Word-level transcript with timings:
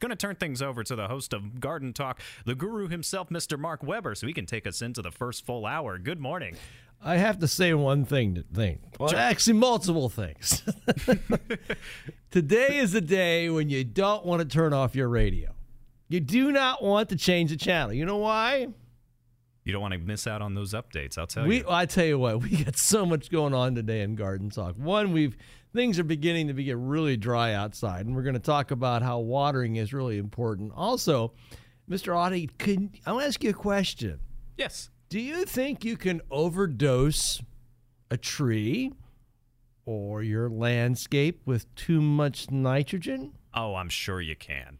Going 0.00 0.10
to 0.10 0.16
turn 0.16 0.36
things 0.36 0.62
over 0.62 0.84
to 0.84 0.94
the 0.94 1.08
host 1.08 1.32
of 1.32 1.58
Garden 1.58 1.92
Talk, 1.92 2.20
the 2.44 2.54
guru 2.54 2.86
himself, 2.86 3.30
Mr. 3.30 3.58
Mark 3.58 3.82
Weber, 3.82 4.14
so 4.14 4.28
he 4.28 4.32
can 4.32 4.46
take 4.46 4.64
us 4.64 4.80
into 4.80 5.02
the 5.02 5.10
first 5.10 5.44
full 5.44 5.66
hour. 5.66 5.98
Good 5.98 6.20
morning. 6.20 6.56
I 7.02 7.16
have 7.16 7.40
to 7.40 7.48
say 7.48 7.74
one 7.74 8.04
thing. 8.04 8.36
To 8.36 8.42
thing. 8.42 8.78
Well, 9.00 9.12
actually, 9.16 9.54
multiple 9.54 10.08
things. 10.08 10.62
Today 12.30 12.78
is 12.78 12.94
a 12.94 13.00
day 13.00 13.50
when 13.50 13.70
you 13.70 13.82
don't 13.82 14.24
want 14.24 14.40
to 14.40 14.46
turn 14.46 14.72
off 14.72 14.94
your 14.94 15.08
radio. 15.08 15.50
You 16.08 16.20
do 16.20 16.52
not 16.52 16.80
want 16.80 17.08
to 17.08 17.16
change 17.16 17.50
the 17.50 17.56
channel. 17.56 17.92
You 17.92 18.04
know 18.04 18.18
why? 18.18 18.68
You 19.64 19.72
don't 19.72 19.82
want 19.82 19.94
to 19.94 19.98
miss 19.98 20.28
out 20.28 20.42
on 20.42 20.54
those 20.54 20.74
updates. 20.74 21.18
I'll 21.18 21.26
tell 21.26 21.44
we, 21.44 21.58
you. 21.58 21.64
I 21.68 21.86
tell 21.86 22.06
you 22.06 22.20
what, 22.20 22.40
we 22.40 22.62
got 22.64 22.76
so 22.76 23.04
much 23.04 23.30
going 23.30 23.52
on 23.52 23.74
today 23.74 24.02
in 24.02 24.14
Garden 24.14 24.48
Talk. 24.48 24.76
One, 24.76 25.12
we've 25.12 25.36
things 25.72 25.98
are 25.98 26.04
beginning 26.04 26.48
to 26.48 26.54
get 26.54 26.76
really 26.76 27.16
dry 27.16 27.52
outside, 27.54 28.06
and 28.06 28.14
we're 28.14 28.22
going 28.22 28.34
to 28.34 28.40
talk 28.40 28.70
about 28.70 29.02
how 29.02 29.18
watering 29.18 29.76
is 29.76 29.92
really 29.92 30.18
important. 30.18 30.72
Also, 30.74 31.32
Mr. 31.88 32.16
Audie, 32.16 32.50
can 32.58 32.90
I 33.06 33.12
want 33.12 33.24
to 33.24 33.28
ask 33.28 33.42
you 33.42 33.50
a 33.50 33.54
question? 33.54 34.20
Yes. 34.56 34.90
Do 35.08 35.20
you 35.20 35.44
think 35.44 35.84
you 35.84 35.96
can 35.96 36.20
overdose 36.30 37.40
a 38.10 38.16
tree 38.16 38.92
or 39.86 40.22
your 40.22 40.50
landscape 40.50 41.40
with 41.46 41.74
too 41.74 42.00
much 42.00 42.50
nitrogen? 42.50 43.32
Oh, 43.54 43.74
I'm 43.74 43.88
sure 43.88 44.20
you 44.20 44.36
can. 44.36 44.78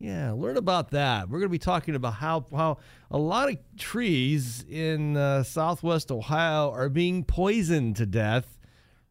Yeah, 0.00 0.32
learn 0.32 0.56
about 0.56 0.90
that. 0.90 1.28
We're 1.28 1.38
going 1.38 1.48
to 1.48 1.52
be 1.52 1.58
talking 1.58 1.94
about 1.96 2.14
how 2.14 2.46
how 2.54 2.78
a 3.10 3.18
lot 3.18 3.48
of 3.48 3.56
trees 3.76 4.64
in 4.68 5.16
uh, 5.16 5.42
Southwest 5.42 6.12
Ohio 6.12 6.70
are 6.70 6.88
being 6.88 7.24
poisoned 7.24 7.96
to 7.96 8.06
death, 8.06 8.57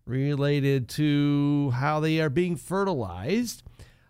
related 0.07 0.89
to 0.89 1.71
how 1.75 1.99
they 1.99 2.19
are 2.21 2.29
being 2.29 2.55
fertilized. 2.55 3.63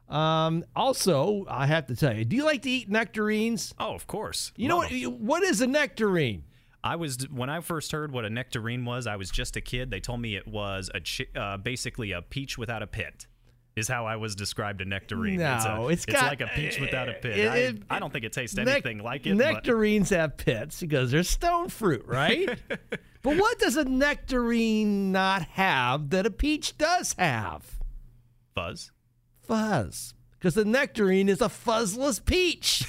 Um, 0.10 0.64
also, 0.76 1.46
I 1.50 1.66
have 1.68 1.88
to 1.88 1.96
tell 1.96 2.16
you, 2.16 2.24
do 2.24 2.36
you 2.38 2.46
like 2.46 2.62
to 2.62 2.70
eat 2.70 2.90
nectarines? 2.90 3.74
Oh, 3.78 3.94
of 3.94 4.08
course. 4.08 4.54
You 4.56 4.70
know 4.70 4.78
Love 4.78 4.92
what? 4.92 5.02
'em. 5.04 5.26
What 5.26 5.44
is 5.44 5.60
a 5.60 5.68
nectarine? 5.68 6.44
I 6.84 6.96
was 6.96 7.28
when 7.30 7.50
I 7.50 7.60
first 7.60 7.92
heard 7.92 8.12
what 8.14 8.24
a 8.24 8.30
nectarine 8.30 8.86
was. 8.86 9.08
I 9.08 9.18
was 9.18 9.30
just 9.30 9.58
a 9.58 9.62
kid. 9.62 9.92
They 9.92 10.00
told 10.00 10.22
me 10.22 10.36
it 10.38 10.48
was 10.48 10.90
a 10.96 11.02
chi- 11.02 11.38
uh, 11.40 11.58
basically 11.58 12.12
a 12.14 12.22
peach 12.22 12.58
without 12.58 12.82
a 12.82 12.88
pit. 12.88 13.28
Is 13.76 13.88
how 13.88 14.08
I 14.08 14.16
was 14.16 14.34
described 14.36 14.82
a 14.82 14.86
nectarine. 14.86 15.40
it's, 15.40 15.66
a, 15.66 15.76
No, 15.76 15.90
it's 15.90 16.06
got- 16.06 16.24
like 16.30 16.42
a 16.42 16.48
peach 16.56 16.80
without 16.80 17.10
a 17.10 17.14
pit. 17.14 17.38
it- 17.38 17.46
it- 17.46 17.84
I, 17.92 17.98
I 17.98 18.00
don't 18.00 18.12
think 18.14 18.24
it 18.26 18.32
tastes 18.34 18.56
Nec- 18.56 18.68
anything 18.68 19.00
like 19.00 19.28
it. 19.28 19.38
but- 19.38 19.54
Nectarines 19.54 20.10
have 20.12 20.38
pits 20.38 20.80
because 20.80 21.12
they're 21.12 21.22
stone 21.24 21.68
fruit, 21.70 22.06
right? 22.08 22.58
but 23.28 23.38
what 23.38 23.60
does 23.60 23.76
a 23.78 23.86
nectarine 23.86 25.12
not 25.12 25.42
have 25.44 26.10
that 26.12 26.26
a 26.26 26.32
peach 26.32 26.78
does 26.78 27.14
have? 27.18 27.66
Fuzz. 28.56 28.92
Fuzz. 29.42 30.14
Because 30.40 30.54
the 30.54 30.66
nectarine 30.66 31.30
is 31.30 31.42
a 31.42 31.46
fuzzless 31.46 32.24
peach. 32.24 32.86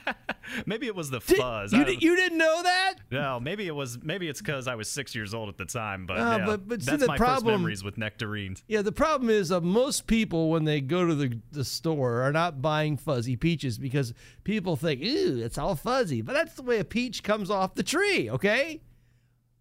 Maybe 0.66 0.86
it 0.86 0.94
was 0.96 1.10
the 1.10 1.18
Did- 1.20 1.36
fuzz. 1.36 1.72
you, 1.72 1.80
I 1.80 1.84
di- 1.84 1.92
don't- 1.92 2.02
you 2.02 2.16
didn't 2.16 2.38
know 2.38 2.62
that? 2.62 2.94
no, 3.10 3.38
maybe 3.38 3.66
it 3.66 3.74
was. 3.74 3.98
Maybe 4.02 4.26
it's 4.28 4.40
because 4.40 4.66
I 4.66 4.74
was 4.74 4.88
six 4.88 5.14
years 5.14 5.34
old 5.34 5.50
at 5.50 5.58
the 5.58 5.66
time. 5.66 6.06
But, 6.06 6.16
Oh, 6.18 6.36
yeah, 6.38 6.46
but- 6.46 6.66
but 6.66 6.80
see, 6.82 6.90
that's 6.92 7.02
the 7.02 7.08
my 7.08 7.18
first 7.18 7.28
problem- 7.28 7.60
memories 7.60 7.84
with 7.84 7.98
nectarines. 7.98 8.64
Yeah, 8.68 8.80
the 8.80 8.90
problem 8.92 9.28
is 9.28 9.52
uh, 9.52 9.60
most 9.60 10.06
people, 10.06 10.48
when 10.48 10.64
they 10.64 10.80
go 10.80 11.06
to 11.06 11.14
the, 11.14 11.38
the 11.52 11.64
store, 11.64 12.22
are 12.22 12.32
not 12.32 12.62
buying 12.62 12.96
fuzzy 12.96 13.36
peaches 13.36 13.76
because 13.78 14.14
people 14.44 14.76
think, 14.76 15.02
ooh, 15.02 15.38
it's 15.44 15.58
all 15.58 15.74
fuzzy. 15.76 16.22
But 16.22 16.32
that's 16.32 16.54
the 16.54 16.62
way 16.62 16.78
a 16.78 16.84
peach 16.84 17.22
comes 17.22 17.50
off 17.50 17.74
the 17.74 17.82
tree, 17.82 18.30
okay? 18.30 18.80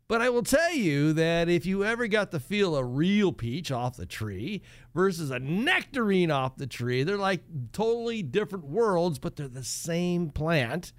But 0.10 0.22
I 0.22 0.30
will 0.30 0.44
tell 0.44 0.74
you 0.74 1.12
that 1.14 1.50
if 1.50 1.66
you 1.66 1.84
ever 1.84 2.08
got 2.08 2.32
to 2.32 2.40
feel 2.40 2.78
a 2.78 2.84
real 2.84 3.34
peach 3.34 3.72
off 3.72 3.98
the 3.98 4.06
tree 4.06 4.62
versus 4.96 5.32
a 5.32 5.40
nectarine 5.40 6.32
off 6.32 6.56
the 6.56 6.68
tree, 6.68 7.04
they're 7.04 7.18
like 7.18 7.44
totally 7.74 8.24
different 8.24 8.66
worlds, 8.66 9.20
but 9.20 9.36
they're 9.36 9.50
the 9.50 9.66
same 9.66 10.30
plant. 10.30 10.94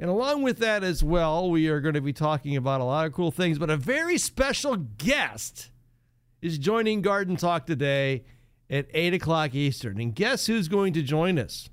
And 0.00 0.10
along 0.10 0.42
with 0.42 0.58
that 0.58 0.82
as 0.82 1.04
well, 1.04 1.48
we 1.48 1.68
are 1.68 1.80
going 1.80 1.94
to 1.94 2.00
be 2.00 2.12
talking 2.12 2.56
about 2.56 2.80
a 2.80 2.84
lot 2.84 3.06
of 3.06 3.12
cool 3.12 3.30
things, 3.30 3.58
but 3.58 3.70
a 3.70 3.76
very 3.76 4.18
special 4.18 4.76
guest 4.76 5.70
is 6.42 6.58
joining 6.58 7.02
Garden 7.02 7.36
Talk 7.36 7.66
today 7.66 8.24
at 8.68 8.86
8 8.92 9.14
o'clock 9.14 9.54
Eastern. 9.54 10.00
And 10.00 10.14
guess 10.14 10.46
who's 10.46 10.66
going 10.66 10.92
to 10.94 11.02
join 11.02 11.38
us? 11.38 11.68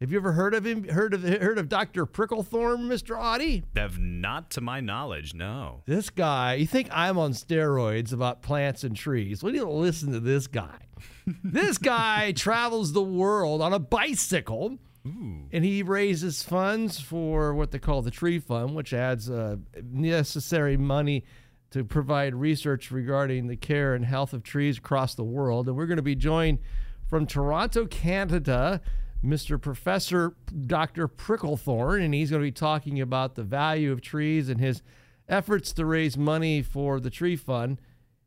Have 0.00 0.10
you 0.10 0.18
ever 0.18 0.32
heard 0.32 0.54
of 0.54 0.66
him? 0.66 0.88
Heard 0.88 1.14
of 1.14 1.22
heard 1.22 1.58
of 1.58 1.68
Dr. 1.68 2.04
Pricklethorn, 2.04 2.86
Mr. 2.88 3.18
Audie? 3.18 3.64
Have 3.76 3.98
not 3.98 4.50
to 4.50 4.60
my 4.60 4.80
knowledge. 4.80 5.34
No. 5.34 5.82
This 5.86 6.10
guy, 6.10 6.54
you 6.54 6.66
think 6.66 6.88
I'm 6.90 7.16
on 7.16 7.32
steroids 7.32 8.12
about 8.12 8.42
plants 8.42 8.82
and 8.82 8.96
trees? 8.96 9.42
We 9.42 9.52
need 9.52 9.60
to 9.60 9.70
listen 9.70 10.12
to 10.12 10.20
this 10.20 10.46
guy. 10.46 10.78
this 11.44 11.78
guy 11.78 12.32
travels 12.32 12.92
the 12.92 13.02
world 13.02 13.62
on 13.62 13.72
a 13.72 13.78
bicycle. 13.78 14.78
And 15.06 15.62
he 15.62 15.82
raises 15.82 16.42
funds 16.42 16.98
for 16.98 17.52
what 17.54 17.72
they 17.72 17.78
call 17.78 18.00
the 18.00 18.10
Tree 18.10 18.38
Fund, 18.38 18.74
which 18.74 18.94
adds 18.94 19.28
uh, 19.28 19.56
necessary 19.82 20.78
money 20.78 21.24
to 21.72 21.84
provide 21.84 22.34
research 22.34 22.90
regarding 22.90 23.46
the 23.46 23.56
care 23.56 23.94
and 23.94 24.02
health 24.06 24.32
of 24.32 24.42
trees 24.42 24.78
across 24.78 25.14
the 25.14 25.22
world. 25.22 25.68
And 25.68 25.76
we're 25.76 25.84
going 25.84 25.98
to 25.98 26.02
be 26.02 26.14
joined 26.14 26.58
from 27.06 27.26
Toronto, 27.26 27.84
Canada, 27.84 28.80
Mr. 29.24 29.60
Professor 29.60 30.34
Dr. 30.66 31.08
Pricklethorn, 31.08 32.04
and 32.04 32.12
he's 32.12 32.30
going 32.30 32.42
to 32.42 32.46
be 32.46 32.52
talking 32.52 33.00
about 33.00 33.34
the 33.34 33.42
value 33.42 33.90
of 33.90 34.00
trees 34.00 34.48
and 34.48 34.60
his 34.60 34.82
efforts 35.28 35.72
to 35.72 35.86
raise 35.86 36.18
money 36.18 36.62
for 36.62 37.00
the 37.00 37.10
Tree 37.10 37.36
Fund. 37.36 37.80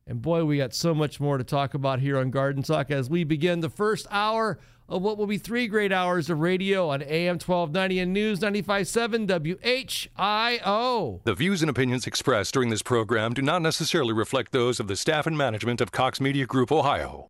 And 0.07 0.21
boy, 0.21 0.45
we 0.45 0.57
got 0.57 0.73
so 0.73 0.95
much 0.95 1.19
more 1.19 1.37
to 1.37 1.43
talk 1.43 1.73
about 1.73 1.99
here 1.99 2.17
on 2.17 2.31
Garden 2.31 2.63
Talk 2.63 2.89
as 2.89 3.09
we 3.09 3.23
begin 3.23 3.59
the 3.59 3.69
first 3.69 4.07
hour 4.09 4.57
of 4.89 5.01
what 5.01 5.17
will 5.17 5.27
be 5.27 5.37
three 5.37 5.67
great 5.67 5.91
hours 5.91 6.29
of 6.29 6.39
radio 6.39 6.89
on 6.89 7.01
AM 7.01 7.35
1290 7.35 7.99
and 7.99 8.13
News 8.13 8.39
95.7 8.39 9.27
WHIO. 10.17 11.21
The 11.25 11.35
views 11.35 11.61
and 11.61 11.69
opinions 11.69 12.07
expressed 12.07 12.53
during 12.53 12.69
this 12.69 12.81
program 12.81 13.33
do 13.33 13.41
not 13.41 13.61
necessarily 13.61 14.13
reflect 14.13 14.53
those 14.53 14.79
of 14.79 14.87
the 14.87 14.95
staff 14.95 15.27
and 15.27 15.37
management 15.37 15.81
of 15.81 15.91
Cox 15.91 16.21
Media 16.21 16.45
Group, 16.45 16.71
Ohio. 16.71 17.29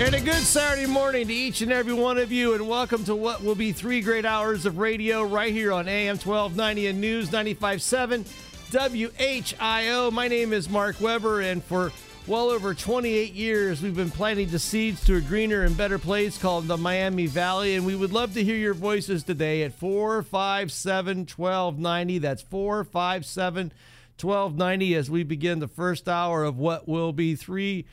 And 0.00 0.14
a 0.14 0.20
good 0.20 0.32
Saturday 0.32 0.86
morning 0.86 1.26
to 1.26 1.34
each 1.34 1.60
and 1.60 1.70
every 1.70 1.92
one 1.92 2.16
of 2.16 2.32
you, 2.32 2.54
and 2.54 2.66
welcome 2.66 3.04
to 3.04 3.14
what 3.14 3.44
will 3.44 3.54
be 3.54 3.70
three 3.70 4.00
great 4.00 4.24
hours 4.24 4.64
of 4.64 4.78
radio 4.78 5.22
right 5.22 5.52
here 5.52 5.74
on 5.74 5.88
AM 5.88 6.16
1290 6.16 6.86
and 6.86 7.00
News 7.02 7.28
95.7 7.28 8.24
WHIO. 8.72 10.10
My 10.10 10.26
name 10.26 10.54
is 10.54 10.70
Mark 10.70 10.98
Weber, 11.02 11.42
and 11.42 11.62
for 11.62 11.92
well 12.26 12.48
over 12.48 12.72
28 12.72 13.34
years, 13.34 13.82
we've 13.82 13.94
been 13.94 14.10
planting 14.10 14.48
the 14.48 14.58
seeds 14.58 15.04
to 15.04 15.16
a 15.16 15.20
greener 15.20 15.64
and 15.64 15.76
better 15.76 15.98
place 15.98 16.38
called 16.38 16.66
the 16.66 16.78
Miami 16.78 17.26
Valley, 17.26 17.74
and 17.74 17.84
we 17.84 17.94
would 17.94 18.10
love 18.10 18.32
to 18.32 18.42
hear 18.42 18.56
your 18.56 18.72
voices 18.72 19.22
today 19.22 19.64
at 19.64 19.74
457 19.74 21.26
1290. 21.36 22.18
That's 22.20 22.40
457 22.40 23.70
1290 24.18 24.94
as 24.94 25.10
we 25.10 25.24
begin 25.24 25.58
the 25.58 25.68
first 25.68 26.08
hour 26.08 26.42
of 26.42 26.56
what 26.56 26.88
will 26.88 27.12
be 27.12 27.34
three 27.34 27.84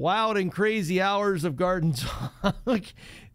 wild 0.00 0.38
and 0.38 0.50
crazy 0.50 0.98
hours 0.98 1.44
of 1.44 1.56
Garden 1.56 1.92
Talk. 2.42 2.84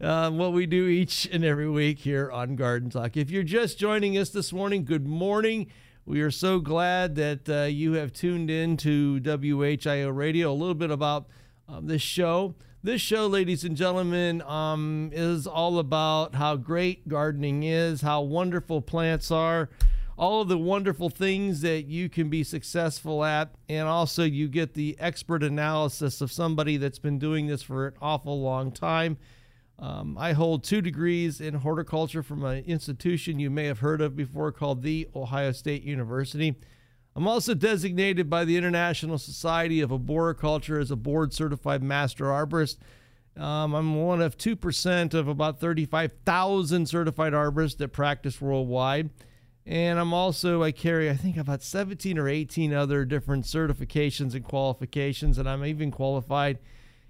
um, 0.00 0.36
what 0.36 0.52
we 0.52 0.66
do 0.66 0.88
each 0.88 1.24
and 1.30 1.44
every 1.44 1.70
week 1.70 2.00
here 2.00 2.28
on 2.32 2.56
Garden 2.56 2.90
Talk. 2.90 3.16
If 3.16 3.30
you're 3.30 3.44
just 3.44 3.78
joining 3.78 4.18
us 4.18 4.30
this 4.30 4.52
morning, 4.52 4.84
good 4.84 5.06
morning. 5.06 5.68
We 6.04 6.20
are 6.22 6.30
so 6.32 6.58
glad 6.58 7.14
that 7.14 7.48
uh, 7.48 7.62
you 7.66 7.92
have 7.92 8.12
tuned 8.12 8.50
in 8.50 8.76
to 8.78 9.20
WHIO 9.20 10.10
Radio. 10.10 10.50
A 10.50 10.54
little 10.54 10.74
bit 10.74 10.90
about 10.90 11.28
um, 11.68 11.86
this 11.86 12.02
show. 12.02 12.56
This 12.82 13.00
show, 13.00 13.28
ladies 13.28 13.62
and 13.62 13.76
gentlemen, 13.76 14.42
um, 14.42 15.10
is 15.12 15.46
all 15.46 15.78
about 15.78 16.34
how 16.34 16.56
great 16.56 17.06
gardening 17.06 17.62
is, 17.62 18.00
how 18.00 18.22
wonderful 18.22 18.82
plants 18.82 19.30
are, 19.30 19.68
all 20.18 20.40
of 20.42 20.48
the 20.48 20.58
wonderful 20.58 21.10
things 21.10 21.60
that 21.60 21.86
you 21.86 22.08
can 22.08 22.30
be 22.30 22.42
successful 22.42 23.24
at. 23.24 23.54
And 23.68 23.86
also, 23.86 24.24
you 24.24 24.48
get 24.48 24.74
the 24.74 24.96
expert 24.98 25.42
analysis 25.42 26.20
of 26.20 26.32
somebody 26.32 26.76
that's 26.76 26.98
been 26.98 27.18
doing 27.18 27.46
this 27.46 27.62
for 27.62 27.88
an 27.88 27.94
awful 28.00 28.40
long 28.40 28.72
time. 28.72 29.18
Um, 29.78 30.16
I 30.18 30.32
hold 30.32 30.64
two 30.64 30.80
degrees 30.80 31.40
in 31.40 31.54
horticulture 31.54 32.22
from 32.22 32.44
an 32.44 32.64
institution 32.64 33.38
you 33.38 33.50
may 33.50 33.66
have 33.66 33.80
heard 33.80 34.00
of 34.00 34.16
before 34.16 34.50
called 34.50 34.82
The 34.82 35.06
Ohio 35.14 35.52
State 35.52 35.82
University. 35.82 36.56
I'm 37.14 37.28
also 37.28 37.54
designated 37.54 38.30
by 38.30 38.44
the 38.44 38.56
International 38.56 39.18
Society 39.18 39.80
of 39.80 39.92
Arboriculture 39.92 40.78
as 40.78 40.90
a 40.90 40.96
board 40.96 41.34
certified 41.34 41.82
master 41.82 42.24
arborist. 42.26 42.78
Um, 43.36 43.74
I'm 43.74 43.94
one 44.02 44.22
of 44.22 44.38
2% 44.38 45.12
of 45.12 45.28
about 45.28 45.60
35,000 45.60 46.86
certified 46.86 47.34
arborists 47.34 47.76
that 47.78 47.88
practice 47.88 48.40
worldwide. 48.40 49.10
And 49.66 49.98
I'm 49.98 50.14
also, 50.14 50.62
I 50.62 50.70
carry, 50.70 51.10
I 51.10 51.16
think, 51.16 51.36
about 51.36 51.60
17 51.60 52.18
or 52.18 52.28
18 52.28 52.72
other 52.72 53.04
different 53.04 53.46
certifications 53.46 54.34
and 54.34 54.44
qualifications. 54.44 55.38
And 55.38 55.48
I'm 55.48 55.64
even 55.64 55.90
qualified 55.90 56.60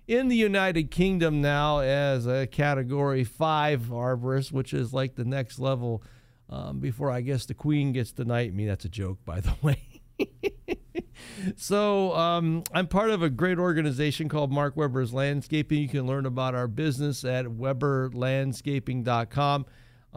in 0.08 0.28
the 0.28 0.36
United 0.36 0.90
Kingdom 0.90 1.42
now 1.42 1.80
as 1.80 2.26
a 2.26 2.46
category 2.46 3.24
five 3.24 3.88
arborist, 3.90 4.52
which 4.52 4.72
is 4.72 4.94
like 4.94 5.16
the 5.16 5.24
next 5.24 5.58
level 5.58 6.02
um, 6.48 6.78
before 6.78 7.10
I 7.10 7.20
guess 7.20 7.44
the 7.44 7.54
Queen 7.54 7.92
gets 7.92 8.12
to 8.12 8.24
knight 8.24 8.54
me. 8.54 8.66
That's 8.66 8.86
a 8.86 8.88
joke, 8.88 9.18
by 9.26 9.40
the 9.40 9.54
way. 9.62 9.82
so 11.56 12.14
um, 12.14 12.64
I'm 12.72 12.86
part 12.86 13.10
of 13.10 13.22
a 13.22 13.28
great 13.28 13.58
organization 13.58 14.30
called 14.30 14.50
Mark 14.50 14.78
Weber's 14.78 15.12
Landscaping. 15.12 15.82
You 15.82 15.88
can 15.88 16.06
learn 16.06 16.24
about 16.24 16.54
our 16.54 16.68
business 16.68 17.22
at 17.22 17.44
weberlandscaping.com. 17.46 19.66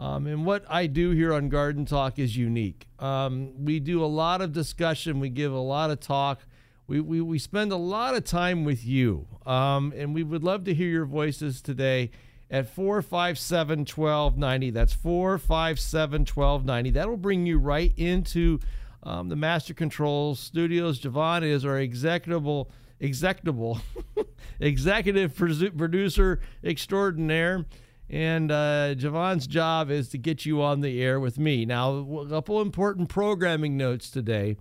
Um, 0.00 0.26
and 0.26 0.46
what 0.46 0.64
I 0.66 0.86
do 0.86 1.10
here 1.10 1.34
on 1.34 1.50
Garden 1.50 1.84
Talk 1.84 2.18
is 2.18 2.34
unique. 2.34 2.88
Um, 2.98 3.52
we 3.62 3.80
do 3.80 4.02
a 4.02 4.06
lot 4.06 4.40
of 4.40 4.50
discussion, 4.50 5.20
we 5.20 5.28
give 5.28 5.52
a 5.52 5.58
lot 5.58 5.90
of 5.90 6.00
talk, 6.00 6.40
we, 6.86 7.02
we, 7.02 7.20
we 7.20 7.38
spend 7.38 7.70
a 7.70 7.76
lot 7.76 8.14
of 8.14 8.24
time 8.24 8.64
with 8.64 8.82
you. 8.82 9.26
Um, 9.44 9.92
and 9.94 10.14
we 10.14 10.22
would 10.22 10.42
love 10.42 10.64
to 10.64 10.74
hear 10.74 10.88
your 10.88 11.04
voices 11.04 11.60
today 11.60 12.12
at 12.50 12.66
457 12.74 13.80
1290. 13.80 14.70
That's 14.70 14.94
457 14.94 16.20
1290. 16.20 16.90
That'll 16.90 17.18
bring 17.18 17.44
you 17.44 17.58
right 17.58 17.92
into 17.98 18.58
um, 19.02 19.28
the 19.28 19.36
Master 19.36 19.74
Control 19.74 20.34
Studios. 20.34 20.98
Javon 20.98 21.42
is 21.42 21.66
our 21.66 21.76
executable, 21.76 22.68
executable, 23.02 23.82
executive 24.60 25.36
producer 25.36 26.40
extraordinaire. 26.64 27.66
And 28.10 28.50
uh, 28.50 28.94
Javon's 28.96 29.46
job 29.46 29.88
is 29.88 30.08
to 30.08 30.18
get 30.18 30.44
you 30.44 30.60
on 30.60 30.80
the 30.80 31.00
air 31.00 31.20
with 31.20 31.38
me. 31.38 31.64
Now, 31.64 31.94
a 31.94 32.28
couple 32.28 32.60
important 32.60 33.08
programming 33.08 33.76
notes 33.76 34.10
today. 34.10 34.56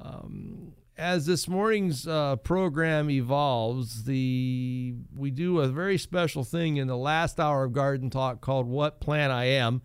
Um, 0.00 0.72
as 0.96 1.26
this 1.26 1.46
morning's 1.46 2.08
uh, 2.08 2.36
program 2.36 3.10
evolves, 3.10 4.04
the 4.04 4.94
we 5.14 5.30
do 5.30 5.60
a 5.60 5.68
very 5.68 5.98
special 5.98 6.42
thing 6.42 6.78
in 6.78 6.86
the 6.86 6.96
last 6.96 7.38
hour 7.38 7.64
of 7.64 7.74
Garden 7.74 8.08
Talk 8.08 8.40
called 8.40 8.66
"What 8.66 8.98
Plant 8.98 9.30
I 9.30 9.44
Am," 9.44 9.82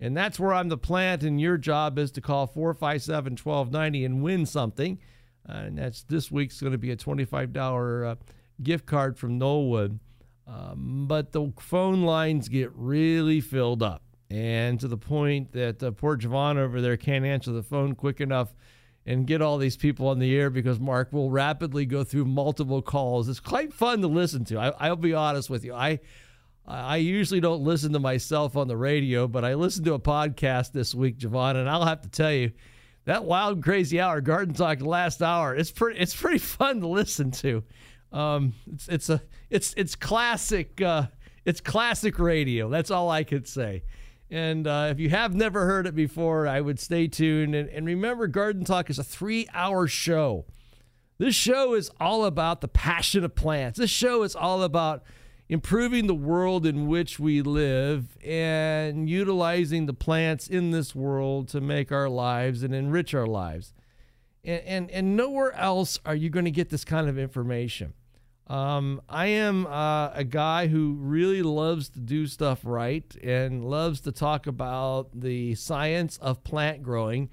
and 0.00 0.16
that's 0.16 0.40
where 0.40 0.54
I'm 0.54 0.70
the 0.70 0.78
plant, 0.78 1.22
and 1.22 1.38
your 1.38 1.58
job 1.58 1.98
is 1.98 2.10
to 2.12 2.22
call 2.22 2.48
457-1290 2.48 4.06
and 4.06 4.22
win 4.22 4.46
something. 4.46 4.98
Uh, 5.46 5.52
and 5.52 5.78
that's 5.78 6.02
this 6.04 6.30
week's 6.30 6.60
going 6.62 6.72
to 6.72 6.78
be 6.78 6.90
a 6.90 6.96
$25 6.96 8.12
uh, 8.12 8.14
gift 8.62 8.86
card 8.86 9.18
from 9.18 9.38
Knollwood. 9.38 9.98
Um, 10.46 11.06
but 11.08 11.32
the 11.32 11.52
phone 11.58 12.02
lines 12.02 12.48
get 12.48 12.70
really 12.74 13.40
filled 13.40 13.82
up, 13.82 14.02
and 14.30 14.78
to 14.80 14.88
the 14.88 14.98
point 14.98 15.52
that 15.52 15.82
uh, 15.82 15.90
poor 15.92 16.18
Javon 16.18 16.56
over 16.56 16.80
there 16.80 16.96
can't 16.96 17.24
answer 17.24 17.50
the 17.52 17.62
phone 17.62 17.94
quick 17.94 18.20
enough 18.20 18.54
and 19.06 19.26
get 19.26 19.42
all 19.42 19.58
these 19.58 19.76
people 19.76 20.08
on 20.08 20.18
the 20.18 20.36
air 20.36 20.50
because 20.50 20.80
Mark 20.80 21.12
will 21.12 21.30
rapidly 21.30 21.86
go 21.86 22.04
through 22.04 22.24
multiple 22.24 22.82
calls. 22.82 23.28
It's 23.28 23.40
quite 23.40 23.72
fun 23.72 24.00
to 24.00 24.06
listen 24.06 24.44
to. 24.46 24.58
I, 24.58 24.88
will 24.88 24.96
be 24.96 25.14
honest 25.14 25.50
with 25.50 25.64
you. 25.64 25.74
I 25.74 26.00
I 26.66 26.96
usually 26.96 27.40
don't 27.40 27.62
listen 27.62 27.92
to 27.92 27.98
myself 27.98 28.56
on 28.56 28.68
the 28.68 28.76
radio, 28.76 29.28
but 29.28 29.44
I 29.44 29.52
listened 29.52 29.84
to 29.84 29.94
a 29.94 29.98
podcast 29.98 30.72
this 30.72 30.94
week, 30.94 31.18
Javon, 31.18 31.56
and 31.56 31.68
I'll 31.68 31.84
have 31.84 32.00
to 32.02 32.08
tell 32.08 32.32
you 32.32 32.52
that 33.04 33.24
wild 33.24 33.62
crazy 33.62 34.00
hour, 34.00 34.22
Garden 34.22 34.54
Talk 34.54 34.80
last 34.80 35.20
hour. 35.20 35.54
It's 35.54 35.70
pretty 35.70 36.00
it's 36.00 36.14
pretty 36.14 36.38
fun 36.38 36.80
to 36.80 36.86
listen 36.88 37.30
to. 37.32 37.64
Um, 38.14 38.54
it's 38.72 38.88
it's 38.88 39.10
a 39.10 39.22
it's 39.50 39.74
it's 39.76 39.96
classic 39.96 40.80
uh, 40.80 41.08
it's 41.44 41.60
classic 41.60 42.18
radio. 42.18 42.68
That's 42.68 42.90
all 42.90 43.10
I 43.10 43.24
could 43.24 43.48
say. 43.48 43.82
And 44.30 44.66
uh, 44.66 44.88
if 44.90 44.98
you 44.98 45.10
have 45.10 45.34
never 45.34 45.66
heard 45.66 45.86
it 45.86 45.94
before, 45.94 46.46
I 46.46 46.60
would 46.60 46.80
stay 46.80 47.08
tuned. 47.08 47.54
And, 47.54 47.68
and 47.68 47.86
remember, 47.86 48.26
Garden 48.26 48.64
Talk 48.64 48.88
is 48.88 48.98
a 48.98 49.04
three 49.04 49.48
hour 49.52 49.86
show. 49.86 50.46
This 51.18 51.34
show 51.34 51.74
is 51.74 51.90
all 52.00 52.24
about 52.24 52.60
the 52.60 52.68
passion 52.68 53.24
of 53.24 53.34
plants. 53.34 53.78
This 53.78 53.90
show 53.90 54.22
is 54.22 54.34
all 54.34 54.62
about 54.62 55.02
improving 55.48 56.06
the 56.06 56.14
world 56.14 56.66
in 56.66 56.86
which 56.86 57.20
we 57.20 57.42
live 57.42 58.16
and 58.24 59.08
utilizing 59.08 59.86
the 59.86 59.92
plants 59.92 60.46
in 60.48 60.70
this 60.70 60.94
world 60.94 61.48
to 61.48 61.60
make 61.60 61.92
our 61.92 62.08
lives 62.08 62.62
and 62.62 62.74
enrich 62.74 63.12
our 63.12 63.26
lives. 63.26 63.72
And, 64.42 64.62
and, 64.62 64.90
and 64.90 65.16
nowhere 65.16 65.52
else 65.52 65.98
are 66.06 66.14
you 66.14 66.30
going 66.30 66.46
to 66.46 66.50
get 66.50 66.70
this 66.70 66.84
kind 66.84 67.08
of 67.08 67.18
information. 67.18 67.92
Um, 68.46 69.00
I 69.08 69.26
am 69.28 69.66
uh, 69.66 70.10
a 70.10 70.24
guy 70.24 70.66
who 70.66 70.96
really 71.00 71.42
loves 71.42 71.88
to 71.90 71.98
do 71.98 72.26
stuff 72.26 72.60
right 72.64 73.14
and 73.22 73.64
loves 73.64 74.00
to 74.02 74.12
talk 74.12 74.46
about 74.46 75.08
the 75.18 75.54
science 75.54 76.18
of 76.18 76.44
plant 76.44 76.82
growing. 76.82 77.30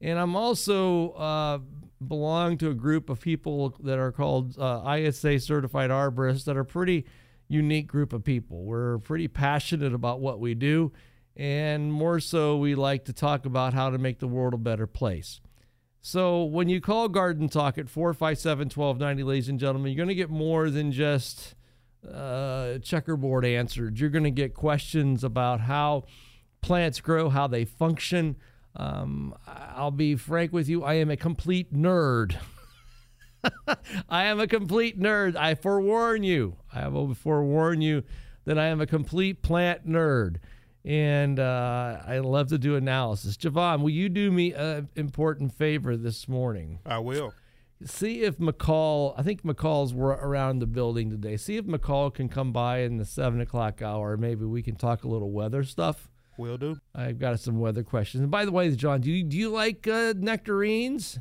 And 0.00 0.18
I'm 0.18 0.34
also 0.34 1.10
uh, 1.10 1.58
belong 2.04 2.58
to 2.58 2.70
a 2.70 2.74
group 2.74 3.08
of 3.08 3.20
people 3.20 3.76
that 3.80 3.98
are 3.98 4.12
called 4.12 4.58
uh, 4.58 4.96
ISA 4.96 5.38
certified 5.40 5.90
arborists 5.90 6.44
that 6.44 6.56
are 6.56 6.64
pretty 6.64 7.04
unique 7.48 7.86
group 7.86 8.12
of 8.12 8.24
people. 8.24 8.64
We're 8.64 8.98
pretty 8.98 9.28
passionate 9.28 9.94
about 9.94 10.20
what 10.20 10.40
we 10.40 10.54
do, 10.54 10.92
and 11.36 11.92
more 11.92 12.20
so, 12.20 12.56
we 12.56 12.74
like 12.74 13.04
to 13.04 13.12
talk 13.12 13.46
about 13.46 13.72
how 13.74 13.90
to 13.90 13.98
make 13.98 14.18
the 14.18 14.26
world 14.26 14.54
a 14.54 14.58
better 14.58 14.86
place. 14.86 15.40
So 16.00 16.44
when 16.44 16.68
you 16.68 16.80
call 16.80 17.08
Garden 17.08 17.48
Talk 17.48 17.76
at 17.78 17.88
457 17.88 18.66
1290, 18.66 19.22
ladies 19.22 19.48
and 19.48 19.58
gentlemen, 19.58 19.92
you're 19.92 19.96
going 19.96 20.08
to 20.08 20.14
get 20.14 20.30
more 20.30 20.70
than 20.70 20.92
just 20.92 21.54
uh, 22.10 22.78
checkerboard 22.78 23.44
answered. 23.44 23.98
You're 23.98 24.10
going 24.10 24.24
to 24.24 24.30
get 24.30 24.54
questions 24.54 25.24
about 25.24 25.60
how 25.60 26.04
plants 26.60 27.00
grow, 27.00 27.28
how 27.28 27.46
they 27.46 27.64
function. 27.64 28.36
Um, 28.76 29.34
I'll 29.46 29.90
be 29.90 30.14
frank 30.14 30.52
with 30.52 30.68
you, 30.68 30.84
I 30.84 30.94
am 30.94 31.10
a 31.10 31.16
complete 31.16 31.74
nerd. 31.74 32.36
I 34.08 34.24
am 34.24 34.40
a 34.40 34.46
complete 34.46 34.98
nerd. 34.98 35.36
I 35.36 35.54
forewarn 35.54 36.22
you. 36.22 36.56
I 36.72 36.88
will 36.88 37.14
forewarn 37.14 37.80
you 37.80 38.04
that 38.44 38.58
I 38.58 38.66
am 38.66 38.80
a 38.80 38.86
complete 38.86 39.42
plant 39.42 39.88
nerd 39.88 40.36
and 40.84 41.38
uh, 41.38 42.00
I 42.06 42.18
love 42.18 42.48
to 42.48 42.58
do 42.58 42.76
analysis. 42.76 43.36
Javon, 43.36 43.80
will 43.80 43.90
you 43.90 44.08
do 44.08 44.30
me 44.30 44.52
an 44.52 44.88
important 44.96 45.52
favor 45.52 45.96
this 45.96 46.28
morning? 46.28 46.80
I 46.86 46.98
will. 46.98 47.34
See 47.84 48.22
if 48.22 48.38
McCall, 48.38 49.14
I 49.16 49.22
think 49.22 49.42
McCall's 49.42 49.94
were 49.94 50.10
around 50.10 50.58
the 50.58 50.66
building 50.66 51.10
today. 51.10 51.36
See 51.36 51.56
if 51.56 51.64
McCall 51.64 52.12
can 52.12 52.28
come 52.28 52.52
by 52.52 52.78
in 52.80 52.96
the 52.96 53.04
seven 53.04 53.40
o'clock 53.40 53.82
hour. 53.82 54.16
Maybe 54.16 54.44
we 54.44 54.62
can 54.62 54.74
talk 54.74 55.04
a 55.04 55.08
little 55.08 55.30
weather 55.30 55.62
stuff. 55.62 56.10
Will 56.38 56.58
do. 56.58 56.80
I've 56.94 57.18
got 57.18 57.38
some 57.40 57.58
weather 57.58 57.82
questions. 57.82 58.22
And 58.22 58.30
by 58.30 58.44
the 58.44 58.52
way, 58.52 58.70
John, 58.74 59.00
do 59.00 59.10
you, 59.10 59.24
do 59.24 59.36
you 59.36 59.48
like 59.50 59.86
uh, 59.86 60.14
nectarines? 60.16 61.18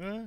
Uh, 0.00 0.24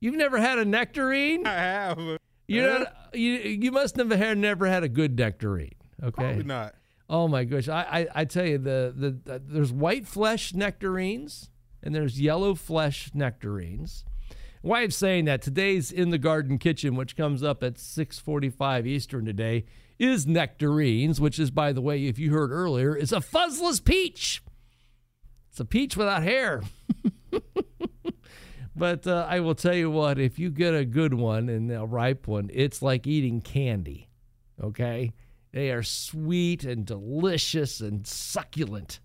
You've 0.00 0.14
never 0.14 0.38
had 0.38 0.58
a 0.58 0.64
nectarine? 0.64 1.46
I 1.46 1.54
have. 1.54 1.98
You 2.46 2.62
know, 2.62 2.86
you 3.12 3.32
you 3.32 3.72
must 3.72 3.96
have 3.96 4.08
never 4.38 4.66
had 4.66 4.82
a 4.84 4.88
good 4.88 5.18
nectarine. 5.18 5.74
Okay. 6.02 6.22
Probably 6.22 6.44
not. 6.44 6.74
Oh 7.08 7.26
my 7.26 7.44
gosh! 7.44 7.68
I, 7.68 7.82
I, 7.82 8.06
I 8.20 8.24
tell 8.26 8.44
you, 8.44 8.58
the, 8.58 8.92
the, 8.94 9.10
the 9.10 9.42
there's 9.44 9.72
white 9.72 10.06
flesh 10.06 10.52
nectarines 10.52 11.48
and 11.82 11.94
there's 11.94 12.20
yellow 12.20 12.54
flesh 12.54 13.10
nectarines. 13.14 14.04
Why 14.60 14.82
I'm 14.82 14.90
saying 14.90 15.24
that 15.26 15.40
today's 15.40 15.90
in 15.90 16.10
the 16.10 16.18
garden 16.18 16.58
kitchen, 16.58 16.96
which 16.96 17.16
comes 17.16 17.42
up 17.42 17.62
at 17.62 17.74
6:45 17.74 18.86
Eastern 18.86 19.24
today, 19.24 19.64
is 19.98 20.26
nectarines, 20.26 21.20
which 21.20 21.38
is, 21.38 21.50
by 21.50 21.72
the 21.72 21.80
way, 21.80 22.06
if 22.06 22.18
you 22.18 22.32
heard 22.32 22.50
earlier, 22.50 22.94
is 22.94 23.12
a 23.12 23.20
fuzzless 23.20 23.82
peach. 23.82 24.42
It's 25.50 25.60
a 25.60 25.64
peach 25.64 25.96
without 25.96 26.22
hair. 26.22 26.62
but 28.76 29.06
uh, 29.06 29.26
I 29.28 29.40
will 29.40 29.54
tell 29.54 29.74
you 29.74 29.90
what, 29.90 30.18
if 30.18 30.38
you 30.38 30.50
get 30.50 30.74
a 30.74 30.84
good 30.84 31.14
one 31.14 31.48
and 31.48 31.72
a 31.72 31.86
ripe 31.86 32.26
one, 32.26 32.50
it's 32.52 32.82
like 32.82 33.06
eating 33.06 33.40
candy. 33.40 34.10
Okay 34.62 35.14
they 35.52 35.70
are 35.70 35.82
sweet 35.82 36.64
and 36.64 36.84
delicious 36.84 37.80
and 37.80 38.06
succulent. 38.06 39.00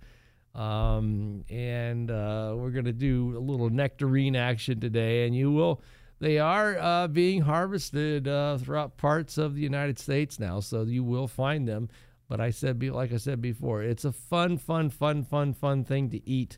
Um, 0.55 1.45
and 1.49 2.11
uh, 2.11 2.53
we're 2.55 2.71
going 2.71 2.85
to 2.85 2.93
do 2.93 3.35
a 3.37 3.39
little 3.39 3.69
nectarine 3.69 4.35
action 4.35 4.79
today, 4.79 5.25
and 5.25 5.35
you 5.35 5.51
will. 5.51 5.81
They 6.19 6.39
are 6.39 6.77
uh, 6.77 7.07
being 7.07 7.41
harvested 7.41 8.27
uh, 8.27 8.57
throughout 8.57 8.97
parts 8.97 9.37
of 9.37 9.55
the 9.55 9.61
United 9.61 9.99
States 9.99 10.39
now, 10.39 10.59
so 10.59 10.83
you 10.83 11.03
will 11.03 11.27
find 11.27 11.67
them. 11.67 11.89
But 12.29 12.39
I 12.39 12.51
said, 12.51 12.81
like 12.83 13.11
I 13.11 13.17
said 13.17 13.41
before, 13.41 13.83
it's 13.83 14.05
a 14.05 14.11
fun, 14.11 14.57
fun, 14.57 14.89
fun, 14.89 15.23
fun, 15.23 15.53
fun 15.53 15.83
thing 15.83 16.09
to 16.11 16.29
eat 16.29 16.57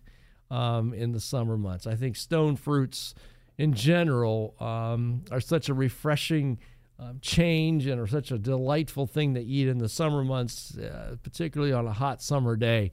um, 0.52 0.94
in 0.94 1.12
the 1.12 1.20
summer 1.20 1.58
months. 1.58 1.88
I 1.88 1.96
think 1.96 2.16
stone 2.16 2.56
fruits 2.56 3.16
in 3.58 3.74
general 3.74 4.56
um, 4.60 5.24
are 5.32 5.42
such 5.42 5.70
a 5.70 5.74
refreshing 5.74 6.60
um, 7.00 7.20
change 7.22 7.86
and 7.88 8.00
are 8.00 8.08
such 8.08 8.32
a 8.32 8.38
delightful 8.38 9.06
thing 9.06 9.34
to 9.34 9.42
eat 9.42 9.68
in 9.68 9.80
the 9.80 9.90
summer 9.90 10.24
months, 10.24 10.78
uh, 10.78 11.16
particularly 11.24 11.74
on 11.74 11.88
a 11.88 11.94
hot 11.94 12.22
summer 12.22 12.56
day. 12.56 12.92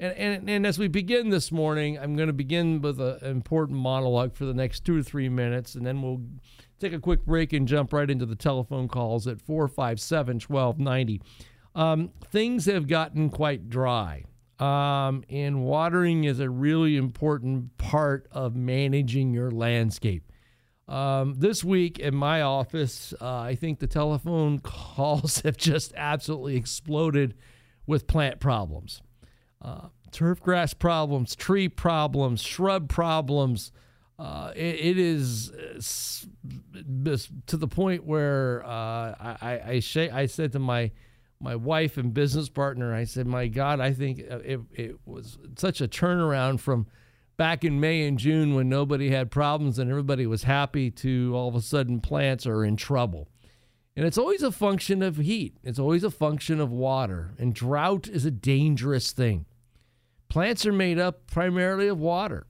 And, 0.00 0.12
and, 0.14 0.50
and 0.50 0.66
as 0.66 0.78
we 0.78 0.88
begin 0.88 1.30
this 1.30 1.52
morning, 1.52 1.98
I'm 1.98 2.16
going 2.16 2.26
to 2.26 2.32
begin 2.32 2.80
with 2.80 3.00
an 3.00 3.18
important 3.22 3.78
monologue 3.78 4.34
for 4.34 4.44
the 4.44 4.54
next 4.54 4.84
two 4.84 4.98
or 4.98 5.02
three 5.02 5.28
minutes, 5.28 5.76
and 5.76 5.86
then 5.86 6.02
we'll 6.02 6.20
take 6.80 6.92
a 6.92 6.98
quick 6.98 7.24
break 7.24 7.52
and 7.52 7.68
jump 7.68 7.92
right 7.92 8.10
into 8.10 8.26
the 8.26 8.34
telephone 8.34 8.88
calls 8.88 9.26
at 9.28 9.40
457 9.40 10.40
1290. 10.40 11.22
Um, 11.76 12.10
things 12.30 12.66
have 12.66 12.88
gotten 12.88 13.30
quite 13.30 13.68
dry. 13.68 14.24
Um, 14.58 15.24
and 15.28 15.64
watering 15.64 16.24
is 16.24 16.38
a 16.40 16.48
really 16.48 16.96
important 16.96 17.76
part 17.76 18.28
of 18.30 18.54
managing 18.54 19.32
your 19.32 19.50
landscape. 19.50 20.30
Um, 20.86 21.34
this 21.38 21.64
week 21.64 21.98
in 21.98 22.14
my 22.14 22.42
office, 22.42 23.14
uh, 23.20 23.38
I 23.38 23.54
think 23.54 23.78
the 23.78 23.86
telephone 23.86 24.58
calls 24.62 25.40
have 25.40 25.56
just 25.56 25.92
absolutely 25.96 26.56
exploded 26.56 27.34
with 27.86 28.06
plant 28.06 28.40
problems. 28.40 29.02
Uh, 29.62 29.88
turf 30.10 30.40
grass 30.40 30.74
problems, 30.74 31.34
tree 31.34 31.68
problems, 31.68 32.42
shrub 32.42 32.88
problems. 32.88 33.72
Uh, 34.18 34.52
it, 34.54 34.96
it 34.96 34.98
is 34.98 35.50
uh, 35.50 37.16
to 37.46 37.56
the 37.56 37.66
point 37.66 38.04
where 38.04 38.62
uh, 38.64 39.36
I, 39.40 39.60
I, 39.66 39.80
sh- 39.80 39.96
I 40.12 40.26
said 40.26 40.52
to 40.52 40.58
my 40.58 40.92
my 41.40 41.56
wife 41.56 41.98
and 41.98 42.14
business 42.14 42.48
partner, 42.48 42.94
I 42.94 43.04
said, 43.04 43.26
"My 43.26 43.48
God, 43.48 43.80
I 43.80 43.92
think 43.92 44.20
it, 44.20 44.60
it 44.72 44.96
was 45.04 45.36
such 45.56 45.80
a 45.80 45.88
turnaround 45.88 46.60
from 46.60 46.86
back 47.36 47.64
in 47.64 47.80
May 47.80 48.06
and 48.06 48.18
June 48.18 48.54
when 48.54 48.68
nobody 48.68 49.10
had 49.10 49.30
problems 49.30 49.78
and 49.78 49.90
everybody 49.90 50.26
was 50.26 50.44
happy 50.44 50.90
to 50.90 51.32
all 51.34 51.48
of 51.48 51.54
a 51.54 51.60
sudden 51.60 52.00
plants 52.00 52.46
are 52.46 52.64
in 52.64 52.76
trouble." 52.76 53.28
And 53.96 54.04
it's 54.06 54.18
always 54.18 54.42
a 54.42 54.50
function 54.50 55.02
of 55.02 55.18
heat. 55.18 55.56
It's 55.62 55.78
always 55.78 56.02
a 56.02 56.10
function 56.10 56.60
of 56.60 56.72
water. 56.72 57.34
And 57.38 57.54
drought 57.54 58.08
is 58.08 58.24
a 58.24 58.30
dangerous 58.30 59.12
thing. 59.12 59.46
Plants 60.28 60.66
are 60.66 60.72
made 60.72 60.98
up 60.98 61.30
primarily 61.30 61.86
of 61.86 62.00
water. 62.00 62.46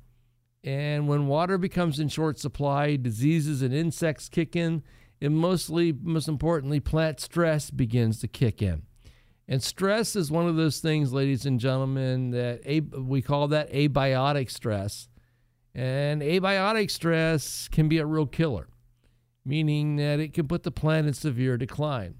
And 0.62 1.07
when 1.07 1.26
water 1.26 1.59
becomes 1.59 2.00
in 2.00 2.09
short 2.09 2.38
supply, 2.38 2.97
diseases 2.97 3.61
and 3.61 3.75
insects 3.75 4.31
kick 4.31 4.57
in, 4.57 4.83
and 5.21 5.37
mostly, 5.37 5.93
most 5.93 6.29
importantly, 6.29 6.81
plant 6.81 7.21
stress 7.21 7.71
begins 7.71 8.21
to 8.21 8.29
kick 8.29 8.62
in. 8.62 8.83
And 9.47 9.63
stress 9.63 10.17
is 10.17 10.31
one 10.31 10.47
of 10.47 10.57
those 10.57 10.81
things, 10.81 11.13
ladies 11.13 11.45
and 11.45 11.61
gentlemen, 11.61 12.31
that 12.31 12.61
a, 12.65 12.81
we 12.81 13.21
call 13.21 13.49
that 13.49 13.71
abiotic 13.73 14.51
stress. 14.51 15.09
And 15.75 16.23
abiotic 16.23 16.91
stress 16.91 17.69
can 17.69 17.89
be 17.89 17.99
a 17.99 18.07
real 18.07 18.27
killer, 18.27 18.69
meaning 19.45 19.97
that 19.97 20.21
it 20.21 20.33
can 20.33 20.49
put 20.49 20.63
the 20.63 20.71
plant 20.71 21.07
in 21.07 21.13
severe 21.13 21.57
decline. 21.57 22.15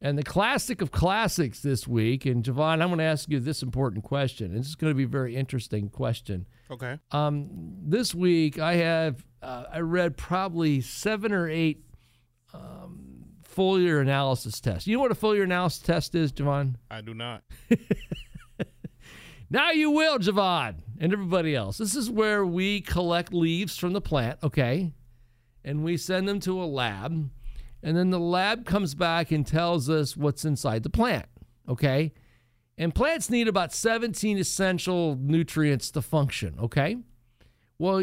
And 0.00 0.16
the 0.16 0.22
classic 0.22 0.80
of 0.80 0.92
classics 0.92 1.60
this 1.60 1.88
week, 1.88 2.24
and 2.24 2.44
Javon, 2.44 2.80
I'm 2.80 2.88
going 2.88 2.98
to 2.98 3.04
ask 3.04 3.28
you 3.28 3.40
this 3.40 3.62
important 3.62 4.04
question. 4.04 4.54
This 4.54 4.68
is 4.68 4.76
going 4.76 4.92
to 4.92 4.96
be 4.96 5.02
a 5.02 5.08
very 5.08 5.34
interesting 5.34 5.88
question. 5.88 6.46
Okay. 6.70 6.98
Um, 7.10 7.48
this 7.82 8.14
week, 8.14 8.60
I 8.60 8.74
have 8.74 9.24
uh, 9.42 9.64
I 9.72 9.80
read 9.80 10.16
probably 10.16 10.80
seven 10.80 11.32
or 11.32 11.48
eight 11.48 11.82
um, 12.54 13.07
foliar 13.58 14.00
analysis 14.00 14.60
test. 14.60 14.86
You 14.86 14.96
know 14.96 15.02
what 15.02 15.12
a 15.12 15.16
foliar 15.16 15.42
analysis 15.44 15.80
test 15.80 16.14
is, 16.14 16.32
Javon? 16.32 16.76
I 16.90 17.00
do 17.00 17.14
not. 17.14 17.42
now 19.50 19.70
you 19.70 19.90
will, 19.90 20.18
Javon, 20.18 20.76
and 20.98 21.12
everybody 21.12 21.54
else. 21.54 21.78
This 21.78 21.94
is 21.94 22.10
where 22.10 22.46
we 22.46 22.80
collect 22.80 23.32
leaves 23.32 23.76
from 23.76 23.92
the 23.92 24.00
plant, 24.00 24.38
okay, 24.42 24.92
and 25.64 25.82
we 25.82 25.96
send 25.96 26.28
them 26.28 26.40
to 26.40 26.62
a 26.62 26.64
lab 26.64 27.30
and 27.82 27.96
then 27.96 28.10
the 28.10 28.18
lab 28.18 28.64
comes 28.64 28.94
back 28.94 29.30
and 29.30 29.46
tells 29.46 29.88
us 29.88 30.16
what's 30.16 30.44
inside 30.44 30.82
the 30.82 30.90
plant, 30.90 31.26
okay? 31.68 32.12
And 32.76 32.94
plants 32.94 33.30
need 33.30 33.48
about 33.48 33.72
17 33.72 34.38
essential 34.38 35.16
nutrients 35.16 35.90
to 35.92 36.02
function, 36.02 36.56
okay? 36.60 36.96
Well, 37.78 38.02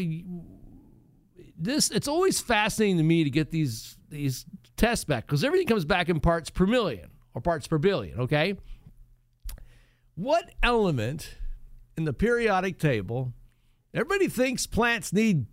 this 1.57 1.91
it's 1.91 2.07
always 2.07 2.39
fascinating 2.39 2.97
to 2.97 3.03
me 3.03 3.23
to 3.23 3.29
get 3.29 3.51
these 3.51 3.97
these 4.09 4.45
tests 4.85 5.05
back 5.05 5.25
because 5.25 5.43
everything 5.43 5.65
comes 5.65 5.83
back 5.83 6.09
in 6.09 6.19
parts 6.19 6.51
per 6.51 6.67
million 6.67 7.09
or 7.33 7.41
parts 7.41 7.67
per 7.67 7.79
billion, 7.79 8.19
okay? 8.19 8.55
What 10.13 10.51
element 10.61 11.37
in 11.97 12.05
the 12.05 12.13
periodic 12.13 12.77
table 12.77 13.33
everybody 13.95 14.27
thinks 14.27 14.67
plants 14.67 15.11
need 15.11 15.47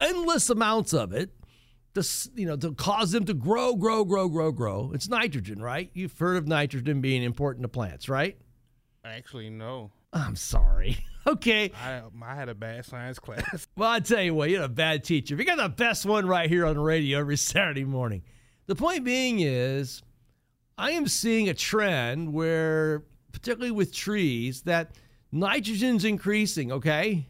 endless 0.00 0.50
amounts 0.50 0.92
of 0.92 1.12
it 1.12 1.30
to, 1.94 2.04
you 2.34 2.46
know, 2.46 2.56
to 2.56 2.74
cause 2.74 3.12
them 3.12 3.24
to 3.26 3.34
grow, 3.34 3.76
grow, 3.76 4.04
grow, 4.04 4.28
grow, 4.28 4.50
grow. 4.50 4.90
It's 4.92 5.08
nitrogen, 5.08 5.62
right? 5.62 5.88
You've 5.94 6.18
heard 6.18 6.36
of 6.36 6.48
nitrogen 6.48 7.00
being 7.00 7.22
important 7.22 7.62
to 7.62 7.68
plants, 7.68 8.08
right? 8.08 8.36
Actually, 9.04 9.48
no. 9.48 9.92
I'm 10.12 10.36
sorry. 10.36 10.98
Okay. 11.28 11.72
I, 11.84 12.02
I 12.22 12.36
had 12.36 12.48
a 12.48 12.54
bad 12.54 12.84
science 12.84 13.18
class. 13.18 13.66
Well, 13.76 13.90
I 13.90 13.98
tell 13.98 14.22
you 14.22 14.32
what, 14.32 14.48
you're 14.48 14.62
a 14.62 14.68
bad 14.68 15.02
teacher. 15.02 15.34
We 15.34 15.44
got 15.44 15.56
the 15.56 15.68
best 15.68 16.06
one 16.06 16.24
right 16.24 16.48
here 16.48 16.64
on 16.64 16.74
the 16.74 16.80
radio 16.80 17.18
every 17.18 17.36
Saturday 17.36 17.84
morning. 17.84 18.22
The 18.66 18.74
point 18.74 19.04
being 19.04 19.40
is, 19.40 20.02
I 20.76 20.90
am 20.92 21.06
seeing 21.06 21.48
a 21.48 21.54
trend 21.54 22.32
where, 22.32 23.04
particularly 23.32 23.70
with 23.70 23.94
trees, 23.94 24.62
that 24.62 24.96
nitrogen's 25.30 26.04
increasing, 26.04 26.72
okay? 26.72 27.26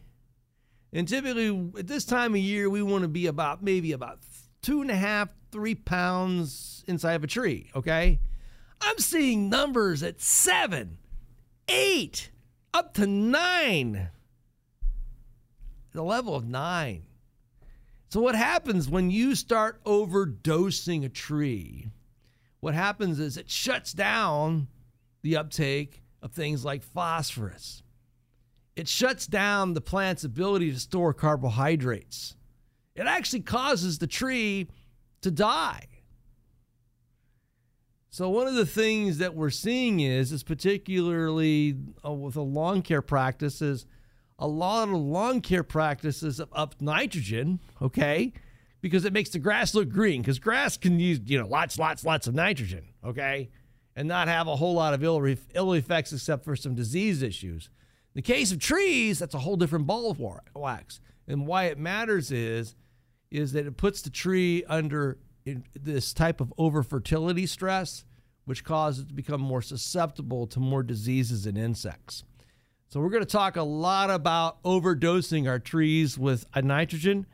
And 0.91 1.07
typically 1.07 1.71
at 1.77 1.87
this 1.87 2.05
time 2.05 2.33
of 2.33 2.39
year, 2.39 2.69
we 2.69 2.81
want 2.81 3.03
to 3.03 3.07
be 3.07 3.27
about 3.27 3.63
maybe 3.63 3.91
about 3.91 4.19
two 4.61 4.81
and 4.81 4.89
a 4.89 4.95
half, 4.95 5.29
three 5.51 5.75
pounds 5.75 6.83
inside 6.87 7.13
of 7.13 7.23
a 7.23 7.27
tree, 7.27 7.69
okay? 7.75 8.19
I'm 8.81 8.97
seeing 8.97 9.49
numbers 9.49 10.01
at 10.01 10.19
seven, 10.21 10.97
eight, 11.67 12.31
up 12.73 12.93
to 12.95 13.05
nine. 13.05 14.09
The 15.93 16.03
level 16.03 16.35
of 16.35 16.45
nine. 16.45 17.03
So, 18.09 18.21
what 18.21 18.35
happens 18.35 18.89
when 18.89 19.09
you 19.09 19.35
start 19.35 19.83
overdosing 19.83 21.03
a 21.03 21.09
tree? 21.09 21.89
What 22.59 22.73
happens 22.73 23.19
is 23.19 23.37
it 23.37 23.49
shuts 23.49 23.93
down 23.93 24.67
the 25.21 25.37
uptake 25.37 26.03
of 26.21 26.31
things 26.31 26.65
like 26.65 26.83
phosphorus. 26.83 27.83
It 28.75 28.87
shuts 28.87 29.27
down 29.27 29.73
the 29.73 29.81
plant's 29.81 30.23
ability 30.23 30.71
to 30.71 30.79
store 30.79 31.13
carbohydrates 31.13 32.37
it 32.97 33.05
actually 33.05 33.41
causes 33.41 33.99
the 33.99 34.07
tree 34.07 34.67
to 35.21 35.29
die. 35.29 35.85
So 38.09 38.27
one 38.29 38.47
of 38.47 38.55
the 38.55 38.65
things 38.65 39.19
that 39.19 39.35
we're 39.35 39.51
seeing 39.51 39.99
is, 39.99 40.31
is 40.31 40.41
particularly 40.41 41.77
uh, 42.03 42.11
with 42.11 42.35
a 42.35 42.41
lawn 42.41 42.81
care 42.81 43.03
practices, 43.03 43.85
a 44.39 44.47
lot 44.47 44.87
of 44.89 44.95
lawn 44.95 45.41
care 45.41 45.63
practices 45.63 46.39
of 46.39 46.49
up 46.53 46.75
nitrogen, 46.79 47.59
okay, 47.81 48.33
because 48.81 49.05
it 49.05 49.13
makes 49.13 49.31
the 49.31 49.39
grass 49.39 49.73
look 49.73 49.89
green. 49.89 50.21
Because 50.21 50.39
grass 50.39 50.77
can 50.77 50.99
use 50.99 51.19
you 51.25 51.39
know 51.39 51.47
lots, 51.47 51.79
lots, 51.79 52.05
lots 52.05 52.27
of 52.27 52.35
nitrogen, 52.35 52.85
okay, 53.03 53.49
and 53.95 54.07
not 54.07 54.27
have 54.27 54.47
a 54.47 54.55
whole 54.55 54.75
lot 54.75 54.93
of 54.93 55.03
ill, 55.03 55.35
ill 55.53 55.73
effects 55.73 56.13
except 56.13 56.45
for 56.45 56.55
some 56.55 56.75
disease 56.75 57.21
issues. 57.21 57.69
In 58.13 58.19
the 58.19 58.21
case 58.21 58.51
of 58.51 58.59
trees, 58.59 59.19
that's 59.19 59.33
a 59.33 59.39
whole 59.39 59.57
different 59.57 59.87
ball 59.87 60.11
of 60.11 60.19
wax. 60.55 60.99
And 61.27 61.45
why 61.45 61.65
it 61.65 61.77
matters 61.77 62.31
is 62.31 62.75
is 63.29 63.51
that 63.51 63.65
it 63.65 63.75
puts 63.75 64.01
the 64.01 64.09
tree 64.09 64.63
under 64.69 65.17
this 65.75 66.13
type 66.13 66.39
of 66.39 66.53
overfertility 66.57 67.47
stress, 67.47 68.05
which 68.45 68.63
causes 68.63 69.03
it 69.03 69.07
to 69.09 69.13
become 69.13 69.41
more 69.41 69.61
susceptible 69.61 70.47
to 70.47 70.59
more 70.59 70.83
diseases 70.83 71.45
and 71.45 71.57
insects. 71.57 72.23
So 72.89 73.01
we're 73.01 73.09
going 73.09 73.23
to 73.23 73.29
talk 73.29 73.57
a 73.57 73.63
lot 73.63 74.09
about 74.09 74.63
overdosing 74.63 75.49
our 75.49 75.59
trees 75.59 76.17
with 76.17 76.45
nitrogen, 76.55 77.25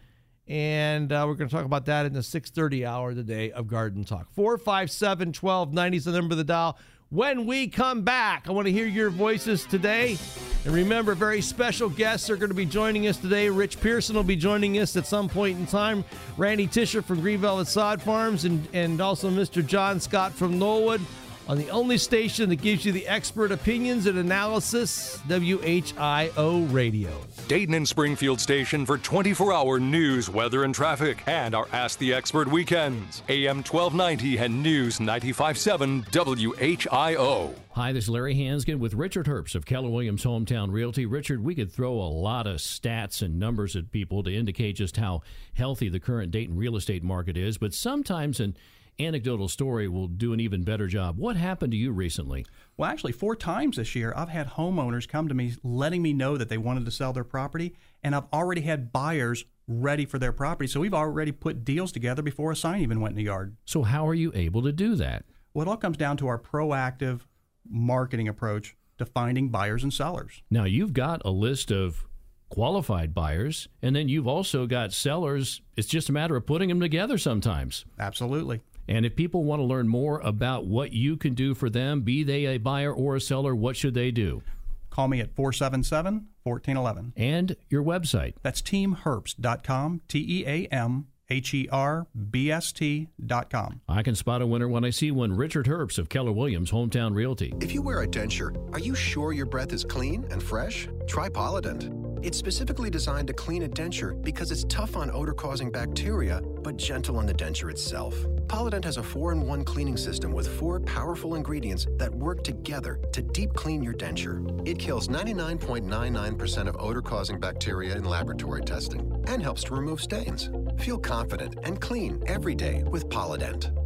and 0.47 1.11
uh, 1.11 1.25
we're 1.27 1.35
going 1.35 1.47
to 1.47 1.55
talk 1.55 1.65
about 1.65 1.85
that 1.85 2.07
in 2.07 2.13
the 2.13 2.21
6:30 2.21 2.87
hour 2.87 3.11
of 3.11 3.17
the 3.17 3.23
day 3.23 3.51
of 3.51 3.67
Garden 3.67 4.03
Talk. 4.03 4.33
457 4.33 5.27
1290 5.27 5.97
is 5.97 6.05
the 6.05 6.11
number 6.11 6.33
of 6.33 6.39
the 6.39 6.43
dial 6.43 6.79
when 7.11 7.45
we 7.45 7.67
come 7.67 8.01
back. 8.01 8.49
I 8.49 8.51
want 8.51 8.65
to 8.65 8.71
hear 8.71 8.87
your 8.87 9.11
voices 9.11 9.63
today. 9.67 10.17
And 10.65 10.73
remember, 10.73 11.13
very 11.13 11.41
special 11.41 11.87
guests 11.87 12.31
are 12.31 12.35
going 12.35 12.49
to 12.49 12.55
be 12.55 12.65
joining 12.65 13.05
us 13.05 13.17
today. 13.17 13.47
Rich 13.47 13.79
Pearson 13.79 14.15
will 14.15 14.23
be 14.23 14.35
joining 14.35 14.79
us 14.79 14.97
at 14.97 15.05
some 15.05 15.29
point 15.29 15.59
in 15.59 15.67
time. 15.67 16.03
Randy 16.35 16.65
Tisher 16.65 17.03
from 17.03 17.21
Greenville 17.21 17.63
Sod 17.65 18.01
Farms, 18.01 18.45
and, 18.45 18.67
and 18.73 18.99
also 18.99 19.29
Mr. 19.29 19.63
John 19.63 19.99
Scott 19.99 20.33
from 20.33 20.59
Knollwood 20.59 21.01
on 21.47 21.57
the 21.57 21.69
only 21.69 21.97
station 21.97 22.49
that 22.49 22.61
gives 22.61 22.85
you 22.85 22.91
the 22.91 23.07
expert 23.07 23.51
opinions 23.51 24.05
and 24.05 24.17
analysis, 24.17 25.17
WHIO 25.27 26.71
Radio. 26.73 27.11
Dayton 27.47 27.73
and 27.73 27.87
Springfield 27.87 28.39
station 28.39 28.85
for 28.85 28.97
24 28.97 29.53
hour 29.53 29.79
news, 29.79 30.29
weather, 30.29 30.63
and 30.63 30.73
traffic, 30.73 31.23
and 31.27 31.53
our 31.53 31.67
Ask 31.71 31.99
the 31.99 32.13
Expert 32.13 32.47
weekends. 32.47 33.23
AM 33.29 33.57
1290 33.57 34.37
and 34.37 34.63
News 34.63 34.99
957 34.99 36.03
WHIO. 36.03 37.55
Hi, 37.71 37.91
this 37.91 38.03
is 38.03 38.09
Larry 38.11 38.35
Hansgen 38.35 38.77
with 38.77 38.93
Richard 38.93 39.25
Herbst 39.25 39.55
of 39.55 39.65
Keller 39.65 39.89
Williams 39.89 40.23
Hometown 40.23 40.71
Realty. 40.71 41.07
Richard, 41.07 41.43
we 41.43 41.55
could 41.55 41.71
throw 41.71 41.93
a 41.93 42.05
lot 42.05 42.45
of 42.45 42.57
stats 42.57 43.23
and 43.23 43.39
numbers 43.39 43.75
at 43.75 43.91
people 43.91 44.21
to 44.21 44.31
indicate 44.31 44.75
just 44.75 44.97
how 44.97 45.23
healthy 45.55 45.89
the 45.89 45.99
current 45.99 46.31
Dayton 46.31 46.55
real 46.55 46.75
estate 46.75 47.01
market 47.01 47.35
is, 47.35 47.57
but 47.57 47.73
sometimes, 47.73 48.39
and 48.39 48.55
anecdotal 48.99 49.47
story 49.47 49.87
will 49.87 50.07
do 50.07 50.33
an 50.33 50.39
even 50.39 50.63
better 50.63 50.87
job. 50.87 51.17
What 51.17 51.35
happened 51.35 51.71
to 51.71 51.77
you 51.77 51.91
recently? 51.91 52.45
Well, 52.77 52.89
actually, 52.89 53.11
four 53.11 53.35
times 53.35 53.77
this 53.77 53.95
year, 53.95 54.13
I've 54.15 54.29
had 54.29 54.51
homeowners 54.51 55.07
come 55.07 55.27
to 55.27 55.33
me 55.33 55.53
letting 55.63 56.01
me 56.01 56.13
know 56.13 56.37
that 56.37 56.49
they 56.49 56.57
wanted 56.57 56.85
to 56.85 56.91
sell 56.91 57.13
their 57.13 57.23
property, 57.23 57.75
and 58.03 58.15
I've 58.15 58.27
already 58.31 58.61
had 58.61 58.91
buyers 58.91 59.45
ready 59.67 60.05
for 60.05 60.19
their 60.19 60.31
property. 60.31 60.67
So 60.67 60.79
we've 60.79 60.93
already 60.93 61.31
put 61.31 61.63
deals 61.63 61.91
together 61.91 62.21
before 62.21 62.51
a 62.51 62.55
sign 62.55 62.81
even 62.81 62.99
went 62.99 63.13
in 63.13 63.17
the 63.17 63.23
yard. 63.23 63.55
So, 63.65 63.83
how 63.83 64.07
are 64.07 64.13
you 64.13 64.31
able 64.35 64.61
to 64.63 64.71
do 64.71 64.95
that? 64.95 65.25
Well, 65.53 65.67
it 65.67 65.69
all 65.69 65.77
comes 65.77 65.97
down 65.97 66.17
to 66.17 66.27
our 66.27 66.39
proactive 66.39 67.21
marketing 67.69 68.27
approach 68.27 68.75
to 68.97 69.05
finding 69.05 69.49
buyers 69.49 69.83
and 69.83 69.93
sellers. 69.93 70.41
Now, 70.49 70.65
you've 70.65 70.93
got 70.93 71.21
a 71.25 71.31
list 71.31 71.71
of 71.71 72.05
qualified 72.49 73.13
buyers, 73.13 73.67
and 73.81 73.95
then 73.95 74.07
you've 74.09 74.27
also 74.27 74.67
got 74.67 74.93
sellers. 74.93 75.61
It's 75.75 75.87
just 75.87 76.09
a 76.09 76.13
matter 76.13 76.35
of 76.35 76.45
putting 76.45 76.69
them 76.69 76.79
together 76.79 77.17
sometimes. 77.17 77.85
Absolutely. 77.97 78.61
And 78.87 79.05
if 79.05 79.15
people 79.15 79.43
want 79.43 79.59
to 79.59 79.65
learn 79.65 79.87
more 79.87 80.19
about 80.19 80.65
what 80.65 80.91
you 80.91 81.17
can 81.17 81.33
do 81.33 81.53
for 81.53 81.69
them, 81.69 82.01
be 82.01 82.23
they 82.23 82.45
a 82.45 82.57
buyer 82.57 82.93
or 82.93 83.15
a 83.15 83.21
seller, 83.21 83.55
what 83.55 83.77
should 83.77 83.93
they 83.93 84.11
do? 84.11 84.43
Call 84.89 85.07
me 85.07 85.19
at 85.21 85.35
477 85.35 86.27
1411. 86.43 87.13
And 87.15 87.55
your 87.69 87.83
website. 87.83 88.33
That's 88.43 88.61
teamherbst.com, 88.61 90.01
T 90.07 90.41
E 90.41 90.45
A 90.45 90.65
M 90.67 91.07
H 91.29 91.53
E 91.53 91.67
R 91.71 92.07
B 92.29 92.51
S 92.51 92.71
T 92.71 93.07
dot 93.25 93.49
com. 93.49 93.81
I 93.87 94.03
can 94.03 94.15
spot 94.15 94.41
a 94.41 94.47
winner 94.47 94.67
when 94.67 94.83
I 94.83 94.91
see 94.91 95.09
one. 95.09 95.33
Richard 95.35 95.65
Herbst 95.65 95.97
of 95.97 96.09
Keller 96.09 96.31
Williams 96.31 96.71
Hometown 96.71 97.15
Realty. 97.15 97.53
If 97.61 97.73
you 97.73 97.81
wear 97.81 98.01
a 98.01 98.07
denture, 98.07 98.55
are 98.73 98.79
you 98.79 98.93
sure 98.93 99.33
your 99.33 99.45
breath 99.45 99.73
is 99.73 99.83
clean 99.83 100.25
and 100.29 100.43
fresh? 100.43 100.87
Try 101.07 101.29
Polident. 101.29 102.12
It's 102.23 102.37
specifically 102.37 102.89
designed 102.89 103.27
to 103.27 103.33
clean 103.33 103.63
a 103.63 103.67
denture 103.67 104.19
because 104.23 104.49
it's 104.49 104.63
tough 104.69 104.95
on 104.95 105.11
odor 105.11 105.33
causing 105.33 105.69
bacteria, 105.69 106.39
but 106.63 106.77
gentle 106.77 107.17
on 107.17 107.25
the 107.25 107.33
denture 107.33 107.69
itself. 107.69 108.15
Polident 108.47 108.85
has 108.85 108.95
a 108.95 109.03
4 109.03 109.33
in 109.33 109.45
1 109.45 109.65
cleaning 109.65 109.97
system 109.97 110.31
with 110.31 110.47
four 110.47 110.79
powerful 110.79 111.35
ingredients 111.35 111.85
that 111.97 112.15
work 112.15 112.41
together 112.41 112.97
to 113.11 113.21
deep 113.21 113.53
clean 113.55 113.83
your 113.83 113.93
denture. 113.93 114.39
It 114.65 114.79
kills 114.79 115.09
99.99% 115.09 116.67
of 116.69 116.77
odor 116.79 117.01
causing 117.01 117.41
bacteria 117.41 117.97
in 117.97 118.05
laboratory 118.05 118.61
testing 118.61 119.01
and 119.27 119.43
helps 119.43 119.65
to 119.65 119.75
remove 119.75 119.99
stains. 119.99 120.49
Feel 120.79 120.99
confident 120.99 121.57
and 121.63 121.81
clean 121.81 122.23
every 122.27 122.55
day 122.55 122.83
with 122.83 123.09
Polident. 123.09 123.77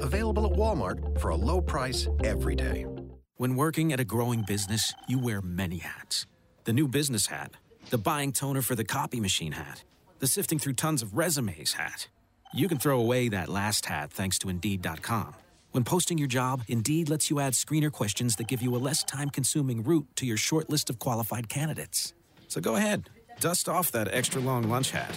Available 0.00 0.46
at 0.46 0.52
Walmart 0.54 1.20
for 1.20 1.28
a 1.28 1.36
low 1.36 1.60
price 1.60 2.08
every 2.24 2.56
day. 2.56 2.86
When 3.36 3.54
working 3.54 3.92
at 3.92 4.00
a 4.00 4.04
growing 4.04 4.42
business, 4.42 4.92
you 5.08 5.20
wear 5.20 5.40
many 5.40 5.78
hats. 5.78 6.26
The 6.64 6.72
new 6.72 6.88
business 6.88 7.26
hat, 7.26 7.52
the 7.90 7.98
buying 7.98 8.32
toner 8.32 8.60
for 8.60 8.74
the 8.74 8.84
copy 8.84 9.20
machine 9.20 9.52
hat, 9.52 9.84
the 10.18 10.26
sifting 10.26 10.58
through 10.58 10.72
tons 10.74 11.02
of 11.02 11.14
resumes 11.14 11.74
hat. 11.74 12.08
You 12.52 12.68
can 12.68 12.78
throw 12.78 13.00
away 13.00 13.28
that 13.28 13.48
last 13.48 13.86
hat 13.86 14.10
thanks 14.10 14.38
to 14.40 14.48
Indeed.com. 14.48 15.34
When 15.70 15.84
posting 15.84 16.18
your 16.18 16.28
job, 16.28 16.64
Indeed 16.68 17.08
lets 17.08 17.30
you 17.30 17.40
add 17.40 17.52
screener 17.52 17.92
questions 17.92 18.36
that 18.36 18.48
give 18.48 18.62
you 18.62 18.74
a 18.74 18.82
less 18.88 19.04
time 19.04 19.30
consuming 19.30 19.84
route 19.84 20.06
to 20.16 20.26
your 20.26 20.36
short 20.36 20.68
list 20.68 20.90
of 20.90 20.98
qualified 20.98 21.48
candidates. 21.48 22.14
So 22.48 22.60
go 22.60 22.74
ahead, 22.76 23.10
dust 23.44 23.68
off 23.68 23.90
that 23.90 24.08
extra 24.10 24.40
long 24.40 24.70
lunch 24.70 24.90
hat. 24.90 25.14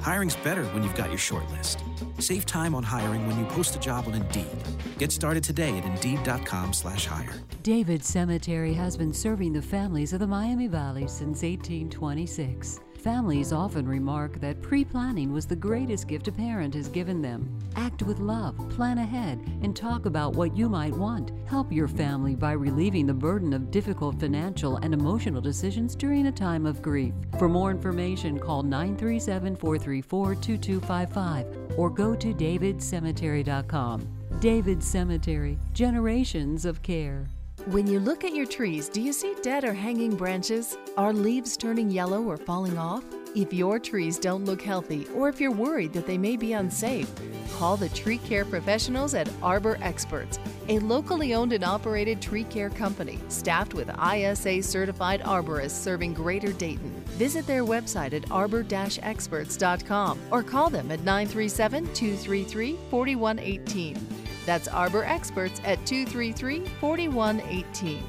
Hiring's 0.00 0.34
better 0.34 0.64
when 0.74 0.82
you've 0.82 0.96
got 0.96 1.10
your 1.10 1.18
short 1.18 1.48
list. 1.52 1.84
Save 2.18 2.44
time 2.44 2.74
on 2.74 2.82
hiring 2.82 3.24
when 3.28 3.38
you 3.38 3.46
post 3.46 3.76
a 3.76 3.78
job 3.78 4.08
on 4.08 4.14
Indeed. 4.14 4.58
Get 4.98 5.12
started 5.12 5.44
today 5.44 5.78
at 5.78 5.84
Indeed.com 5.84 6.72
slash 6.72 7.06
hire. 7.06 7.36
David 7.62 8.04
Cemetery 8.04 8.74
has 8.74 8.96
been 8.96 9.12
serving 9.12 9.52
the 9.52 9.62
families 9.62 10.12
of 10.12 10.18
the 10.18 10.26
Miami 10.26 10.66
Valley 10.66 11.06
since 11.06 11.42
1826. 11.42 12.80
Families 13.08 13.54
often 13.54 13.88
remark 13.88 14.38
that 14.42 14.60
pre 14.60 14.84
planning 14.84 15.32
was 15.32 15.46
the 15.46 15.56
greatest 15.56 16.08
gift 16.08 16.28
a 16.28 16.32
parent 16.32 16.74
has 16.74 16.90
given 16.90 17.22
them. 17.22 17.58
Act 17.74 18.02
with 18.02 18.18
love, 18.18 18.54
plan 18.68 18.98
ahead, 18.98 19.38
and 19.62 19.74
talk 19.74 20.04
about 20.04 20.34
what 20.34 20.54
you 20.54 20.68
might 20.68 20.92
want. 20.92 21.32
Help 21.46 21.72
your 21.72 21.88
family 21.88 22.36
by 22.36 22.52
relieving 22.52 23.06
the 23.06 23.14
burden 23.14 23.54
of 23.54 23.70
difficult 23.70 24.20
financial 24.20 24.76
and 24.82 24.92
emotional 24.92 25.40
decisions 25.40 25.96
during 25.96 26.26
a 26.26 26.32
time 26.32 26.66
of 26.66 26.82
grief. 26.82 27.14
For 27.38 27.48
more 27.48 27.70
information, 27.70 28.38
call 28.38 28.62
937 28.62 29.56
434 29.56 30.34
2255 30.34 31.78
or 31.78 31.88
go 31.88 32.14
to 32.14 32.34
davidcemetery.com. 32.34 34.06
David 34.38 34.84
Cemetery, 34.84 35.58
generations 35.72 36.66
of 36.66 36.82
care. 36.82 37.26
When 37.68 37.86
you 37.86 38.00
look 38.00 38.24
at 38.24 38.34
your 38.34 38.46
trees, 38.46 38.88
do 38.88 39.02
you 39.02 39.12
see 39.12 39.34
dead 39.42 39.62
or 39.62 39.74
hanging 39.74 40.16
branches? 40.16 40.74
Are 40.96 41.12
leaves 41.12 41.54
turning 41.54 41.90
yellow 41.90 42.22
or 42.22 42.38
falling 42.38 42.78
off? 42.78 43.04
If 43.34 43.52
your 43.52 43.78
trees 43.78 44.18
don't 44.18 44.46
look 44.46 44.62
healthy 44.62 45.06
or 45.14 45.28
if 45.28 45.38
you're 45.38 45.52
worried 45.52 45.92
that 45.92 46.06
they 46.06 46.16
may 46.16 46.38
be 46.38 46.54
unsafe, 46.54 47.12
call 47.58 47.76
the 47.76 47.90
tree 47.90 48.16
care 48.16 48.46
professionals 48.46 49.12
at 49.12 49.30
Arbor 49.42 49.76
Experts, 49.82 50.38
a 50.70 50.78
locally 50.78 51.34
owned 51.34 51.52
and 51.52 51.62
operated 51.62 52.22
tree 52.22 52.44
care 52.44 52.70
company 52.70 53.18
staffed 53.28 53.74
with 53.74 53.90
ISA 54.00 54.62
certified 54.62 55.20
arborists 55.20 55.72
serving 55.72 56.14
Greater 56.14 56.52
Dayton. 56.54 57.04
Visit 57.18 57.46
their 57.46 57.66
website 57.66 58.14
at 58.14 58.30
arbor-experts.com 58.30 60.18
or 60.30 60.42
call 60.42 60.70
them 60.70 60.90
at 60.90 61.00
937 61.00 61.84
233 61.92 62.78
4118. 62.88 64.27
That's 64.48 64.66
Arbor 64.66 65.04
Experts 65.04 65.60
at 65.62 65.84
233 65.84 66.64
4118. 66.80 68.02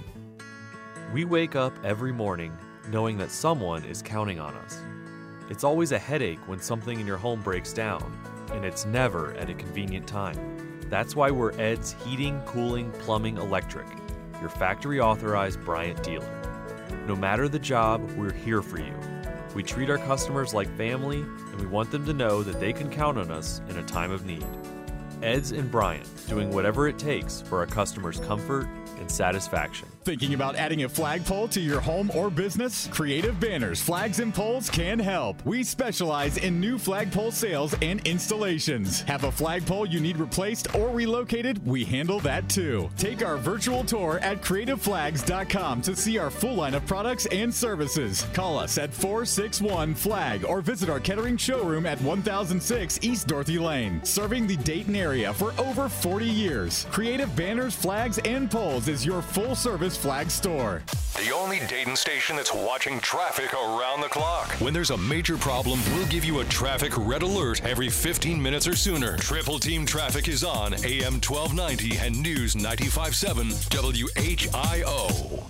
We 1.12 1.26
wake 1.26 1.58
up 1.58 1.78
every 1.84 2.14
morning 2.14 2.58
knowing 2.88 3.18
that 3.18 3.30
someone 3.30 3.84
is 3.84 4.02
counting 4.02 4.40
on 4.40 4.54
us. 4.54 4.82
It's 5.50 5.66
always 5.66 5.92
a 5.92 6.00
headache 6.00 6.40
when 6.48 6.62
something 6.62 6.98
in 6.98 7.06
your 7.06 7.18
home 7.18 7.42
breaks 7.42 7.74
down, 7.74 8.18
and 8.54 8.64
it's 8.64 8.86
never 8.86 9.34
at 9.34 9.50
a 9.50 9.54
convenient 9.54 10.08
time. 10.08 10.80
That's 10.88 11.14
why 11.14 11.30
we're 11.30 11.60
Ed's 11.60 11.92
Heating, 12.06 12.42
Cooling, 12.46 12.94
Plumbing, 13.00 13.36
Electric, 13.36 13.88
your 14.40 14.50
factory 14.50 15.02
authorized 15.02 15.60
Bryant 15.66 16.02
dealer. 16.04 16.88
No 17.06 17.18
matter 17.18 17.50
the 17.50 17.60
job, 17.60 18.10
we're 18.12 18.32
here 18.32 18.62
for 18.62 18.80
you. 18.80 18.96
We 19.54 19.62
treat 19.62 19.90
our 19.90 19.98
customers 19.98 20.54
like 20.54 20.74
family, 20.78 21.20
and 21.20 21.60
we 21.60 21.68
want 21.68 21.92
them 21.92 22.06
to 22.06 22.14
know 22.14 22.44
that 22.44 22.62
they 22.62 22.72
can 22.72 22.90
count 22.90 23.18
on 23.18 23.30
us 23.30 23.60
in 23.68 23.78
a 23.78 23.84
time 23.84 24.12
of 24.12 24.26
need. 24.26 24.48
Ed's 25.22 25.52
and 25.52 25.70
Bryant, 25.70 26.08
doing 26.28 26.52
whatever 26.52 26.88
it 26.88 26.98
takes 26.98 27.42
for 27.42 27.60
our 27.60 27.66
customers' 27.66 28.20
comfort 28.20 28.68
and 29.00 29.12
satisfaction. 29.12 29.88
Thinking 30.04 30.34
about 30.34 30.56
adding 30.56 30.84
a 30.84 30.90
flagpole 30.90 31.50
to 31.50 31.60
your 31.60 31.82
home 31.82 32.10
or 32.16 32.30
business? 32.30 32.88
Creative 32.88 33.38
Banners, 33.40 33.82
Flags, 33.82 34.20
and 34.20 34.34
Poles 34.34 34.70
can 34.70 34.98
help. 34.98 35.46
We 35.46 35.64
specialize 35.64 36.38
in 36.38 36.60
new 36.60 36.78
flagpole 36.78 37.32
sales 37.32 37.76
and 37.82 38.06
installations. 38.08 39.02
Have 39.02 39.26
a 39.26 39.32
flagpole 39.32 39.86
you 39.86 40.00
need 40.00 40.18
replaced 40.18 40.74
or 40.74 40.90
relocated? 40.90 41.66
We 41.68 41.84
handle 41.84 42.20
that 42.22 42.50
too. 42.50 42.90
Take 42.98 43.24
our 43.24 43.38
virtual 43.38 43.84
tour 43.84 44.20
at 44.20 44.42
creativeflags.com 44.42 45.82
to 45.82 45.96
see 45.96 46.18
our 46.18 46.30
full 46.30 46.56
line 46.56 46.76
of 46.76 46.86
products 46.88 47.26
and 47.28 47.54
services. 47.54 48.26
Call 48.34 48.58
us 48.58 48.78
at 48.78 48.94
461 48.94 49.96
Flag 49.96 50.46
or 50.46 50.62
visit 50.62 50.90
our 50.90 51.00
Kettering 51.00 51.38
showroom 51.38 51.86
at 51.86 52.02
1006 52.02 53.00
East 53.02 53.28
Dorothy 53.28 53.60
Lane, 53.60 54.04
serving 54.06 54.48
the 54.48 54.58
Dayton 54.58 54.96
area 54.96 55.34
for 55.34 55.54
over 55.60 55.90
40 55.90 56.26
years. 56.26 56.86
Creative 56.90 57.34
Banners, 57.36 57.76
Flags, 57.76 58.18
and 58.20 58.50
Poles 58.50 58.88
is 58.88 59.06
your 59.06 59.22
full 59.22 59.56
service 59.56 59.89
flag 59.98 60.32
store. 60.32 60.82
The 61.18 61.34
only 61.34 61.60
Dayton 61.68 61.96
station 61.96 62.36
that's 62.36 62.54
watching 62.54 63.00
traffic 63.00 63.54
around 63.54 64.02
the 64.02 64.08
clock. 64.08 64.50
When 64.62 64.74
there's 64.74 64.92
a 64.92 64.98
major 64.98 65.38
problem, 65.38 65.80
we'll 65.94 66.08
give 66.08 66.24
you 66.24 66.40
a 66.40 66.46
traffic 66.46 66.94
red 66.98 67.24
alert 67.24 67.64
every 67.64 67.90
15 67.90 68.42
minutes 68.42 68.68
or 68.68 68.76
sooner. 68.76 69.18
Triple 69.18 69.60
Team 69.60 69.86
Traffic 69.86 70.28
is 70.28 70.44
on 70.44 70.74
AM 70.86 71.20
1290 71.22 71.98
and 71.98 72.22
News 72.22 72.56
957 72.56 73.50
WHIO. 73.50 75.50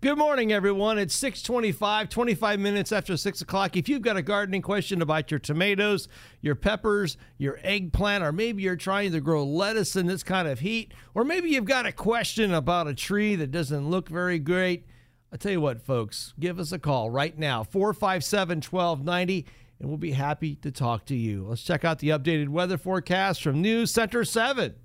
Good 0.00 0.16
morning, 0.16 0.52
everyone. 0.52 0.96
It's 0.96 1.16
625, 1.16 2.08
25 2.08 2.60
minutes 2.60 2.92
after 2.92 3.16
6 3.16 3.40
o'clock. 3.40 3.76
If 3.76 3.88
you've 3.88 4.00
got 4.00 4.16
a 4.16 4.22
gardening 4.22 4.62
question 4.62 5.02
about 5.02 5.32
your 5.32 5.40
tomatoes, 5.40 6.06
your 6.40 6.54
peppers, 6.54 7.16
your 7.36 7.58
eggplant, 7.64 8.22
or 8.22 8.30
maybe 8.30 8.62
you're 8.62 8.76
trying 8.76 9.10
to 9.10 9.20
grow 9.20 9.42
lettuce 9.42 9.96
in 9.96 10.06
this 10.06 10.22
kind 10.22 10.46
of 10.46 10.60
heat, 10.60 10.94
or 11.14 11.24
maybe 11.24 11.50
you've 11.50 11.64
got 11.64 11.84
a 11.84 11.90
question 11.90 12.54
about 12.54 12.86
a 12.86 12.94
tree 12.94 13.34
that 13.34 13.50
doesn't 13.50 13.90
look 13.90 14.08
very 14.08 14.38
great, 14.38 14.86
I 15.32 15.36
tell 15.36 15.50
you 15.50 15.60
what, 15.60 15.84
folks, 15.84 16.32
give 16.38 16.60
us 16.60 16.70
a 16.70 16.78
call 16.78 17.10
right 17.10 17.36
now, 17.36 17.64
457 17.64 18.58
1290, 18.58 19.46
and 19.80 19.88
we'll 19.88 19.98
be 19.98 20.12
happy 20.12 20.54
to 20.54 20.70
talk 20.70 21.06
to 21.06 21.16
you. 21.16 21.46
Let's 21.48 21.64
check 21.64 21.84
out 21.84 21.98
the 21.98 22.10
updated 22.10 22.50
weather 22.50 22.78
forecast 22.78 23.42
from 23.42 23.60
News 23.60 23.90
Center 23.90 24.24
7. 24.24 24.76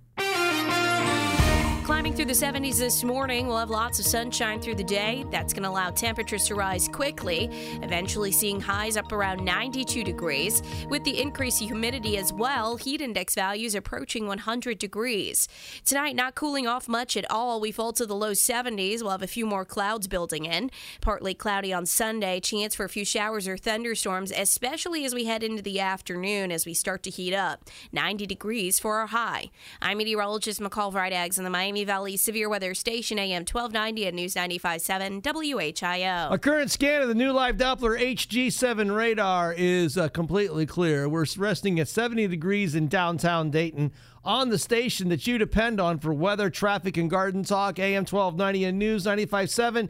Climbing 2.03 2.17
through 2.17 2.25
the 2.25 2.45
70s 2.45 2.79
this 2.79 3.01
morning. 3.01 3.47
We'll 3.47 3.59
have 3.59 3.69
lots 3.69 3.97
of 3.97 4.05
sunshine 4.05 4.59
through 4.59 4.75
the 4.75 4.83
day. 4.83 5.23
That's 5.31 5.53
going 5.53 5.63
to 5.63 5.69
allow 5.69 5.89
temperatures 5.89 6.43
to 6.47 6.55
rise 6.55 6.89
quickly, 6.89 7.45
eventually 7.81 8.33
seeing 8.33 8.59
highs 8.59 8.97
up 8.97 9.13
around 9.13 9.45
92 9.45 10.03
degrees. 10.03 10.61
With 10.89 11.05
the 11.05 11.21
increased 11.21 11.61
humidity 11.61 12.17
as 12.17 12.33
well, 12.33 12.75
heat 12.75 12.99
index 12.99 13.35
values 13.35 13.73
approaching 13.73 14.27
100 14.27 14.79
degrees. 14.79 15.47
Tonight, 15.85 16.17
not 16.17 16.35
cooling 16.35 16.67
off 16.67 16.89
much 16.89 17.15
at 17.15 17.23
all. 17.31 17.61
We 17.61 17.71
fall 17.71 17.93
to 17.93 18.05
the 18.05 18.15
low 18.15 18.33
70s. 18.33 19.01
We'll 19.01 19.11
have 19.11 19.21
a 19.21 19.27
few 19.27 19.45
more 19.45 19.63
clouds 19.63 20.09
building 20.09 20.43
in. 20.43 20.71
Partly 20.99 21.33
cloudy 21.33 21.71
on 21.71 21.85
Sunday, 21.85 22.41
chance 22.41 22.75
for 22.75 22.83
a 22.83 22.89
few 22.89 23.05
showers 23.05 23.47
or 23.47 23.55
thunderstorms, 23.55 24.33
especially 24.35 25.05
as 25.05 25.15
we 25.15 25.23
head 25.23 25.41
into 25.41 25.61
the 25.61 25.79
afternoon 25.79 26.51
as 26.51 26.65
we 26.65 26.73
start 26.73 27.01
to 27.03 27.09
heat 27.09 27.33
up. 27.33 27.69
90 27.93 28.25
degrees 28.25 28.77
for 28.77 28.97
our 28.97 29.07
high. 29.07 29.51
I'm 29.81 29.99
meteorologist 29.99 30.59
McCall 30.59 30.91
Vrydags 30.91 31.37
in 31.37 31.45
the 31.45 31.49
Miami 31.49 31.85
Valley 31.85 31.92
Severe 32.17 32.49
Weather 32.49 32.73
Station, 32.73 33.19
AM 33.19 33.41
1290 33.41 34.07
and 34.07 34.15
News 34.15 34.33
95.7 34.33 35.21
WHIO. 35.21 36.31
A 36.31 36.37
current 36.39 36.71
scan 36.71 37.03
of 37.03 37.07
the 37.07 37.13
new 37.13 37.31
live 37.31 37.57
Doppler 37.57 37.99
HG7 37.99 38.95
radar 38.95 39.53
is 39.55 39.95
uh, 39.97 40.09
completely 40.09 40.65
clear. 40.65 41.07
We're 41.07 41.25
resting 41.37 41.79
at 41.79 41.87
70 41.87 42.27
degrees 42.27 42.73
in 42.73 42.87
downtown 42.87 43.51
Dayton 43.51 43.91
on 44.25 44.49
the 44.49 44.57
station 44.57 45.09
that 45.09 45.27
you 45.27 45.37
depend 45.37 45.79
on 45.79 45.99
for 45.99 46.13
weather, 46.13 46.49
traffic, 46.49 46.97
and 46.97 47.09
garden 47.09 47.43
talk. 47.43 47.77
AM 47.77 48.05
1290 48.05 48.65
and 48.65 48.79
News 48.79 49.05
95.7 49.05 49.89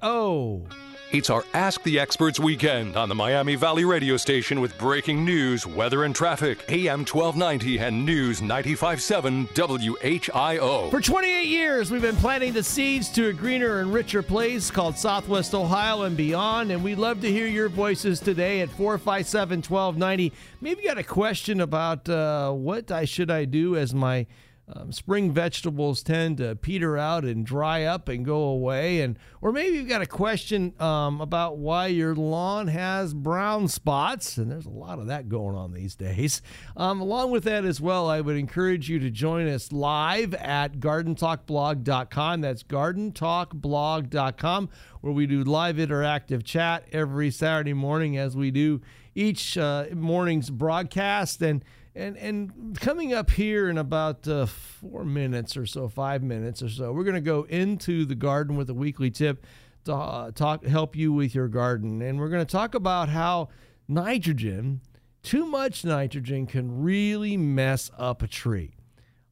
WHIO. 0.00 0.91
It's 1.12 1.28
our 1.28 1.44
Ask 1.52 1.82
the 1.82 2.00
Experts 2.00 2.40
weekend 2.40 2.96
on 2.96 3.10
the 3.10 3.14
Miami 3.14 3.54
Valley 3.54 3.84
radio 3.84 4.16
station 4.16 4.62
with 4.62 4.78
breaking 4.78 5.26
news, 5.26 5.66
weather, 5.66 6.04
and 6.04 6.14
traffic. 6.14 6.64
AM 6.70 7.00
1290 7.00 7.78
and 7.80 8.06
News 8.06 8.40
95.7 8.40 9.46
WHIO. 9.48 10.90
For 10.90 11.02
28 11.02 11.46
years, 11.46 11.90
we've 11.90 12.00
been 12.00 12.16
planting 12.16 12.54
the 12.54 12.62
seeds 12.62 13.10
to 13.10 13.28
a 13.28 13.32
greener 13.34 13.80
and 13.80 13.92
richer 13.92 14.22
place 14.22 14.70
called 14.70 14.96
Southwest 14.96 15.54
Ohio 15.54 16.04
and 16.04 16.16
beyond. 16.16 16.72
And 16.72 16.82
we'd 16.82 16.96
love 16.96 17.20
to 17.20 17.30
hear 17.30 17.46
your 17.46 17.68
voices 17.68 18.18
today 18.18 18.62
at 18.62 18.70
457 18.70 19.58
1290. 19.58 20.32
Maybe 20.62 20.80
you 20.80 20.88
got 20.88 20.96
a 20.96 21.04
question 21.04 21.60
about 21.60 22.08
uh, 22.08 22.52
what 22.52 22.90
I 22.90 23.04
should 23.04 23.30
I 23.30 23.44
do 23.44 23.76
as 23.76 23.92
my 23.92 24.26
um, 24.74 24.90
spring 24.92 25.32
vegetables 25.32 26.02
tend 26.02 26.38
to 26.38 26.56
peter 26.56 26.98
out 26.98 27.24
and 27.24 27.46
dry 27.46 27.84
up 27.84 28.08
and 28.08 28.24
go 28.24 28.42
away. 28.42 29.00
And 29.00 29.18
or 29.40 29.52
maybe 29.52 29.76
you've 29.76 29.88
got 29.88 30.02
a 30.02 30.06
question 30.06 30.74
um, 30.80 31.20
about 31.20 31.58
why 31.58 31.86
your 31.88 32.14
lawn 32.14 32.68
has 32.68 33.12
brown 33.14 33.66
spots 33.68 34.38
and 34.38 34.50
there's 34.50 34.66
a 34.66 34.70
lot 34.70 34.98
of 34.98 35.06
that 35.08 35.28
going 35.28 35.56
on 35.56 35.72
these 35.72 35.94
days. 35.94 36.40
Um, 36.76 37.00
along 37.00 37.30
with 37.30 37.44
that 37.44 37.64
as 37.64 37.80
well 37.80 38.08
i 38.08 38.20
would 38.20 38.36
encourage 38.36 38.88
you 38.88 38.98
to 38.98 39.10
join 39.10 39.46
us 39.48 39.70
live 39.72 40.34
at 40.34 40.80
gardentalkblog.com 40.80 42.40
that's 42.40 42.62
gardentalkblog.com 42.62 44.68
where 45.00 45.12
we 45.12 45.26
do 45.26 45.44
live 45.44 45.76
interactive 45.76 46.44
chat 46.44 46.86
every 46.92 47.30
saturday 47.30 47.72
morning 47.72 48.16
as 48.16 48.36
we 48.36 48.50
do 48.50 48.80
each 49.14 49.58
uh, 49.58 49.86
morning's 49.94 50.50
broadcast. 50.50 51.42
And 51.42 51.64
and 51.94 52.16
and 52.16 52.78
coming 52.80 53.12
up 53.12 53.30
here 53.30 53.68
in 53.68 53.78
about 53.78 54.26
uh, 54.26 54.46
four 54.46 55.04
minutes 55.04 55.56
or 55.56 55.66
so, 55.66 55.88
five 55.88 56.22
minutes 56.22 56.62
or 56.62 56.68
so, 56.68 56.92
we're 56.92 57.04
going 57.04 57.14
to 57.14 57.20
go 57.20 57.42
into 57.44 58.04
the 58.04 58.14
garden 58.14 58.56
with 58.56 58.70
a 58.70 58.74
weekly 58.74 59.10
tip 59.10 59.44
to 59.84 59.94
uh, 59.94 60.30
talk 60.30 60.64
help 60.64 60.96
you 60.96 61.12
with 61.12 61.34
your 61.34 61.48
garden, 61.48 62.00
and 62.00 62.18
we're 62.18 62.28
going 62.28 62.44
to 62.44 62.50
talk 62.50 62.74
about 62.74 63.08
how 63.08 63.48
nitrogen, 63.88 64.80
too 65.22 65.44
much 65.44 65.84
nitrogen, 65.84 66.46
can 66.46 66.82
really 66.82 67.36
mess 67.36 67.90
up 67.98 68.22
a 68.22 68.26
tree. 68.26 68.74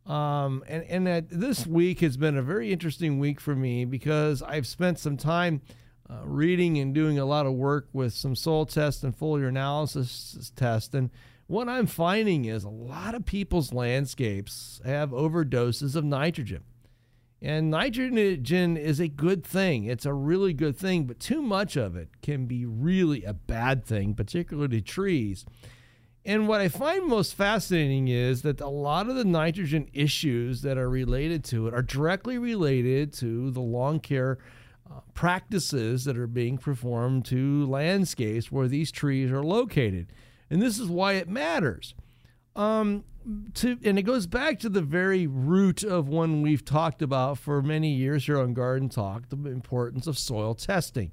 Um, 0.05 0.62
and 0.66 1.07
and 1.07 1.29
this 1.31 1.66
week 1.66 2.01
has 2.01 2.18
been 2.18 2.37
a 2.37 2.42
very 2.42 2.73
interesting 2.73 3.18
week 3.18 3.40
for 3.40 3.55
me 3.55 3.87
because 3.87 4.42
I've 4.42 4.66
spent 4.66 4.99
some 4.99 5.16
time. 5.16 5.62
Uh, 6.09 6.25
reading 6.25 6.77
and 6.79 6.92
doing 6.92 7.20
a 7.20 7.25
lot 7.25 7.46
of 7.46 7.53
work 7.53 7.87
with 7.92 8.12
some 8.12 8.35
soil 8.35 8.66
test 8.66 9.05
and 9.05 9.16
foliar 9.16 9.46
analysis 9.46 10.51
test 10.57 10.92
and 10.92 11.09
what 11.50 11.68
I'm 11.68 11.88
finding 11.88 12.44
is 12.44 12.62
a 12.62 12.68
lot 12.68 13.16
of 13.16 13.26
people's 13.26 13.72
landscapes 13.72 14.80
have 14.84 15.10
overdoses 15.10 15.96
of 15.96 16.04
nitrogen. 16.04 16.62
And 17.42 17.72
nitrogen 17.72 18.76
is 18.76 19.00
a 19.00 19.08
good 19.08 19.42
thing. 19.42 19.82
It's 19.82 20.06
a 20.06 20.12
really 20.14 20.52
good 20.52 20.76
thing, 20.76 21.06
but 21.06 21.18
too 21.18 21.42
much 21.42 21.74
of 21.76 21.96
it 21.96 22.08
can 22.22 22.46
be 22.46 22.66
really 22.66 23.24
a 23.24 23.32
bad 23.32 23.84
thing, 23.84 24.14
particularly 24.14 24.80
to 24.80 24.80
trees. 24.80 25.44
And 26.24 26.46
what 26.46 26.60
I 26.60 26.68
find 26.68 27.08
most 27.08 27.34
fascinating 27.34 28.06
is 28.06 28.42
that 28.42 28.60
a 28.60 28.68
lot 28.68 29.08
of 29.08 29.16
the 29.16 29.24
nitrogen 29.24 29.88
issues 29.92 30.62
that 30.62 30.78
are 30.78 30.88
related 30.88 31.42
to 31.46 31.66
it 31.66 31.74
are 31.74 31.82
directly 31.82 32.38
related 32.38 33.12
to 33.14 33.50
the 33.50 33.60
lawn 33.60 33.98
care 33.98 34.38
uh, 34.88 35.00
practices 35.14 36.04
that 36.04 36.16
are 36.16 36.28
being 36.28 36.58
performed 36.58 37.24
to 37.24 37.66
landscapes 37.66 38.52
where 38.52 38.68
these 38.68 38.92
trees 38.92 39.32
are 39.32 39.42
located 39.42 40.12
and 40.50 40.60
this 40.60 40.78
is 40.78 40.88
why 40.88 41.14
it 41.14 41.28
matters. 41.28 41.94
Um, 42.56 43.04
to 43.54 43.78
and 43.84 43.98
it 43.98 44.02
goes 44.02 44.26
back 44.26 44.58
to 44.60 44.68
the 44.68 44.82
very 44.82 45.26
root 45.26 45.82
of 45.84 46.08
one 46.08 46.42
we've 46.42 46.64
talked 46.64 47.02
about 47.02 47.38
for 47.38 47.62
many 47.62 47.92
years 47.92 48.26
here 48.26 48.40
on 48.40 48.54
Garden 48.54 48.88
Talk, 48.88 49.28
the 49.28 49.36
importance 49.50 50.06
of 50.06 50.18
soil 50.18 50.54
testing. 50.54 51.12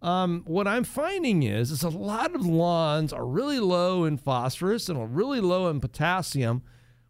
Um, 0.00 0.44
what 0.46 0.68
I'm 0.68 0.84
finding 0.84 1.42
is, 1.42 1.70
is 1.70 1.82
a 1.82 1.88
lot 1.88 2.34
of 2.34 2.46
lawns 2.46 3.12
are 3.12 3.26
really 3.26 3.58
low 3.58 4.04
in 4.04 4.16
phosphorus 4.16 4.88
and 4.88 4.98
are 4.98 5.06
really 5.06 5.40
low 5.40 5.68
in 5.68 5.80
potassium, 5.80 6.62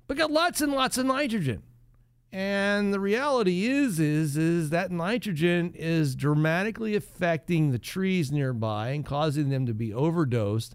but 0.07 0.17
got 0.17 0.31
lots 0.31 0.61
and 0.63 0.73
lots 0.73 0.97
of 0.97 1.05
nitrogen. 1.05 1.63
And 2.31 2.93
the 2.93 3.01
reality 3.01 3.67
is, 3.67 3.99
is, 3.99 4.37
is 4.37 4.71
that 4.71 4.91
nitrogen 4.91 5.73
is 5.75 6.15
dramatically 6.15 6.95
affecting 6.95 7.71
the 7.71 7.79
trees 7.79 8.31
nearby 8.31 8.91
and 8.91 9.05
causing 9.05 9.49
them 9.49 9.67
to 9.67 9.75
be 9.75 9.93
overdosed 9.93 10.75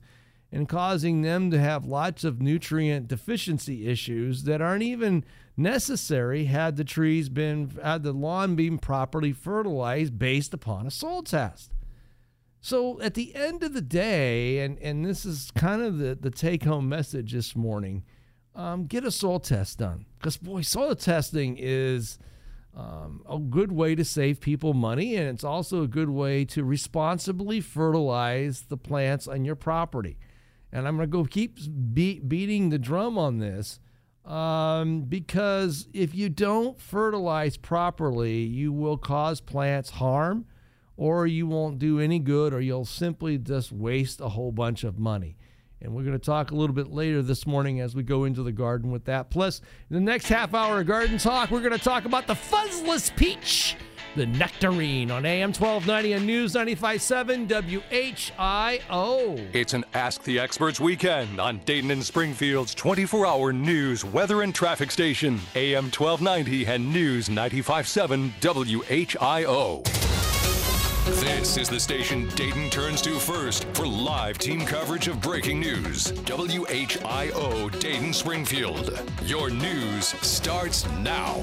and 0.54 0.70
causing 0.70 1.24
them 1.24 1.50
to 1.50 1.60
have 1.60 1.84
lots 1.84 2.24
of 2.24 2.40
nutrient 2.40 3.08
deficiency 3.08 3.88
issues 3.88 4.44
that 4.44 4.62
aren't 4.62 4.84
even 4.84 5.26
necessary 5.58 6.46
had 6.46 6.78
the 6.78 6.84
trees 6.84 7.28
been 7.28 7.72
had 7.84 8.04
the 8.04 8.14
lawn 8.14 8.56
been 8.56 8.78
properly 8.78 9.34
fertilized 9.34 10.18
based 10.20 10.54
upon 10.54 10.86
a 10.86 10.92
soil 10.92 11.24
test. 11.24 11.72
So 12.62 13.02
at 13.02 13.16
the 13.16 13.36
end 13.36 13.64
of 13.64 13.74
the 13.74 13.82
day, 13.82 14.60
and, 14.60 14.78
and 14.80 15.04
this 15.04 15.26
is 15.26 15.52
kind 15.52 15.82
of 15.82 15.98
the, 15.98 16.16
the 16.16 16.30
take 16.30 16.64
home 16.64 16.88
message 16.88 17.34
this 17.34 17.56
morning, 17.56 18.04
um, 18.56 18.86
get 18.86 19.04
a 19.04 19.12
soil 19.12 19.40
test 19.40 19.80
done. 19.80 20.06
Because, 20.18 20.38
boy, 20.38 20.62
soil 20.62 20.96
testing 20.96 21.58
is 21.60 22.20
um, 22.78 23.22
a 23.30 23.38
good 23.38 23.72
way 23.72 23.96
to 23.96 24.06
save 24.06 24.40
people 24.40 24.74
money, 24.74 25.18
and 25.18 25.28
it's 25.28 25.44
also 25.44 25.82
a 25.82 25.88
good 25.88 26.10
way 26.10 26.46
to 26.46 26.64
responsibly 26.64 27.60
fertilize 27.60 28.62
the 28.70 28.78
plants 28.78 29.28
on 29.28 29.44
your 29.44 29.56
property 29.56 30.18
and 30.74 30.88
I'm 30.88 30.98
going 30.98 31.08
to 31.08 31.12
go 31.12 31.24
keep 31.24 31.60
beat, 31.94 32.28
beating 32.28 32.70
the 32.70 32.80
drum 32.80 33.18
on 33.18 33.38
this 33.38 33.80
um, 34.26 35.02
because 35.02 35.88
if 35.94 36.16
you 36.16 36.30
don't 36.30 36.82
fertilize 36.82 37.58
properly, 37.58 38.40
you 38.40 38.74
will 38.74 38.98
cause 38.98 39.40
plants 39.40 39.92
harm 39.92 40.46
or 40.98 41.28
you 41.28 41.46
won't 41.46 41.78
do 41.78 42.00
any 42.00 42.20
good 42.20 42.54
or 42.54 42.60
you'll 42.60 42.86
simply 42.86 43.38
just 43.38 43.72
waste 43.72 44.20
a 44.20 44.30
whole 44.30 44.52
bunch 44.52 44.84
of 44.84 44.98
money. 44.98 45.38
And 45.80 45.94
we're 45.94 46.04
going 46.04 46.18
to 46.18 46.26
talk 46.26 46.52
a 46.52 46.56
little 46.56 46.76
bit 46.76 46.88
later 46.88 47.22
this 47.22 47.46
morning 47.46 47.80
as 47.80 47.94
we 47.94 48.04
go 48.04 48.24
into 48.24 48.42
the 48.42 48.54
garden 48.54 48.90
with 48.90 49.06
that. 49.06 49.30
Plus, 49.30 49.62
in 49.90 49.96
the 49.96 50.02
next 50.02 50.28
half 50.28 50.54
hour 50.54 50.80
of 50.80 50.88
Garden 50.88 51.18
Talk, 51.18 51.52
we're 51.52 51.60
going 51.60 51.74
to 51.74 51.78
talk 51.78 52.06
about 52.06 52.26
the 52.26 52.36
fuzzless 52.36 53.14
peach 53.18 53.76
the 54.16 54.26
Nectarine 54.26 55.12
on 55.12 55.26
AM 55.26 55.50
1290 55.50 56.14
and 56.14 56.26
News 56.26 56.54
95.7 56.54 57.48
WHIO. 57.48 59.50
It's 59.54 59.74
an 59.74 59.86
Ask 59.94 60.24
the 60.24 60.40
Experts 60.40 60.80
weekend 60.80 61.40
on 61.40 61.60
Dayton 61.60 61.92
and 61.92 62.04
Springfield's 62.04 62.76
24 62.76 63.26
hour 63.26 63.54
news, 63.54 64.06
weather, 64.06 64.42
and 64.42 64.54
traffic 64.54 64.92
station. 64.92 65.40
AM 65.56 65.86
1290 65.86 66.68
and 66.68 66.94
News 66.94 67.30
95.7 67.30 68.32
WHIO. 68.42 69.84
This 71.06 71.58
is 71.58 71.68
the 71.68 71.80
station 71.80 72.30
Dayton 72.30 72.70
turns 72.70 73.02
to 73.02 73.20
first 73.20 73.66
for 73.74 73.86
live 73.86 74.38
team 74.38 74.66
coverage 74.66 75.10
of 75.10 75.20
breaking 75.20 75.60
news. 75.60 76.14
WHIO 76.14 77.80
Dayton 77.80 78.14
Springfield. 78.14 79.02
Your 79.26 79.50
news 79.50 80.06
starts 80.06 80.90
now. 81.00 81.36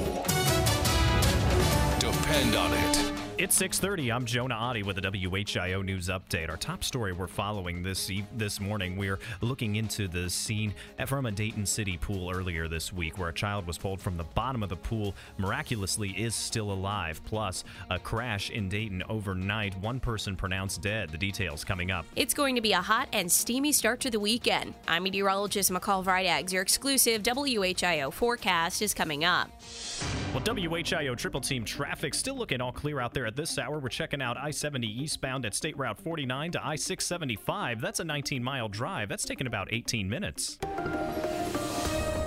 Depend 2.31 2.55
on 2.55 2.73
it. 2.73 3.19
It's 3.40 3.57
6:30. 3.59 4.12
I'm 4.12 4.26
Jonah 4.26 4.55
Adi 4.55 4.83
with 4.83 4.98
a 4.98 5.00
WHIO 5.00 5.83
news 5.83 6.09
update. 6.09 6.50
Our 6.50 6.59
top 6.59 6.85
story 6.85 7.12
we're 7.12 7.26
following 7.26 7.83
this 7.83 8.11
e- 8.11 8.26
this 8.37 8.61
morning. 8.61 8.98
We're 8.98 9.18
looking 9.40 9.76
into 9.76 10.09
the 10.09 10.29
scene 10.29 10.74
from 11.07 11.24
a 11.24 11.31
Dayton 11.31 11.64
City 11.64 11.96
pool 11.96 12.31
earlier 12.31 12.68
this 12.68 12.92
week, 12.92 13.16
where 13.16 13.31
a 13.31 13.33
child 13.33 13.66
was 13.66 13.79
pulled 13.79 13.98
from 13.98 14.18
the 14.18 14.24
bottom 14.24 14.62
of 14.62 14.68
the 14.68 14.76
pool, 14.76 15.14
miraculously 15.38 16.11
is 16.11 16.35
still 16.35 16.70
alive. 16.70 17.22
Plus, 17.24 17.64
a 17.88 17.98
crash 17.98 18.50
in 18.50 18.68
Dayton 18.68 19.03
overnight. 19.09 19.74
One 19.79 20.00
person 20.00 20.37
pronounced 20.37 20.83
dead. 20.83 21.09
The 21.09 21.16
details 21.16 21.64
coming 21.64 21.90
up. 21.90 22.05
It's 22.16 22.35
going 22.35 22.57
to 22.57 22.61
be 22.61 22.72
a 22.72 22.83
hot 22.83 23.09
and 23.11 23.33
steamy 23.33 23.72
start 23.72 24.00
to 24.00 24.11
the 24.11 24.20
weekend. 24.20 24.74
I'm 24.87 25.05
meteorologist 25.05 25.72
McCall 25.72 26.05
Vrydags. 26.05 26.53
Your 26.53 26.61
exclusive 26.61 27.22
WHIO 27.22 28.12
forecast 28.12 28.83
is 28.83 28.92
coming 28.92 29.24
up. 29.24 29.50
Well, 30.35 30.44
WHIO 30.44 31.16
triple 31.16 31.40
team 31.40 31.64
traffic 31.64 32.14
still 32.14 32.37
looking 32.37 32.61
all 32.61 32.70
clear 32.70 33.00
out 33.00 33.14
there 33.14 33.30
at 33.31 33.37
this 33.37 33.59
hour. 33.59 33.79
We're 33.79 33.90
checking 33.90 34.21
out 34.21 34.37
I 34.37 34.51
70 34.51 34.88
eastbound 34.88 35.47
at 35.47 35.55
State 35.55 35.79
Route 35.79 36.01
49 36.01 36.51
to 36.53 36.66
I 36.66 36.75
675. 36.75 37.81
That's 37.81 38.01
a 38.01 38.05
19 38.05 38.43
mile 38.43 38.69
drive. 38.69 39.09
That's 39.09 39.25
taking 39.25 39.47
about 39.47 39.69
18 39.71 40.11
minutes. 40.11 40.59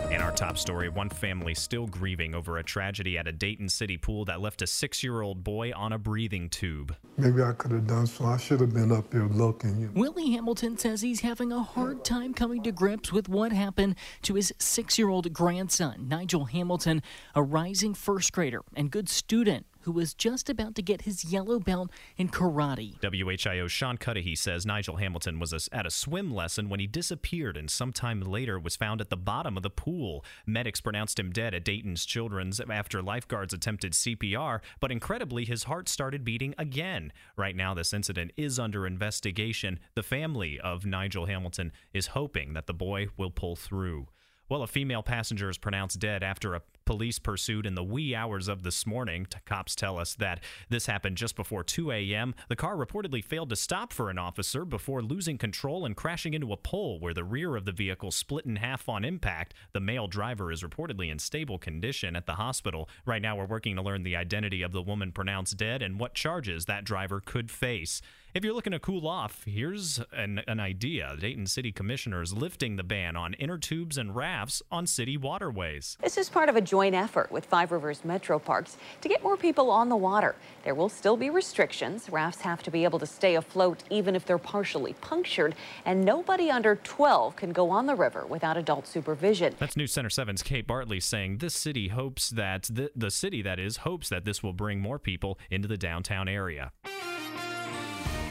In 0.10 0.22
our 0.22 0.32
top 0.32 0.58
story, 0.58 0.88
one 0.88 1.10
family 1.10 1.54
still 1.56 1.88
grieving 1.88 2.34
over 2.34 2.58
a 2.58 2.63
tragedy 2.63 3.18
at 3.18 3.28
a 3.28 3.34
Dayton 3.34 3.68
City 3.68 3.98
pool 3.98 4.24
that 4.26 4.39
left 4.39 4.62
a 4.62 4.68
six 4.68 5.04
year 5.04 5.22
old 5.22 5.44
boy 5.44 5.74
on 5.76 5.92
a 5.92 5.98
breathing 5.98 6.48
tube. 6.48 6.96
Maybe 7.18 7.42
I 7.44 7.52
could 7.52 7.72
have 7.72 7.88
done 7.88 8.08
so. 8.08 8.26
I 8.26 8.38
should 8.38 8.62
have 8.62 8.74
been 8.74 8.94
up 8.94 9.12
here 9.12 9.28
looking. 9.28 9.78
You 9.82 9.88
know. 9.88 9.92
Willie 9.96 10.32
Hamilton 10.32 10.78
says 10.78 11.02
he's 11.02 11.20
having 11.20 11.52
a 11.52 11.63
hard 11.63 12.06
time 12.06 12.34
coming 12.34 12.63
to 12.63 12.72
grips 12.72 13.12
with 13.12 13.28
what 13.28 13.52
happened 13.52 13.96
to 14.22 14.36
his 14.36 14.54
six 14.58 14.98
year 14.98 15.10
old 15.10 15.34
grandson, 15.34 16.08
Nigel 16.08 16.46
Hamilton, 16.46 17.02
a 17.36 17.44
rising 17.44 17.94
first 17.94 18.32
grader 18.32 18.62
and 18.74 18.89
good 18.89 19.10
student 19.10 19.66
who 19.84 19.91
was 19.91 20.13
just 20.13 20.50
about 20.50 20.76
to 20.76 20.82
get 20.82 21.04
his 21.04 21.26
yellow 21.26 21.60
belt 21.60 21.91
in 22.17 22.30
karate. 22.30 23.00
WHIO 23.02 23.69
Sean 23.69 23.98
Cudahy 23.98 24.36
says 24.36 24.65
Nigel 24.65 24.98
Hamilton 24.98 25.39
was 25.39 25.69
at 25.72 25.86
a 25.86 25.91
swim 25.91 26.34
lesson 26.34 26.69
when 26.69 26.80
he 26.80 26.88
disappeared 26.88 27.58
and 27.58 27.69
sometime 27.69 28.22
later 28.22 28.60
was 28.60 28.76
found 28.76 29.02
at 29.02 29.10
the 29.10 29.17
bottom 29.17 29.58
of 29.58 29.63
the 29.63 29.69
pool. 29.69 30.24
Medics 30.46 30.82
pronounced 30.82 31.19
him 31.19 31.32
dead 31.32 31.54
at 31.54 31.65
Dayton's 31.65 32.06
Children's 32.06 32.60
after 32.60 33.02
lifeguards 33.02 33.54
attempted 33.54 33.93
CPR, 33.93 34.62
but 34.80 34.91
incredibly, 34.91 35.46
his 35.46 35.63
heart 35.63 35.88
started 35.89 36.24
beating 36.24 36.56
again. 36.58 37.12
Right 37.36 37.56
now, 37.56 37.74
this 37.74 37.93
incident 37.93 38.32
is 38.38 38.60
under 38.60 38.88
investigation. 38.88 39.80
The 39.96 40.04
family 40.04 40.60
of 40.60 40.86
Nigel 40.86 41.26
Hamilton 41.26 41.72
is 41.93 42.08
hoping 42.08 42.54
that 42.54 42.67
the 42.67 42.74
boy 42.74 43.08
will 43.17 43.32
pull 43.32 43.56
through. 43.56 44.08
Well, 44.50 44.62
a 44.62 44.67
female 44.67 45.04
passenger 45.04 45.50
is 45.50 45.58
pronounced 45.58 46.00
dead 46.00 46.22
after 46.22 46.54
a 46.54 46.62
police 46.86 47.19
pursued 47.19 47.65
in 47.65 47.76
the 47.76 47.84
wee 47.84 48.15
hours 48.15 48.48
of 48.48 48.63
this 48.63 48.86
morning. 48.86 49.28
Cops 49.46 49.76
tell 49.76 49.98
us 49.98 50.15
that 50.15 50.41
this 50.69 50.86
happened 50.86 51.17
just 51.17 51.36
before 51.36 51.63
2 51.63 51.91
a.m. 51.91 52.36
The 52.50 52.56
car 52.56 52.76
reportedly 52.76 53.24
failed 53.24 53.50
to 53.50 53.56
stop 53.56 53.93
for 53.93 54.10
an 54.10 54.17
officer 54.17 54.65
before 54.65 55.02
losing 55.02 55.38
control 55.38 55.86
and 55.86 55.96
crashing 55.96 56.34
into 56.34 56.54
a 56.54 56.58
pole 56.58 57.00
where 57.00 57.13
the 57.13 57.24
rear 57.24 57.56
of 57.56 57.65
the 57.65 57.72
vehicle 57.72 58.12
split 58.12 58.46
in 58.46 58.58
half 58.58 58.88
on 58.89 59.06
impact. 59.06 59.54
The 59.74 59.80
male 59.80 60.08
driver 60.08 60.52
is 60.52 60.63
reportedly 60.63 61.12
in 61.12 61.19
stable 61.19 61.58
condition 61.58 62.15
at 62.15 62.26
the 62.26 62.34
hospital. 62.34 62.89
Right 63.06 63.22
now, 63.22 63.38
we're 63.38 63.46
working 63.46 63.76
to 63.76 63.82
learn 63.82 64.04
the 64.04 64.15
identity 64.15 64.62
of 64.62 64.72
the 64.72 64.82
woman 64.82 65.12
pronounced 65.12 65.58
dead 65.58 65.82
and 65.82 66.00
what 66.00 66.13
charges 66.13 66.65
that 66.65 66.84
driver 66.84 67.19
could 67.19 67.50
face. 67.52 68.02
If 68.34 68.43
you're 68.43 68.56
looking 68.56 68.72
to 68.72 68.80
cool 68.80 69.08
off, 69.08 69.43
here's 69.46 70.02
an, 70.12 70.41
an 70.48 70.60
idea. 70.60 71.15
Dayton 71.19 71.46
City 71.46 71.72
Commissioners 71.72 72.34
lifting 72.34 72.78
the 72.78 72.84
ban 72.84 73.15
on 73.15 73.36
inner 73.36 73.60
tubes 73.60 73.96
and 73.96 74.15
rafts 74.15 74.63
on 74.72 74.88
city 74.88 75.17
waterways. 75.17 76.00
This 76.02 76.17
is 76.17 76.32
part 76.32 76.50
of 76.50 76.56
a 76.56 76.62
joint 76.62 76.96
effort 76.96 77.32
with 77.32 77.46
Five 77.46 77.72
Rivers 77.72 78.04
Metro 78.04 78.39
Parks 78.39 78.78
to 79.02 79.08
get 79.08 79.22
more 79.22 79.38
people 79.38 79.69
on 79.69 79.88
the 79.88 79.96
water. 79.96 80.36
There 80.63 80.74
will 80.74 80.89
still 80.89 81.15
be 81.15 81.30
restrictions. 81.30 82.10
Rafts 82.10 82.41
have 82.41 82.63
to 82.63 82.72
be 82.72 82.84
able 82.84 82.98
to 82.98 83.06
stay 83.06 83.36
afloat 83.36 83.84
even 83.91 84.15
if 84.15 84.26
they're 84.26 84.39
partially 84.39 84.93
punctured, 84.93 85.54
and 85.86 86.04
nobody 86.04 86.50
under 86.50 86.78
12 86.78 87.36
can 87.36 87.52
go 87.52 87.69
on 87.69 87.86
the 87.86 87.93
river 87.93 88.26
without 88.26 88.58
adult 88.58 88.88
supervision. 88.88 89.54
That's 89.60 89.78
News 89.78 89.93
Center 89.93 90.10
7's 90.10 90.41
Kate 90.41 90.65
Bartley 90.65 91.00
saying 91.00 91.38
this 91.38 91.54
city 91.54 91.89
hopes 91.89 92.32
that 92.32 92.63
the, 92.63 92.89
the 92.96 93.12
city 93.12 93.43
that 93.43 93.60
is 93.60 93.78
hopes 93.78 94.10
that 94.10 94.26
this 94.26 94.41
will 94.41 94.54
bring 94.54 94.80
more 94.80 94.98
people 94.98 95.38
into 95.52 95.67
the 95.67 95.78
downtown 95.78 96.28
area. 96.28 96.72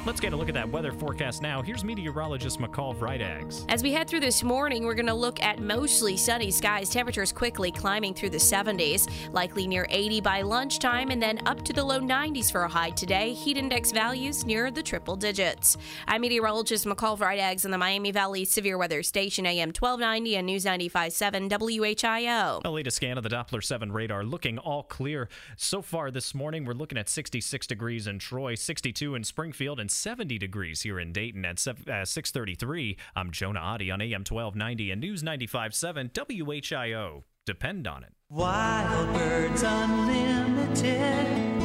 Let's 0.05 0.19
get 0.19 0.33
a 0.33 0.37
look 0.37 0.49
at 0.49 0.55
that 0.55 0.69
weather 0.69 0.91
forecast 0.91 1.43
now. 1.43 1.63
Here's 1.63 1.85
meteorologist 1.85 2.59
McCall 2.59 2.97
Vrydags. 2.97 3.65
As 3.69 3.85
we 3.85 3.93
head 3.93 4.09
through 4.09 4.19
this 4.19 4.43
morning, 4.43 4.85
we're 4.85 4.97
going 4.97 5.07
to 5.07 5.15
look 5.15 5.41
at 5.41 5.61
mostly 5.61 6.17
sunny 6.17 6.51
skies. 6.51 6.91
Temperatures 6.91 7.31
quickly 7.31 7.71
climbing 7.71 8.13
through 8.13 8.31
the 8.31 8.37
70s, 8.37 9.09
likely 9.33 9.69
near 9.69 9.87
80 9.91 10.21
by 10.21 10.43
lunchtime, 10.43 11.11
and 11.11 11.23
then 11.23 11.39
up 11.47 11.65
to 11.65 11.73
the 11.73 11.85
low 11.85 12.01
90s 12.01 12.51
for 12.51 12.63
a 12.63 12.69
high 12.69 12.91
today. 12.91 13.33
Heat 13.33 13.57
index 13.57 13.93
values 13.93 14.45
near 14.45 14.73
the 14.73 14.83
triple 14.83 15.15
digits. 15.15 15.77
I'm 16.09 16.23
meteorologist 16.23 16.85
McCall 16.85 17.17
Vrydags 17.17 17.65
on 17.65 17.71
the 17.71 17.79
Miami 17.79 18.11
Valley 18.11 18.45
Severe 18.45 18.79
Weather 18.79 19.05
Station, 19.05 19.47
AM 19.47 19.69
1290 19.69 20.35
and 20.35 20.47
News 20.47 20.65
95.7 20.65 21.49
WHIO. 21.49 22.61
A 22.65 22.71
latest 22.71 22.97
scan 22.97 23.19
of 23.19 23.23
the 23.23 23.31
Doppler 23.31 23.63
7 23.63 23.93
radar 23.93 24.25
looking 24.25 24.59
all 24.59 24.83
clear. 24.83 25.29
So 25.57 25.81
far 25.81 26.11
this 26.11 26.35
morning, 26.35 26.65
we're 26.65 26.73
looking 26.73 26.99
at 26.99 27.09
66 27.09 27.69
degrees 27.69 28.09
in 28.09 28.19
Troy, 28.19 28.57
62 28.57 29.15
in 29.15 29.23
Springfield, 29.23 29.79
and 29.79 29.92
70 29.93 30.39
degrees 30.39 30.83
here 30.83 30.99
in 30.99 31.13
Dayton 31.13 31.45
at 31.45 31.67
uh, 31.67 32.05
633. 32.05 32.97
I'm 33.15 33.31
Jonah 33.31 33.61
Adi 33.61 33.91
on 33.91 34.01
AM 34.01 34.25
1290 34.29 34.91
and 34.91 35.01
News 35.01 35.23
95.7 35.23 36.11
WHIO. 36.13 37.25
Depend 37.45 37.87
on 37.87 38.05
it. 38.05 38.13
Wild 38.31 39.13
Birds 39.15 39.63
Unlimited. 39.65 41.61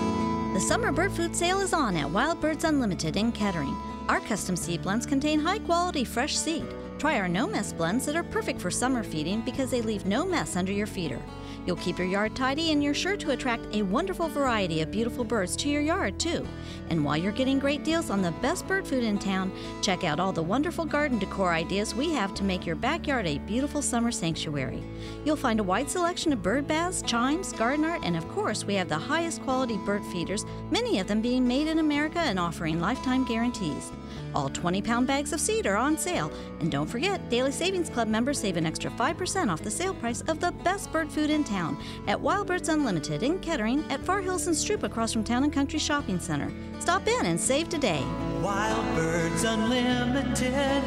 The 0.54 0.60
summer 0.60 0.92
bird 0.92 1.12
food 1.12 1.36
sale 1.36 1.60
is 1.60 1.74
on 1.74 1.96
at 1.96 2.10
Wild 2.10 2.42
Birds 2.42 2.64
Unlimited 2.64 3.16
in 3.16 3.32
Kettering. 3.32 3.76
Our 4.10 4.20
custom 4.22 4.56
seed 4.56 4.82
blends 4.82 5.06
contain 5.06 5.40
high 5.40 5.60
quality 5.60 6.04
fresh 6.04 6.36
seed. 6.36 6.66
Try 6.98 7.20
our 7.20 7.28
no 7.28 7.46
mess 7.46 7.72
blends 7.72 8.06
that 8.08 8.16
are 8.16 8.24
perfect 8.24 8.60
for 8.60 8.72
summer 8.72 9.04
feeding 9.04 9.42
because 9.42 9.70
they 9.70 9.82
leave 9.82 10.06
no 10.06 10.26
mess 10.26 10.56
under 10.56 10.72
your 10.72 10.88
feeder. 10.88 11.22
You'll 11.68 11.76
keep 11.76 11.98
your 12.00 12.08
yard 12.08 12.34
tidy 12.34 12.72
and 12.72 12.82
you're 12.82 12.94
sure 12.94 13.18
to 13.18 13.32
attract 13.32 13.76
a 13.76 13.82
wonderful 13.82 14.30
variety 14.30 14.82
of 14.82 14.90
beautiful 14.90 15.26
birds 15.26 15.54
to 15.58 15.70
your 15.70 15.82
yard, 15.82 16.18
too. 16.18 16.48
And 16.90 17.04
while 17.04 17.18
you're 17.18 17.34
getting 17.34 17.60
great 17.60 17.84
deals 17.84 18.10
on 18.10 18.22
the 18.22 18.32
best 18.32 18.66
bird 18.68 18.88
food 18.88 19.04
in 19.04 19.20
town, 19.20 19.52
check 19.82 20.06
out 20.06 20.18
all 20.18 20.32
the 20.32 20.42
wonderful 20.42 20.86
garden 20.86 21.20
decor 21.20 21.54
ideas 21.54 21.94
we 21.94 22.14
have 22.14 22.34
to 22.36 22.46
make 22.46 22.66
your 22.66 22.78
backyard 22.78 23.28
a 23.28 23.40
beautiful 23.40 23.82
summer 23.82 24.14
sanctuary. 24.14 24.82
You'll 25.26 25.36
find 25.36 25.60
a 25.60 25.64
wide 25.64 25.90
selection 25.90 26.32
of 26.32 26.42
bird 26.42 26.68
baths, 26.68 27.02
chimes, 27.02 27.52
garden 27.52 27.84
art, 27.84 28.00
and 28.06 28.16
of 28.16 28.26
course, 28.30 28.64
we 28.64 28.76
have 28.76 28.88
the 28.88 28.96
highest 28.96 29.42
quality 29.42 29.76
bird 29.86 30.06
feeders, 30.06 30.46
many 30.72 31.00
of 31.00 31.08
them 31.08 31.22
being 31.22 31.46
made 31.46 31.68
in 31.68 31.80
America 31.80 32.20
and 32.20 32.40
offering 32.40 32.80
lifetime 32.80 33.26
guarantees. 33.26 33.92
All 34.38 34.50
20 34.50 34.84
pound 34.84 35.08
bags 35.08 35.34
of 35.34 35.42
seed 35.42 35.66
are 35.66 35.76
on 35.76 35.98
sale. 35.98 36.32
And 36.60 36.72
don't 36.72 36.86
forget, 36.86 37.28
Daily 37.28 37.52
Savings 37.52 37.90
Club 37.90 38.08
members 38.08 38.40
save 38.40 38.56
an 38.56 38.68
extra 38.68 38.92
5% 38.92 39.52
off 39.52 39.64
the 39.64 39.72
sale 39.72 39.96
price 39.96 40.22
of 40.28 40.40
the 40.40 40.52
best 40.64 40.92
bird 40.92 41.12
food 41.12 41.32
in 41.32 41.44
town 41.44 41.76
at 42.06 42.22
Wild 42.22 42.46
Birds 42.46 42.70
Unlimited 42.70 43.24
in 43.24 43.40
Kettering 43.40 43.84
at 43.90 44.00
Far 44.06 44.22
Hills 44.22 44.46
and 44.46 44.56
Stroop 44.56 44.84
across 44.84 45.12
from 45.12 45.24
Town 45.24 45.44
and 45.44 45.52
Country 45.52 45.80
Shopping 45.80 46.20
Center. 46.20 46.52
Stop 46.80 47.08
in 47.08 47.26
and 47.26 47.40
save 47.40 47.68
today. 47.68 48.06
Wild 48.44 48.86
Birds 48.96 49.44
Unlimited. 49.44 50.84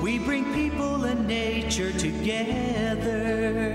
We 0.00 0.20
bring 0.20 0.54
people 0.54 1.02
and 1.02 1.26
nature 1.26 1.92
together. 1.98 3.72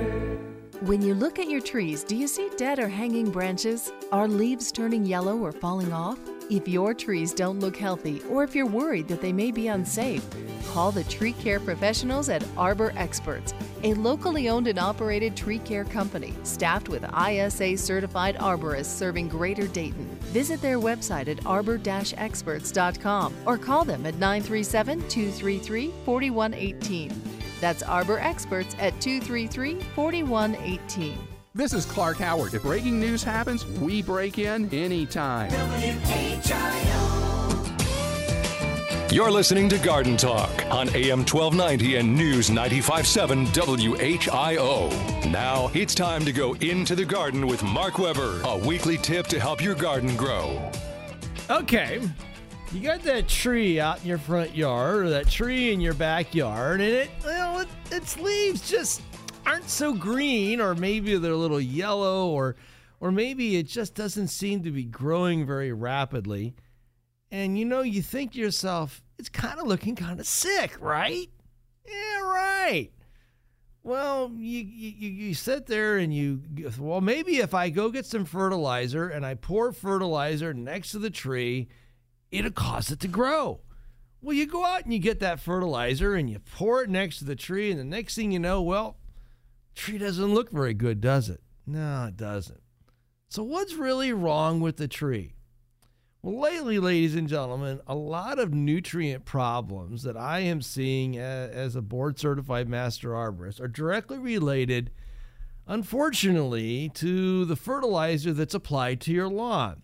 When 0.80 1.02
you 1.02 1.14
look 1.14 1.38
at 1.38 1.50
your 1.50 1.60
trees, 1.60 2.06
do 2.06 2.16
you 2.16 2.30
see 2.30 2.50
dead 2.56 2.80
or 2.80 2.88
hanging 2.88 3.30
branches? 3.30 3.92
Are 4.14 4.30
leaves 4.30 4.72
turning 4.72 5.06
yellow 5.06 5.38
or 5.38 5.52
falling 5.52 5.92
off? 5.92 6.18
If 6.50 6.66
your 6.66 6.94
trees 6.94 7.34
don't 7.34 7.60
look 7.60 7.76
healthy 7.76 8.22
or 8.30 8.42
if 8.42 8.56
you're 8.56 8.66
worried 8.66 9.10
that 9.10 9.20
they 9.20 9.34
may 9.34 9.52
be 9.52 9.68
unsafe, 9.68 10.26
call 10.70 10.94
the 10.94 11.04
tree 11.04 11.34
care 11.34 11.60
professionals 11.60 12.30
at 12.30 12.42
Arbor 12.56 12.94
Experts, 12.96 13.54
a 13.84 13.94
locally 13.96 14.48
owned 14.48 14.68
and 14.68 14.80
operated 14.80 15.36
tree 15.36 15.60
care 15.60 15.84
company 15.84 16.34
staffed 16.44 16.88
with 16.88 17.04
ISA 17.14 17.76
certified 17.76 18.38
arborists 18.38 18.86
serving 18.86 19.28
Greater 19.28 19.68
Dayton. 19.68 20.06
Visit 20.32 20.62
their 20.62 20.80
website 20.80 21.28
at 21.28 21.46
arbor-experts.com 21.46 23.34
or 23.46 23.58
call 23.58 23.84
them 23.84 24.06
at 24.06 24.16
937 24.16 25.00
233 25.10 25.94
4118. 26.06 27.22
That's 27.60 27.84
Arbor 27.84 28.20
Experts 28.20 28.74
at 28.80 29.00
233 29.02 29.82
4118. 29.96 31.27
This 31.58 31.74
is 31.74 31.88
Clark 31.88 32.18
Howard. 32.18 32.54
If 32.54 32.62
breaking 32.62 33.00
news 33.00 33.24
happens, 33.24 33.66
we 33.66 34.04
break 34.04 34.38
in 34.38 34.72
anytime. 34.72 35.50
You're 39.12 39.32
listening 39.32 39.68
to 39.70 39.80
Garden 39.80 40.18
Talk 40.18 40.52
on 40.68 40.88
AM 40.90 41.26
1290 41.26 41.96
and 41.96 42.16
News 42.16 42.52
95.7 42.52 43.48
WHIO. 43.48 45.32
Now 45.32 45.72
it's 45.74 45.96
time 45.96 46.24
to 46.26 46.32
go 46.32 46.54
into 46.58 46.96
the 46.96 47.06
garden 47.06 47.48
with 47.48 47.64
Mark 47.64 47.98
Weber, 47.98 48.40
a 48.44 48.56
weekly 48.60 48.98
tip 48.98 49.26
to 49.26 49.40
help 49.40 49.60
your 49.60 49.74
garden 49.74 50.16
grow. 50.16 50.72
Okay. 51.50 52.08
You 52.72 52.82
got 52.82 53.02
that 53.02 53.28
tree 53.28 53.80
out 53.80 54.00
in 54.02 54.08
your 54.08 54.20
front 54.20 54.56
yard 54.56 55.06
or 55.06 55.10
that 55.10 55.28
tree 55.28 55.74
in 55.74 55.82
your 55.82 55.96
backyard, 55.96 56.82
and 56.82 56.94
it, 56.94 57.10
you 57.24 57.32
know, 57.32 57.60
it, 57.62 57.68
its 57.90 58.20
leaves 58.20 58.70
just 58.70 59.02
aren't 59.48 59.70
so 59.70 59.94
green, 59.94 60.60
or 60.60 60.76
maybe 60.76 61.18
they're 61.18 61.32
a 61.32 61.38
little 61.38 61.62
yellow, 61.62 62.28
or 62.28 62.56
or 63.00 63.12
maybe 63.12 63.56
it 63.56 63.68
just 63.68 63.96
doesn't 63.96 64.28
seem 64.28 64.64
to 64.64 64.72
be 64.72 64.84
growing 64.84 65.46
very 65.46 65.72
rapidly. 65.72 66.56
And 67.32 67.58
you 67.58 67.66
know, 67.66 67.82
you 67.82 68.02
think 68.02 68.34
to 68.34 68.40
yourself, 68.40 69.02
it's 69.18 69.30
kind 69.30 69.60
of 69.60 69.68
looking 69.68 69.96
kind 69.96 70.20
of 70.20 70.28
sick, 70.28 70.76
right? 70.80 71.30
Yeah, 71.88 72.22
right. 72.22 72.92
Well, 73.84 74.32
you, 74.36 74.60
you 74.60 75.10
you 75.10 75.34
sit 75.34 75.68
there 75.68 75.98
and 75.98 76.14
you 76.14 76.42
well 76.78 77.00
maybe 77.00 77.38
if 77.38 77.54
I 77.54 77.70
go 77.70 77.90
get 77.90 78.06
some 78.06 78.26
fertilizer 78.26 79.08
and 79.08 79.26
I 79.26 79.36
pour 79.36 79.72
fertilizer 79.72 80.54
next 80.54 80.92
to 80.92 81.00
the 81.00 81.10
tree, 81.10 81.70
it'll 82.30 82.52
cause 82.52 82.92
it 82.92 83.00
to 83.00 83.08
grow. 83.08 83.62
Well, 84.22 84.36
you 84.36 84.46
go 84.46 84.66
out 84.66 84.84
and 84.84 84.92
you 84.92 85.00
get 85.00 85.22
that 85.22 85.40
fertilizer 85.40 86.16
and 86.16 86.30
you 86.30 86.40
pour 86.40 86.84
it 86.84 86.90
next 86.90 87.20
to 87.20 87.26
the 87.26 87.36
tree, 87.36 87.72
and 87.72 87.80
the 87.80 87.86
next 87.86 88.16
thing 88.16 88.32
you 88.32 88.40
know, 88.40 88.62
well, 88.62 88.98
tree 89.78 89.98
doesn't 89.98 90.34
look 90.34 90.52
very 90.52 90.74
good, 90.74 91.00
does 91.02 91.30
it? 91.30 91.42
No, 91.66 92.06
it 92.08 92.18
doesn't. 92.18 92.62
So 93.30 93.44
what's 93.44 93.74
really 93.74 94.14
wrong 94.14 94.60
with 94.60 94.78
the 94.78 94.88
tree? 94.88 95.34
Well, 96.22 96.40
lately, 96.40 96.80
ladies 96.80 97.16
and 97.16 97.28
gentlemen, 97.28 97.80
a 97.86 97.96
lot 97.96 98.40
of 98.40 98.54
nutrient 98.54 99.26
problems 99.26 100.04
that 100.04 100.18
I 100.18 100.40
am 100.40 100.62
seeing 100.62 101.18
as 101.18 101.76
a 101.76 101.82
board 101.82 102.20
certified 102.20 102.68
master 102.68 103.10
arborist 103.10 103.62
are 103.62 103.68
directly 103.68 104.18
related, 104.18 104.92
unfortunately, 105.68 106.90
to 106.96 107.46
the 107.46 107.56
fertilizer 107.56 108.34
that's 108.34 108.56
applied 108.56 109.00
to 109.02 109.14
your 109.14 109.30
lawn. 109.30 109.84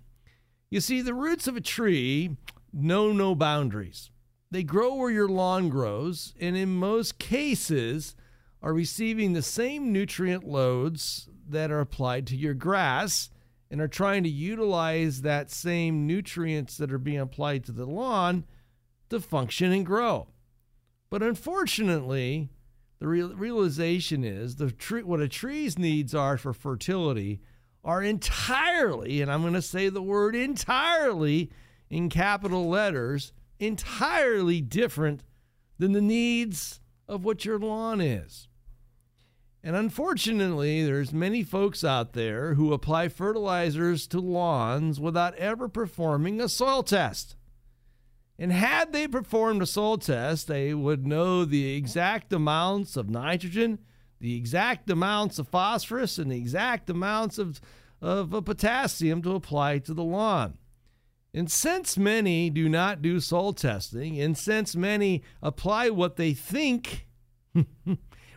You 0.70 0.82
see, 0.82 1.02
the 1.02 1.14
roots 1.14 1.48
of 1.48 1.56
a 1.56 1.62
tree 1.62 2.36
know 2.74 3.12
no 3.12 3.36
boundaries. 3.36 4.10
They 4.50 4.64
grow 4.64 4.96
where 4.96 5.12
your 5.12 5.30
lawn 5.30 5.70
grows, 5.70 6.34
and 6.40 6.58
in 6.58 6.76
most 6.76 7.20
cases, 7.20 8.16
are 8.64 8.74
receiving 8.74 9.34
the 9.34 9.42
same 9.42 9.92
nutrient 9.92 10.46
loads 10.46 11.30
that 11.50 11.70
are 11.70 11.82
applied 11.82 12.26
to 12.26 12.38
your 12.38 12.54
grass 12.54 13.30
and 13.70 13.82
are 13.82 13.90
trying 13.90 14.24
to 14.24 14.30
utilize 14.30 15.22
that 15.22 15.52
same 15.52 16.08
nutrients 16.08 16.78
that 16.78 16.92
are 16.92 16.98
being 16.98 17.20
applied 17.20 17.66
to 17.66 17.74
the 17.74 17.86
lawn 17.86 18.46
to 19.10 19.20
function 19.20 19.74
and 19.74 19.86
grow. 19.86 20.28
But 21.10 21.22
unfortunately, 21.22 22.50
the 23.00 23.08
real, 23.08 23.36
realization 23.36 24.24
is 24.24 24.56
the 24.56 24.72
tree, 24.72 25.04
what 25.04 25.20
a 25.20 25.28
tree's 25.28 25.78
needs 25.78 26.16
are 26.16 26.38
for 26.38 26.54
fertility 26.54 27.42
are 27.84 28.02
entirely, 28.02 29.22
and 29.22 29.30
I'm 29.30 29.42
going 29.42 29.54
to 29.54 29.62
say 29.62 29.90
the 29.90 30.02
word 30.02 30.36
entirely 30.36 31.52
in 31.90 32.08
capital 32.08 32.70
letters, 32.70 33.34
entirely 33.60 34.62
different 34.62 35.22
than 35.78 35.92
the 35.92 36.02
needs 36.02 36.80
of 37.10 37.26
what 37.26 37.44
your 37.44 37.60
lawn 37.60 38.00
is. 38.00 38.48
And 39.64 39.78
unfortunately, 39.78 40.84
there's 40.84 41.14
many 41.14 41.42
folks 41.42 41.86
out 41.86 42.12
there 42.12 42.56
who 42.56 42.74
apply 42.74 43.08
fertilizers 43.08 44.08
to 44.08 44.20
lawns 44.20 45.00
without 45.00 45.36
ever 45.36 45.70
performing 45.70 46.42
a 46.42 46.50
soil 46.50 46.84
test. 46.84 47.38
And 48.38 48.52
had 48.52 48.92
they 48.92 49.08
performed 49.08 49.62
a 49.62 49.66
soil 49.66 49.98
test, 49.98 50.48
they 50.48 50.74
would 50.74 51.08
know 51.08 51.46
the 51.46 51.76
exact 51.76 52.34
amounts 52.34 52.98
of 52.98 53.10
nitrogen, 53.10 53.80
the 54.20 54.36
exact 54.36 54.90
amounts 54.90 55.40
of 55.40 55.48
phosphorus, 55.48 56.18
and 56.18 56.30
the 56.30 56.38
exact 56.38 56.90
amounts 56.90 57.38
of, 57.38 57.62
of 58.02 58.34
uh, 58.36 58.42
potassium 58.42 59.22
to 59.22 59.36
apply 59.36 59.80
to 59.80 59.94
the 59.94 60.04
lawn. 60.04 60.58
And 61.34 61.50
since 61.50 61.98
many 61.98 62.50
do 62.50 62.68
not 62.68 63.02
do 63.02 63.22
soil 63.22 63.54
testing, 63.54 64.20
and 64.20 64.38
since 64.38 64.76
many 64.76 65.24
apply 65.42 65.90
what 65.90 66.18
they 66.18 66.34
think 66.34 67.08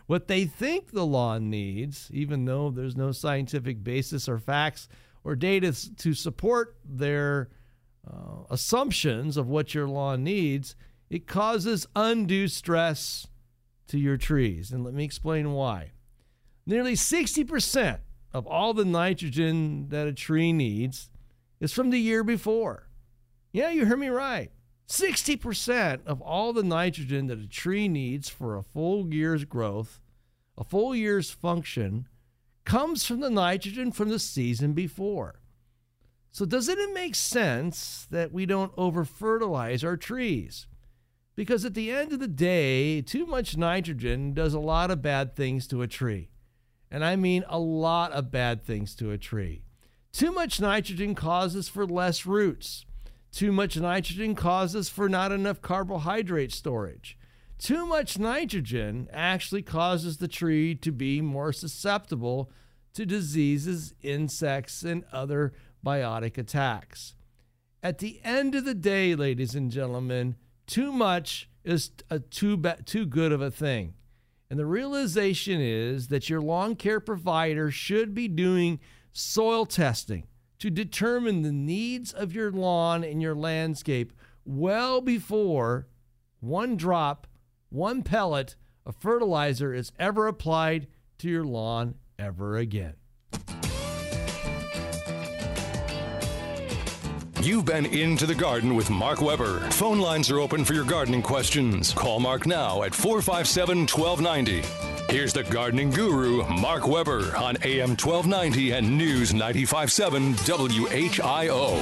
what 0.07 0.27
they 0.27 0.45
think 0.45 0.91
the 0.91 1.05
lawn 1.05 1.49
needs, 1.49 2.09
even 2.11 2.45
though 2.45 2.71
there's 2.71 2.95
no 2.95 3.11
scientific 3.11 3.83
basis 3.83 4.27
or 4.27 4.39
facts 4.39 4.87
or 5.23 5.35
data 5.35 5.75
to 5.97 6.13
support 6.13 6.77
their 6.83 7.49
uh, 8.09 8.43
assumptions 8.49 9.35
of 9.35 9.47
what 9.47 9.73
your 9.73 9.87
lawn 9.87 10.23
needs, 10.23 10.75
it 11.09 11.27
causes 11.27 11.87
undue 11.95 12.47
stress 12.47 13.27
to 13.87 13.99
your 13.99 14.17
trees. 14.17 14.71
And 14.71 14.83
let 14.83 14.93
me 14.93 15.03
explain 15.03 15.51
why. 15.51 15.91
Nearly 16.65 16.93
60% 16.93 17.99
of 18.33 18.47
all 18.47 18.73
the 18.73 18.85
nitrogen 18.85 19.89
that 19.89 20.07
a 20.07 20.13
tree 20.13 20.53
needs 20.53 21.09
is 21.59 21.73
from 21.73 21.89
the 21.89 21.99
year 21.99 22.23
before. 22.23 22.87
Yeah, 23.51 23.69
you 23.69 23.85
heard 23.85 23.99
me 23.99 24.09
right. 24.09 24.51
60% 24.87 26.05
of 26.05 26.21
all 26.21 26.53
the 26.53 26.63
nitrogen 26.63 27.27
that 27.27 27.39
a 27.39 27.47
tree 27.47 27.87
needs 27.87 28.29
for 28.29 28.55
a 28.55 28.63
full 28.63 29.13
year's 29.13 29.43
growth, 29.43 29.99
a 30.57 30.63
full 30.63 30.95
year's 30.95 31.29
function, 31.29 32.07
comes 32.63 33.05
from 33.05 33.19
the 33.19 33.29
nitrogen 33.29 33.91
from 33.91 34.09
the 34.09 34.19
season 34.19 34.73
before. 34.73 35.41
So, 36.31 36.45
doesn't 36.45 36.77
it 36.77 36.93
make 36.93 37.15
sense 37.15 38.07
that 38.11 38.31
we 38.31 38.45
don't 38.45 38.71
over 38.77 39.03
fertilize 39.03 39.83
our 39.83 39.97
trees? 39.97 40.67
Because 41.35 41.65
at 41.65 41.73
the 41.73 41.91
end 41.91 42.13
of 42.13 42.19
the 42.19 42.27
day, 42.27 43.01
too 43.01 43.25
much 43.25 43.57
nitrogen 43.57 44.33
does 44.33 44.53
a 44.53 44.59
lot 44.59 44.89
of 44.89 45.01
bad 45.01 45.35
things 45.35 45.67
to 45.67 45.81
a 45.81 45.87
tree. 45.87 46.29
And 46.89 47.03
I 47.03 47.15
mean 47.15 47.43
a 47.47 47.59
lot 47.59 48.11
of 48.11 48.31
bad 48.31 48.63
things 48.63 48.95
to 48.95 49.11
a 49.11 49.17
tree. 49.17 49.63
Too 50.11 50.31
much 50.31 50.59
nitrogen 50.59 51.13
causes 51.13 51.69
for 51.69 51.85
less 51.85 52.25
roots. 52.25 52.86
Too 53.31 53.51
much 53.51 53.77
nitrogen 53.77 54.35
causes 54.35 54.89
for 54.89 55.07
not 55.09 55.31
enough 55.31 55.61
carbohydrate 55.61 56.51
storage. 56.51 57.17
Too 57.57 57.85
much 57.85 58.19
nitrogen 58.19 59.07
actually 59.11 59.63
causes 59.63 60.17
the 60.17 60.27
tree 60.27 60.75
to 60.75 60.91
be 60.91 61.21
more 61.21 61.51
susceptible 61.51 62.51
to 62.93 63.05
diseases, 63.05 63.93
insects, 64.01 64.83
and 64.83 65.03
other 65.11 65.53
biotic 65.85 66.37
attacks. 66.37 67.15
At 67.83 67.99
the 67.99 68.19
end 68.23 68.55
of 68.55 68.65
the 68.65 68.73
day, 68.73 69.15
ladies 69.15 69.55
and 69.55 69.71
gentlemen, 69.71 70.35
too 70.65 70.91
much 70.91 71.49
is 71.63 71.91
a 72.09 72.19
too 72.19 72.57
ba- 72.57 72.81
too 72.85 73.05
good 73.05 73.31
of 73.31 73.41
a 73.41 73.51
thing. 73.51 73.93
And 74.49 74.59
the 74.59 74.65
realization 74.65 75.59
is 75.61 76.07
that 76.07 76.29
your 76.29 76.41
lawn 76.41 76.75
care 76.75 76.99
provider 76.99 77.69
should 77.69 78.13
be 78.13 78.27
doing 78.27 78.79
soil 79.11 79.65
testing 79.65 80.27
to 80.59 80.69
determine 80.69 81.41
the 81.41 81.51
needs 81.51 82.11
of 82.13 82.33
your 82.33 82.51
lawn 82.51 83.03
and 83.03 83.21
your 83.21 83.35
landscape 83.35 84.13
well 84.45 85.01
before 85.01 85.87
one 86.39 86.77
drop, 86.77 87.27
one 87.69 88.03
pellet 88.03 88.55
of 88.85 88.95
fertilizer 88.95 89.73
is 89.73 89.91
ever 89.99 90.27
applied 90.27 90.87
to 91.19 91.29
your 91.29 91.43
lawn 91.43 91.95
ever 92.17 92.57
again. 92.57 92.93
You've 97.41 97.65
been 97.65 97.85
into 97.85 98.25
the 98.25 98.35
garden 98.35 98.75
with 98.75 98.89
Mark 98.89 99.21
Weber. 99.21 99.59
Phone 99.71 99.99
lines 99.99 100.29
are 100.31 100.39
open 100.39 100.65
for 100.65 100.73
your 100.73 100.83
gardening 100.83 101.21
questions. 101.21 101.93
Call 101.93 102.19
Mark 102.19 102.45
now 102.45 102.83
at 102.83 102.93
457 102.93 103.87
1290. 103.87 104.86
Here's 105.09 105.31
the 105.31 105.43
gardening 105.43 105.89
guru, 105.91 106.45
Mark 106.49 106.85
Weber, 106.85 107.33
on 107.37 107.55
AM 107.63 107.91
1290 107.91 108.71
and 108.71 108.97
News 108.97 109.33
957 109.33 110.33
WHIO. 110.33 111.77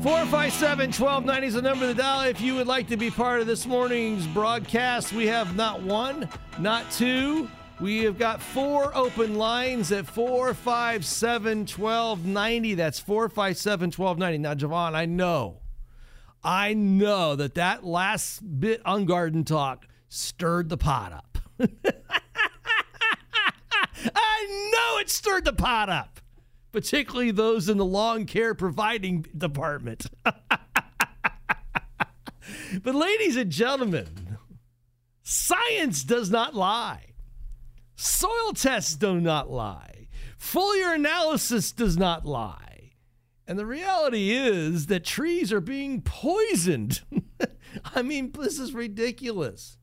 457 0.00 0.92
1290 0.92 1.46
is 1.48 1.54
the 1.54 1.62
number 1.62 1.88
of 1.88 1.96
the 1.96 2.00
dial 2.00 2.28
if 2.28 2.40
you 2.40 2.54
would 2.54 2.68
like 2.68 2.86
to 2.88 2.96
be 2.96 3.10
part 3.10 3.40
of 3.40 3.48
this 3.48 3.66
morning's 3.66 4.24
broadcast. 4.28 5.12
We 5.12 5.26
have 5.26 5.56
not 5.56 5.82
one, 5.82 6.28
not 6.60 6.88
two. 6.92 7.50
We 7.80 8.04
have 8.04 8.20
got 8.20 8.40
four 8.40 8.96
open 8.96 9.34
lines 9.34 9.90
at 9.90 10.06
457 10.06 11.66
1290. 11.66 12.74
That's 12.74 13.00
457 13.00 13.86
1290. 13.90 14.38
Now, 14.38 14.54
Javon, 14.54 14.94
I 14.94 15.06
know, 15.06 15.58
I 16.44 16.72
know 16.74 17.34
that 17.34 17.56
that 17.56 17.82
last 17.82 18.60
bit 18.60 18.80
on 18.86 19.06
garden 19.06 19.42
talk 19.42 19.88
stirred 20.08 20.68
the 20.68 20.76
pot 20.76 21.12
up. 21.12 21.33
I 24.14 24.70
know 24.72 24.98
it 24.98 25.10
stirred 25.10 25.44
the 25.44 25.52
pot 25.52 25.88
up, 25.88 26.20
particularly 26.72 27.30
those 27.30 27.68
in 27.68 27.78
the 27.78 27.84
lawn 27.84 28.26
care 28.26 28.54
providing 28.54 29.26
department. 29.36 30.06
but, 30.24 30.36
ladies 32.84 33.36
and 33.36 33.50
gentlemen, 33.50 34.38
science 35.22 36.02
does 36.02 36.30
not 36.30 36.54
lie. 36.54 37.12
Soil 37.96 38.52
tests 38.54 38.96
do 38.96 39.20
not 39.20 39.50
lie. 39.50 40.08
Foliar 40.38 40.94
analysis 40.94 41.72
does 41.72 41.96
not 41.96 42.26
lie. 42.26 42.92
And 43.46 43.58
the 43.58 43.66
reality 43.66 44.32
is 44.32 44.86
that 44.86 45.04
trees 45.04 45.52
are 45.52 45.60
being 45.60 46.00
poisoned. 46.00 47.02
I 47.94 48.02
mean, 48.02 48.32
this 48.32 48.58
is 48.58 48.72
ridiculous 48.72 49.76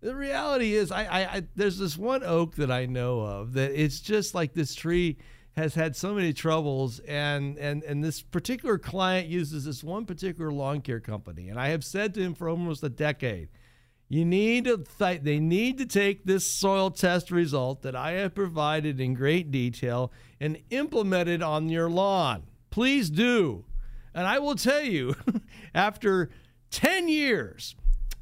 the 0.00 0.14
reality 0.14 0.74
is, 0.74 0.92
I, 0.92 1.04
I, 1.04 1.20
I, 1.36 1.42
there's 1.54 1.78
this 1.78 1.96
one 1.96 2.22
oak 2.22 2.56
that 2.56 2.70
I 2.70 2.86
know 2.86 3.20
of 3.20 3.54
that 3.54 3.72
it's 3.72 4.00
just 4.00 4.34
like 4.34 4.52
this 4.52 4.74
tree 4.74 5.16
has 5.56 5.74
had 5.74 5.96
so 5.96 6.12
many 6.12 6.34
troubles, 6.34 6.98
and 7.00 7.56
and 7.56 7.82
and 7.82 8.04
this 8.04 8.20
particular 8.20 8.76
client 8.78 9.28
uses 9.28 9.64
this 9.64 9.82
one 9.82 10.04
particular 10.04 10.52
lawn 10.52 10.82
care 10.82 11.00
company, 11.00 11.48
and 11.48 11.58
I 11.58 11.68
have 11.68 11.82
said 11.82 12.12
to 12.14 12.20
him 12.20 12.34
for 12.34 12.48
almost 12.48 12.84
a 12.84 12.90
decade, 12.90 13.48
You 14.08 14.26
need 14.26 14.64
to 14.64 14.84
th- 14.98 15.22
they 15.22 15.40
need 15.40 15.78
to 15.78 15.86
take 15.86 16.24
this 16.24 16.46
soil 16.46 16.90
test 16.90 17.30
result 17.30 17.80
that 17.82 17.96
I 17.96 18.12
have 18.12 18.34
provided 18.34 19.00
in 19.00 19.14
great 19.14 19.50
detail 19.50 20.12
and 20.40 20.58
implement 20.68 21.30
it 21.30 21.42
on 21.42 21.70
your 21.70 21.88
lawn. 21.88 22.42
Please 22.70 23.08
do. 23.08 23.64
And 24.14 24.26
I 24.26 24.38
will 24.38 24.56
tell 24.56 24.82
you, 24.82 25.16
after 25.74 26.30
10 26.70 27.08
years 27.08 27.74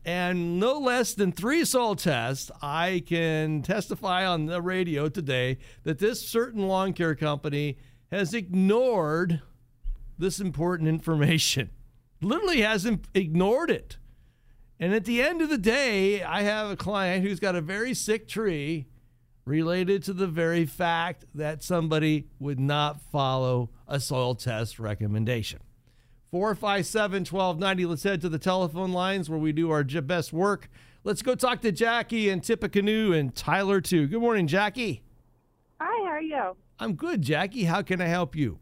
and 0.04 0.60
no 0.60 0.78
less 0.78 1.14
than 1.14 1.32
three 1.32 1.64
soil 1.64 1.96
tests, 1.96 2.50
I 2.60 3.02
can 3.06 3.62
testify 3.62 4.26
on 4.26 4.46
the 4.46 4.60
radio 4.60 5.08
today 5.08 5.58
that 5.84 5.98
this 5.98 6.26
certain 6.26 6.68
lawn 6.68 6.92
care 6.92 7.14
company 7.14 7.78
has 8.10 8.34
ignored 8.34 9.40
this 10.18 10.40
important 10.40 10.88
information. 10.88 11.70
Literally 12.20 12.60
hasn't 12.60 13.08
ignored 13.14 13.70
it. 13.70 13.98
And 14.78 14.94
at 14.94 15.04
the 15.04 15.22
end 15.22 15.40
of 15.40 15.48
the 15.48 15.58
day, 15.58 16.22
I 16.22 16.42
have 16.42 16.70
a 16.70 16.76
client 16.76 17.24
who's 17.24 17.40
got 17.40 17.54
a 17.54 17.60
very 17.60 17.94
sick 17.94 18.28
tree 18.28 18.86
related 19.44 20.02
to 20.04 20.12
the 20.12 20.26
very 20.26 20.66
fact 20.66 21.24
that 21.34 21.62
somebody 21.62 22.28
would 22.38 22.58
not 22.58 23.00
follow 23.00 23.70
a 23.86 24.00
soil 24.00 24.34
test 24.34 24.78
recommendation. 24.78 25.60
457 26.34 27.26
1290. 27.30 27.86
Let's 27.86 28.02
head 28.02 28.20
to 28.22 28.28
the 28.28 28.40
telephone 28.40 28.92
lines 28.92 29.30
where 29.30 29.38
we 29.38 29.52
do 29.52 29.70
our 29.70 29.84
best 29.84 30.32
work. 30.32 30.68
Let's 31.04 31.22
go 31.22 31.36
talk 31.36 31.60
to 31.60 31.70
Jackie 31.70 32.28
and 32.28 32.42
Tippecanoe 32.42 33.12
and 33.12 33.32
Tyler, 33.32 33.80
too. 33.80 34.08
Good 34.08 34.20
morning, 34.20 34.48
Jackie. 34.48 35.04
Hi, 35.80 36.04
how 36.04 36.10
are 36.10 36.20
you? 36.20 36.56
I'm 36.80 36.94
good, 36.94 37.22
Jackie. 37.22 37.62
How 37.62 37.82
can 37.82 38.00
I 38.00 38.06
help 38.06 38.34
you? 38.34 38.58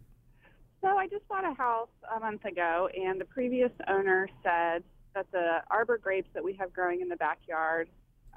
So 0.83 0.89
I 0.89 1.07
just 1.07 1.27
bought 1.29 1.51
a 1.51 1.55
house 1.55 1.89
a 2.15 2.21
month 2.21 2.45
ago, 2.45 2.91
and 2.95 3.19
the 3.19 3.25
previous 3.25 3.73
owner 3.89 4.29
said 4.43 4.85
that 5.15 5.33
the 5.33 5.61
arbor 5.71 5.97
grapes 5.97 6.29
that 6.35 6.45
we 6.45 6.53
have 6.61 6.75
growing 6.75 7.01
in 7.01 7.09
the 7.09 7.17
backyard 7.17 7.89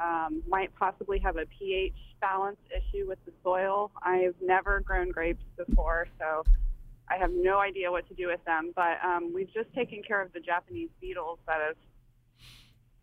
um, 0.02 0.44
might 0.48 0.74
possibly 0.76 1.20
have 1.20 1.36
a 1.36 1.46
pH 1.60 1.98
balance 2.22 2.60
issue 2.72 3.06
with 3.06 3.20
the 3.26 3.34
soil. 3.44 3.92
I've 4.02 4.36
never 4.42 4.80
grown 4.80 5.12
grapes 5.12 5.44
before, 5.58 6.08
so 6.20 6.46
I 7.10 7.18
have 7.18 7.32
no 7.34 7.60
idea 7.60 7.92
what 7.92 8.08
to 8.10 8.14
do 8.16 8.28
with 8.28 8.44
them. 8.46 8.72
But 8.76 8.98
um, 9.04 9.32
we've 9.34 9.54
just 9.54 9.74
taken 9.74 10.02
care 10.08 10.22
of 10.22 10.34
the 10.34 10.40
Japanese 10.40 10.90
beetles 11.00 11.40
that 11.48 11.60
have 11.66 11.76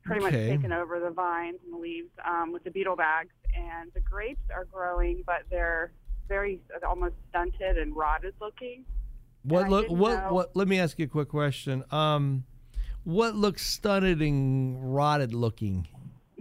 pretty 0.05 0.25
Okay. 0.25 0.49
much 0.49 0.57
taken 0.57 0.73
over 0.73 0.99
the 1.01 1.11
vines 1.11 1.59
and 1.65 1.73
the 1.73 1.79
leaves 1.79 2.11
um, 2.25 2.53
with 2.53 2.65
the 2.65 2.71
beetle 2.71 2.97
bags. 2.97 3.31
And 3.55 3.91
the 3.95 4.01
grapes 4.01 4.41
are 4.55 4.65
growing, 4.65 5.23
but 5.27 5.43
they're 5.51 5.93
very 6.29 6.61
almost 6.87 7.15
stunted 7.29 7.77
and 7.79 7.95
rotted 7.95 8.35
looking. 8.41 8.85
What 9.45 9.69
look 9.69 9.89
what 9.91 10.15
know- 10.25 10.33
what 10.33 10.57
let 10.57 10.69
me 10.69 10.79
ask 10.79 10.99
you 10.99 11.05
a 11.07 11.09
quick 11.09 11.29
question. 11.29 11.85
Um 11.91 12.45
what 13.05 13.35
looks 13.35 13.67
stunted 13.67 14.23
and 14.23 14.95
rotted 14.95 15.35
looking? 15.35 15.89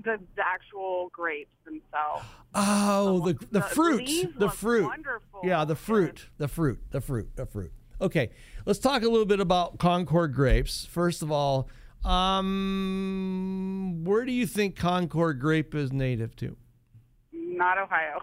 The, 0.03 0.17
the 0.35 0.45
actual 0.45 1.09
grapes 1.13 1.53
themselves. 1.65 2.25
Oh, 2.55 3.25
the 3.25 3.33
the, 3.33 3.47
the 3.51 3.61
fruit, 3.61 4.09
the 4.37 4.49
fruit. 4.49 4.85
wonderful. 4.85 5.41
Yeah, 5.43 5.65
the 5.65 5.75
fruit, 5.75 6.29
the 6.37 6.47
fruit, 6.47 6.79
the 6.91 7.01
fruit, 7.01 7.35
the 7.35 7.45
fruit. 7.45 7.71
Okay, 7.99 8.31
let's 8.65 8.79
talk 8.79 9.03
a 9.03 9.07
little 9.07 9.25
bit 9.25 9.39
about 9.39 9.77
Concord 9.77 10.33
grapes. 10.33 10.85
First 10.85 11.21
of 11.21 11.31
all, 11.31 11.69
um, 12.03 14.03
where 14.03 14.25
do 14.25 14.31
you 14.31 14.47
think 14.47 14.75
Concord 14.75 15.39
grape 15.39 15.75
is 15.75 15.93
native 15.93 16.35
to? 16.37 16.57
Not 17.31 17.77
Ohio. 17.77 18.21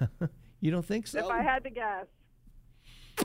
You 0.64 0.70
don't 0.70 0.84
think 0.84 1.06
so? 1.06 1.18
If 1.18 1.26
I 1.26 1.42
had 1.42 1.62
to 1.64 1.70
guess. 1.70 2.06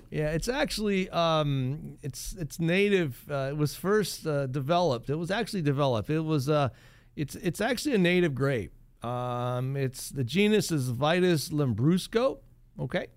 Yeah, 0.10 0.32
it's 0.32 0.50
actually 0.50 1.10
um, 1.10 1.98
it's 2.02 2.36
it's 2.40 2.60
native. 2.60 3.24
Uh, 3.30 3.50
it 3.52 3.58
was 3.58 3.76
first 3.76 4.26
uh, 4.26 4.48
developed. 4.48 5.10
It 5.10 5.16
was 5.16 5.30
actually 5.30 5.62
developed. 5.62 6.10
It 6.10 6.22
was 6.22 6.50
uh, 6.50 6.70
it's 7.16 7.36
it's 7.36 7.62
actually 7.62 7.96
a 7.96 8.00
native 8.00 8.34
grape. 8.34 8.74
Um, 9.04 9.78
it's 9.78 10.10
the 10.10 10.24
genus 10.24 10.72
is 10.72 10.92
Vitis 10.92 11.52
labrusca. 11.52 12.40
Okay. 12.80 13.08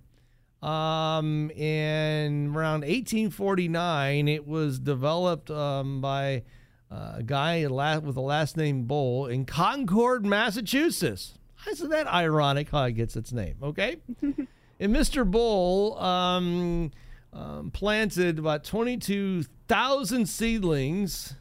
Um, 0.63 1.51
and 1.59 2.55
around 2.55 2.83
1849, 2.83 4.29
it 4.29 4.47
was 4.47 4.79
developed 4.79 5.51
um, 5.51 6.01
by 6.01 6.45
uh, 6.89 7.15
a 7.17 7.23
guy 7.25 7.67
with 7.67 8.15
the 8.15 8.21
last 8.21 8.57
name 8.57 8.85
Bull 8.85 9.27
in 9.27 9.45
Concord, 9.45 10.25
Massachusetts. 10.25 11.35
Isn't 11.69 11.91
that 11.91 12.07
ironic 12.07 12.71
how 12.71 12.85
it 12.85 12.93
gets 12.93 13.17
its 13.17 13.33
name? 13.33 13.57
Okay. 13.63 13.97
And 14.83 14.93
Mr. 14.93 15.25
Bull 15.25 15.97
um, 16.01 16.91
um, 17.33 17.71
planted 17.71 18.41
about 18.41 18.65
22,000 18.65 20.27
seedlings, 20.27 21.37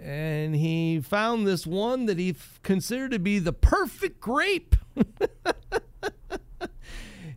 and 0.00 0.56
he 0.56 1.00
found 1.00 1.46
this 1.46 1.68
one 1.68 2.06
that 2.06 2.18
he 2.18 2.34
considered 2.64 3.12
to 3.12 3.20
be 3.20 3.38
the 3.38 3.52
perfect 3.52 4.18
grape. 4.18 4.74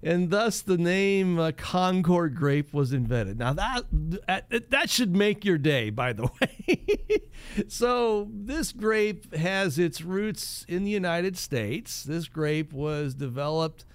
and 0.01 0.31
thus 0.31 0.63
the 0.63 0.79
name 0.79 1.37
uh, 1.37 1.51
Concord 1.55 2.33
grape 2.33 2.73
was 2.73 2.91
invented. 2.91 3.37
Now 3.37 3.53
that 3.53 4.69
that 4.71 4.89
should 4.89 5.15
make 5.15 5.45
your 5.45 5.59
day, 5.59 5.91
by 5.91 6.13
the 6.13 6.23
way. 6.41 7.67
so 7.67 8.27
this 8.33 8.71
grape 8.71 9.35
has 9.35 9.77
its 9.77 10.01
roots 10.01 10.65
in 10.67 10.83
the 10.83 10.89
United 10.89 11.37
States. 11.37 12.01
This 12.01 12.27
grape 12.27 12.73
was 12.73 13.13
developed 13.13 13.85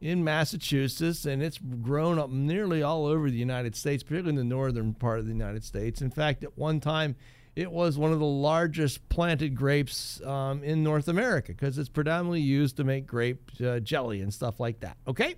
in 0.00 0.22
Massachusetts, 0.22 1.24
and 1.24 1.42
it's 1.42 1.58
grown 1.58 2.18
up 2.18 2.30
nearly 2.30 2.82
all 2.82 3.06
over 3.06 3.30
the 3.30 3.38
United 3.38 3.74
States, 3.74 4.02
particularly 4.02 4.30
in 4.30 4.48
the 4.48 4.54
northern 4.54 4.94
part 4.94 5.18
of 5.18 5.26
the 5.26 5.32
United 5.32 5.64
States. 5.64 6.02
In 6.02 6.10
fact, 6.10 6.44
at 6.44 6.56
one 6.58 6.80
time, 6.80 7.16
it 7.54 7.72
was 7.72 7.96
one 7.96 8.12
of 8.12 8.18
the 8.18 8.26
largest 8.26 9.08
planted 9.08 9.54
grapes 9.54 10.20
um, 10.22 10.62
in 10.62 10.82
North 10.82 11.08
America 11.08 11.52
because 11.52 11.78
it's 11.78 11.88
predominantly 11.88 12.42
used 12.42 12.76
to 12.76 12.84
make 12.84 13.06
grape 13.06 13.50
uh, 13.64 13.80
jelly 13.80 14.20
and 14.20 14.32
stuff 14.32 14.60
like 14.60 14.80
that. 14.80 14.98
Okay. 15.08 15.36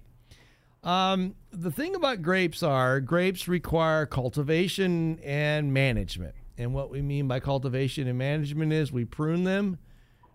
Um, 0.82 1.36
the 1.52 1.70
thing 1.70 1.94
about 1.94 2.22
grapes 2.22 2.62
are 2.62 3.00
grapes 3.00 3.46
require 3.46 4.06
cultivation 4.06 5.20
and 5.20 5.72
management. 5.72 6.34
And 6.56 6.74
what 6.74 6.90
we 6.90 7.02
mean 7.02 7.28
by 7.28 7.38
cultivation 7.38 8.08
and 8.08 8.18
management 8.18 8.72
is 8.72 8.90
we 8.90 9.04
prune 9.04 9.44
them 9.44 9.78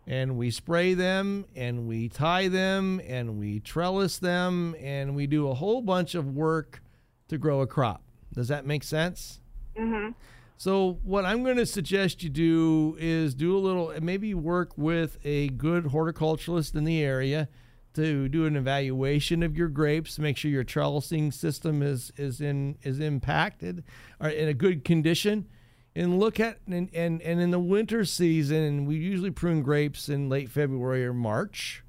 and 0.05 0.37
we 0.37 0.51
spray 0.51 0.93
them 0.93 1.45
and 1.55 1.87
we 1.87 2.09
tie 2.09 2.47
them 2.47 3.01
and 3.07 3.37
we 3.37 3.59
trellis 3.59 4.17
them 4.17 4.75
and 4.81 5.15
we 5.15 5.27
do 5.27 5.49
a 5.49 5.53
whole 5.53 5.81
bunch 5.81 6.15
of 6.15 6.35
work 6.35 6.81
to 7.29 7.37
grow 7.37 7.61
a 7.61 7.67
crop. 7.67 8.01
Does 8.33 8.47
that 8.49 8.65
make 8.65 8.83
sense? 8.83 9.39
Mm-hmm. 9.77 10.11
So 10.57 10.99
what 11.03 11.25
I'm 11.25 11.43
going 11.43 11.57
to 11.57 11.65
suggest 11.65 12.23
you 12.23 12.29
do 12.29 12.95
is 12.99 13.33
do 13.33 13.55
a 13.55 13.59
little 13.59 13.93
maybe 14.01 14.33
work 14.33 14.71
with 14.77 15.17
a 15.23 15.49
good 15.49 15.85
horticulturalist 15.85 16.75
in 16.75 16.83
the 16.83 17.01
area 17.01 17.49
to 17.95 18.27
do 18.27 18.45
an 18.45 18.55
evaluation 18.55 19.43
of 19.43 19.55
your 19.55 19.67
grapes, 19.67 20.17
make 20.17 20.35
sure 20.35 20.49
your 20.49 20.63
trellising 20.63 21.33
system 21.33 21.81
is 21.81 22.11
is 22.17 22.41
in 22.41 22.77
is 22.81 22.99
impacted 22.99 23.83
or 24.19 24.29
in 24.29 24.47
a 24.47 24.53
good 24.53 24.83
condition 24.83 25.47
and 25.95 26.19
look 26.19 26.39
at 26.39 26.59
and, 26.67 26.89
and 26.93 27.21
and 27.21 27.39
in 27.39 27.51
the 27.51 27.59
winter 27.59 28.03
season 28.05 28.85
we 28.85 28.95
usually 28.95 29.31
prune 29.31 29.61
grapes 29.61 30.09
in 30.09 30.29
late 30.29 30.49
February 30.49 31.05
or 31.05 31.13
March. 31.13 31.83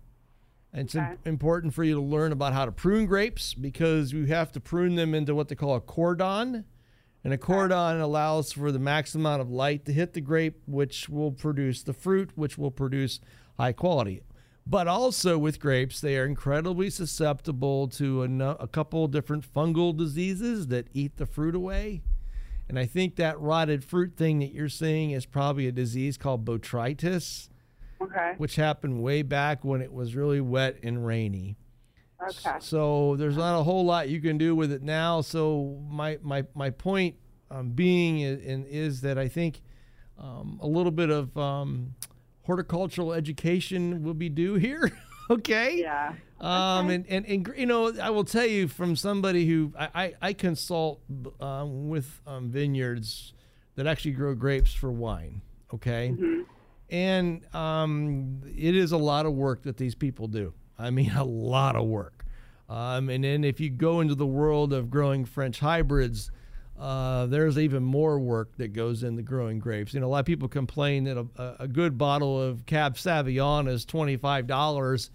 And 0.73 0.87
It's 0.87 0.95
im- 0.97 1.19
important 1.25 1.73
for 1.73 1.85
you 1.85 1.95
to 1.95 2.01
learn 2.01 2.33
about 2.33 2.53
how 2.53 2.65
to 2.65 2.73
prune 2.73 3.07
grapes 3.07 3.55
because 3.55 4.13
you 4.13 4.25
have 4.27 4.51
to 4.53 4.61
prune 4.61 4.97
them 4.97 5.15
into 5.15 5.35
what 5.35 5.49
they 5.49 5.55
call 5.55 5.77
a 5.77 5.81
cordon. 5.81 6.65
And 7.23 7.33
a 7.33 7.39
cordon 7.39 8.01
allows 8.01 8.53
for 8.53 8.71
the 8.73 8.79
maximum 8.81 9.25
amount 9.25 9.41
of 9.41 9.51
light 9.51 9.87
to 9.87 9.93
hit 9.93 10.13
the 10.13 10.21
grape, 10.21 10.61
which 10.67 11.09
will 11.09 11.31
produce 11.33 11.83
the 11.83 11.95
fruit, 11.95 12.33
which 12.35 12.59
will 12.59 12.73
produce 12.73 13.21
high 13.57 13.73
quality. 13.73 14.21
But 14.67 14.89
also 14.89 15.39
with 15.39 15.61
grapes, 15.61 16.01
they 16.01 16.19
are 16.19 16.27
incredibly 16.27 16.91
susceptible 16.91 17.89
to 17.89 18.23
a, 18.23 18.29
no- 18.29 18.57
a 18.59 18.67
couple 18.67 19.07
different 19.09 19.51
fungal 19.51 19.97
diseases 19.97 20.67
that 20.67 20.89
eat 20.93 21.17
the 21.17 21.25
fruit 21.25 21.55
away. 21.55 22.03
And 22.69 22.79
I 22.79 22.87
think 22.87 23.17
that 23.17 23.39
rotted 23.41 23.85
fruit 23.85 24.17
thing 24.17 24.39
that 24.41 24.53
you're 24.53 24.69
seeing 24.69 25.11
is 25.11 25.27
probably 25.27 25.67
a 25.67 25.73
disease 25.73 26.17
called 26.17 26.45
botrytis, 26.45 27.49
Okay. 28.01 28.35
which 28.39 28.57
happened 28.57 29.03
way 29.03 29.23
back 29.23 29.65
when 29.65 29.81
it 29.81 29.93
was 29.93 30.15
really 30.15 30.41
wet 30.41 30.79
and 30.83 31.05
rainy. 31.07 31.57
Okay. 32.23 32.57
So 32.61 33.17
there's 33.17 33.37
not 33.37 33.59
a 33.61 33.63
whole 33.65 33.85
lot 33.85 34.09
you 34.09 34.21
can 34.21 34.39
do 34.39 34.55
with 34.57 34.73
it 34.73 34.83
now. 34.83 35.21
So 35.21 35.79
my 35.91 36.19
my 36.23 36.45
my 36.55 36.71
point 36.71 37.17
um, 37.51 37.71
being 37.71 38.21
is, 38.21 38.41
is 38.67 39.01
that 39.03 39.19
I 39.19 39.29
think 39.29 39.61
um, 40.19 40.59
a 40.63 40.67
little 40.67 40.93
bit 40.93 41.11
of 41.11 41.37
um, 41.37 41.95
horticultural 42.45 43.13
education 43.13 44.03
will 44.03 44.15
be 44.15 44.29
due 44.31 44.55
here. 44.55 44.91
okay. 45.31 45.81
Yeah. 45.81 46.15
Um, 46.41 46.91
and, 46.91 47.07
and, 47.09 47.25
and, 47.27 47.49
you 47.57 47.67
know, 47.67 47.93
I 48.01 48.11
will 48.11 48.25
tell 48.25 48.47
you 48.47 48.69
from 48.69 48.97
somebody 48.97 49.47
who 49.47 49.73
I, 49.79 49.89
I, 49.95 50.15
I 50.21 50.33
consult 50.33 51.01
um, 51.41 51.89
with 51.89 52.21
um, 52.27 52.51
vineyards 52.51 53.33
that 53.77 53.87
actually 53.87 54.13
grow 54.13 54.35
grapes 54.35 54.75
for 54.75 54.91
wine. 54.93 55.41
Okay. 55.73 56.15
And 56.91 57.55
um, 57.55 58.43
it 58.57 58.77
is 58.77 58.93
a 58.93 58.99
lot 58.99 59.27
of 59.27 59.33
work 59.33 59.63
that 59.63 59.77
these 59.77 59.95
people 59.95 60.29
do. 60.29 60.53
I 60.79 60.91
mean, 60.91 61.11
a 61.17 61.25
lot 61.25 61.77
of 61.77 61.87
work. 61.87 62.25
Um, 62.69 63.09
and 63.11 63.25
then 63.25 63.45
if 63.45 63.61
you 63.61 63.71
go 63.71 64.01
into 64.01 64.15
the 64.15 64.27
world 64.27 64.73
of 64.73 64.91
growing 64.91 65.25
French 65.25 65.61
hybrids, 65.61 66.31
uh, 66.79 67.27
there's 67.27 67.59
even 67.59 67.83
more 67.83 68.19
work 68.19 68.57
that 68.57 68.73
goes 68.73 69.03
into 69.03 69.23
growing 69.23 69.59
grapes. 69.59 69.95
You 69.95 70.01
know, 70.01 70.07
a 70.07 70.09
lot 70.09 70.21
of 70.21 70.27
people 70.27 70.49
complain 70.49 71.05
that 71.05 71.17
a, 71.17 71.57
a 71.61 71.69
good 71.69 71.97
bottle 71.97 72.41
of 72.41 72.67
Cab 72.67 72.97
Sauvignon 72.97 73.69
is 73.69 73.85
twenty 73.85 74.17
five 74.17 74.47
dollars. 74.47 75.11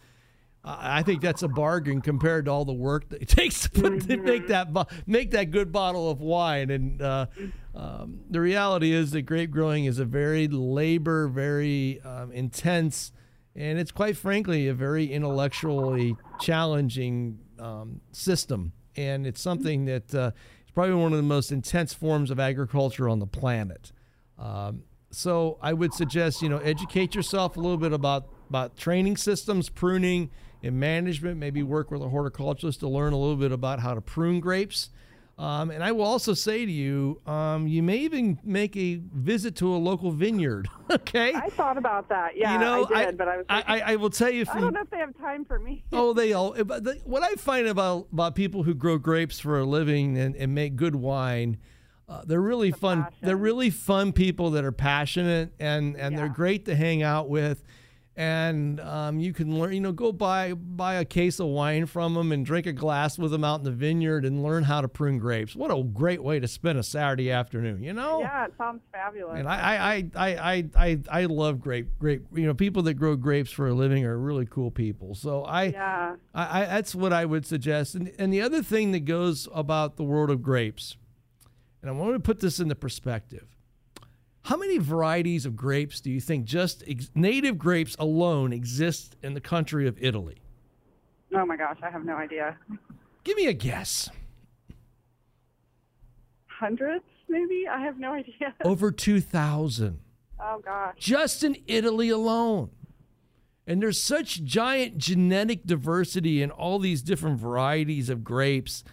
I 0.63 1.03
think 1.03 1.21
that's 1.21 1.41
a 1.41 1.47
bargain 1.47 2.01
compared 2.01 2.45
to 2.45 2.51
all 2.51 2.65
the 2.65 2.73
work 2.73 3.09
that 3.09 3.21
it 3.21 3.27
takes 3.29 3.61
to, 3.61 3.69
put, 3.69 4.01
to 4.07 4.17
make 4.17 4.47
that 4.47 4.69
make 5.07 5.31
that 5.31 5.51
good 5.51 5.71
bottle 5.71 6.09
of 6.09 6.19
wine. 6.19 6.69
And 6.69 7.01
uh, 7.01 7.27
um, 7.73 8.19
the 8.29 8.41
reality 8.41 8.91
is 8.91 9.11
that 9.11 9.21
grape 9.23 9.51
growing 9.51 9.85
is 9.85 9.99
a 9.99 10.05
very 10.05 10.47
labor, 10.47 11.27
very 11.27 12.01
um, 12.01 12.31
intense, 12.31 13.11
and 13.55 13.79
it's 13.79 13.91
quite 13.91 14.17
frankly 14.17 14.67
a 14.67 14.73
very 14.73 15.05
intellectually 15.05 16.15
challenging 16.41 17.39
um, 17.57 18.01
system. 18.11 18.73
And 18.95 19.25
it's 19.25 19.41
something 19.41 19.85
that 19.85 20.13
uh, 20.13 20.31
it's 20.69 20.75
probably 20.75 20.93
one 20.93 21.13
of 21.13 21.17
the 21.17 21.23
most 21.23 21.51
intense 21.51 21.95
forms 21.95 22.29
of 22.29 22.39
agriculture 22.39 23.09
on 23.09 23.17
the 23.17 23.25
planet. 23.25 23.91
Um, 24.37 24.83
so 25.09 25.57
I 25.63 25.73
would 25.73 25.95
suggest 25.95 26.43
you 26.43 26.49
know 26.49 26.59
educate 26.59 27.15
yourself 27.15 27.57
a 27.57 27.59
little 27.59 27.79
bit 27.79 27.91
about 27.91 28.27
about 28.51 28.77
training 28.77 29.17
systems, 29.17 29.67
pruning, 29.67 30.29
and 30.61 30.79
management. 30.79 31.37
Maybe 31.37 31.63
work 31.63 31.89
with 31.89 32.03
a 32.03 32.09
horticulturist 32.09 32.81
to 32.81 32.87
learn 32.87 33.13
a 33.13 33.17
little 33.17 33.35
bit 33.35 33.51
about 33.51 33.79
how 33.79 33.95
to 33.95 34.01
prune 34.01 34.39
grapes. 34.39 34.91
Um, 35.39 35.71
and 35.71 35.81
I 35.81 35.93
will 35.93 36.03
also 36.03 36.33
say 36.33 36.65
to 36.65 36.71
you, 36.71 37.21
um, 37.25 37.65
you 37.65 37.81
may 37.81 37.99
even 37.99 38.39
make 38.43 38.75
a 38.75 38.99
visit 39.13 39.55
to 39.57 39.73
a 39.73 39.77
local 39.77 40.11
vineyard. 40.11 40.67
okay. 40.91 41.33
I 41.33 41.47
thought 41.49 41.77
about 41.77 42.09
that. 42.09 42.35
Yeah, 42.35 42.53
You 42.53 42.59
know, 42.59 42.87
I 42.93 42.99
I- 42.99 43.05
did, 43.05 43.17
but 43.17 43.27
I 43.29 43.37
was. 43.37 43.45
I, 43.47 43.63
I, 43.65 43.79
I 43.93 43.95
will 43.95 44.09
tell 44.09 44.29
you 44.29 44.43
I 44.51 44.59
don't 44.59 44.73
know 44.73 44.81
if 44.81 44.89
they 44.89 44.97
have 44.97 45.17
time 45.17 45.45
for 45.45 45.57
me. 45.57 45.85
Oh, 45.93 46.11
they 46.19 46.33
all. 46.33 46.61
But 46.65 46.83
the, 46.83 46.99
what 47.05 47.23
I 47.23 47.35
find 47.35 47.67
about 47.67 48.07
about 48.11 48.35
people 48.35 48.63
who 48.63 48.75
grow 48.75 48.97
grapes 48.97 49.39
for 49.39 49.57
a 49.57 49.63
living 49.63 50.17
and, 50.17 50.35
and 50.35 50.53
make 50.53 50.75
good 50.75 50.95
wine, 50.95 51.57
uh, 52.09 52.23
they're 52.25 52.41
really 52.41 52.71
fun. 52.71 53.07
They're 53.21 53.37
really 53.37 53.69
fun 53.69 54.11
people 54.11 54.51
that 54.51 54.65
are 54.65 54.73
passionate 54.73 55.53
and 55.57 55.95
and 55.95 56.17
they're 56.17 56.27
great 56.27 56.65
to 56.65 56.75
hang 56.75 57.01
out 57.01 57.29
with. 57.29 57.63
And 58.19 58.81
um, 58.81 59.21
you 59.21 59.31
can 59.31 59.57
learn, 59.57 59.71
you 59.71 59.79
know, 59.79 59.93
go 59.93 60.11
buy 60.11 60.51
buy 60.53 60.95
a 60.95 61.05
case 61.05 61.39
of 61.39 61.47
wine 61.47 61.85
from 61.85 62.15
them 62.15 62.33
and 62.33 62.45
drink 62.45 62.65
a 62.65 62.73
glass 62.73 63.17
with 63.17 63.31
them 63.31 63.45
out 63.45 63.59
in 63.59 63.63
the 63.63 63.71
vineyard 63.71 64.25
and 64.25 64.43
learn 64.43 64.65
how 64.65 64.81
to 64.81 64.89
prune 64.89 65.19
grapes. 65.19 65.55
What 65.55 65.71
a 65.71 65.81
great 65.81 66.21
way 66.21 66.37
to 66.37 66.45
spend 66.45 66.77
a 66.77 66.83
Saturday 66.83 67.31
afternoon, 67.31 67.81
you 67.81 67.93
know? 67.93 68.19
Yeah, 68.19 68.43
it 68.43 68.53
sounds 68.57 68.81
fabulous. 68.91 69.39
And 69.39 69.47
I, 69.47 69.55
I, 69.55 70.11
I, 70.15 70.35
I, 70.35 70.69
I, 70.75 70.99
I 71.09 71.25
love 71.27 71.61
grape, 71.61 71.97
grape. 71.97 72.25
You 72.33 72.45
know, 72.45 72.53
people 72.53 72.83
that 72.83 72.95
grow 72.95 73.15
grapes 73.15 73.51
for 73.51 73.69
a 73.69 73.73
living 73.73 74.03
are 74.03 74.17
really 74.17 74.45
cool 74.45 74.69
people. 74.69 75.15
So 75.15 75.45
I, 75.45 75.63
Yeah. 75.67 76.15
I, 76.35 76.63
I 76.63 76.65
that's 76.65 76.93
what 76.93 77.13
I 77.13 77.23
would 77.23 77.45
suggest. 77.45 77.95
And, 77.95 78.11
and 78.19 78.33
the 78.33 78.41
other 78.41 78.61
thing 78.61 78.91
that 78.91 79.05
goes 79.05 79.47
about 79.53 79.95
the 79.95 80.03
world 80.03 80.29
of 80.29 80.43
grapes, 80.43 80.97
and 81.81 81.89
I 81.89 81.93
want 81.93 82.15
to 82.15 82.19
put 82.19 82.41
this 82.41 82.59
into 82.59 82.75
perspective. 82.75 83.47
How 84.43 84.57
many 84.57 84.77
varieties 84.77 85.45
of 85.45 85.55
grapes 85.55 85.99
do 85.99 86.09
you 86.09 86.19
think 86.21 86.45
just 86.45 86.83
ex- 86.87 87.11
native 87.13 87.57
grapes 87.57 87.95
alone 87.99 88.53
exist 88.53 89.15
in 89.21 89.33
the 89.33 89.41
country 89.41 89.87
of 89.87 89.97
Italy? 90.01 90.37
Oh 91.35 91.45
my 91.45 91.55
gosh, 91.57 91.77
I 91.83 91.89
have 91.89 92.05
no 92.05 92.15
idea. 92.15 92.57
Give 93.23 93.37
me 93.37 93.47
a 93.47 93.53
guess. 93.53 94.09
Hundreds, 96.47 97.05
maybe? 97.27 97.65
I 97.69 97.79
have 97.81 97.99
no 97.99 98.13
idea. 98.13 98.53
Over 98.63 98.91
2,000. 98.91 99.99
Oh 100.41 100.61
gosh. 100.63 100.95
just 100.97 101.43
in 101.43 101.57
Italy 101.67 102.09
alone. 102.09 102.69
And 103.67 103.83
there's 103.83 104.01
such 104.01 104.43
giant 104.43 104.97
genetic 104.97 105.65
diversity 105.65 106.41
in 106.41 106.49
all 106.49 106.79
these 106.79 107.01
different 107.01 107.39
varieties 107.39 108.09
of 108.09 108.23
grapes, 108.23 108.83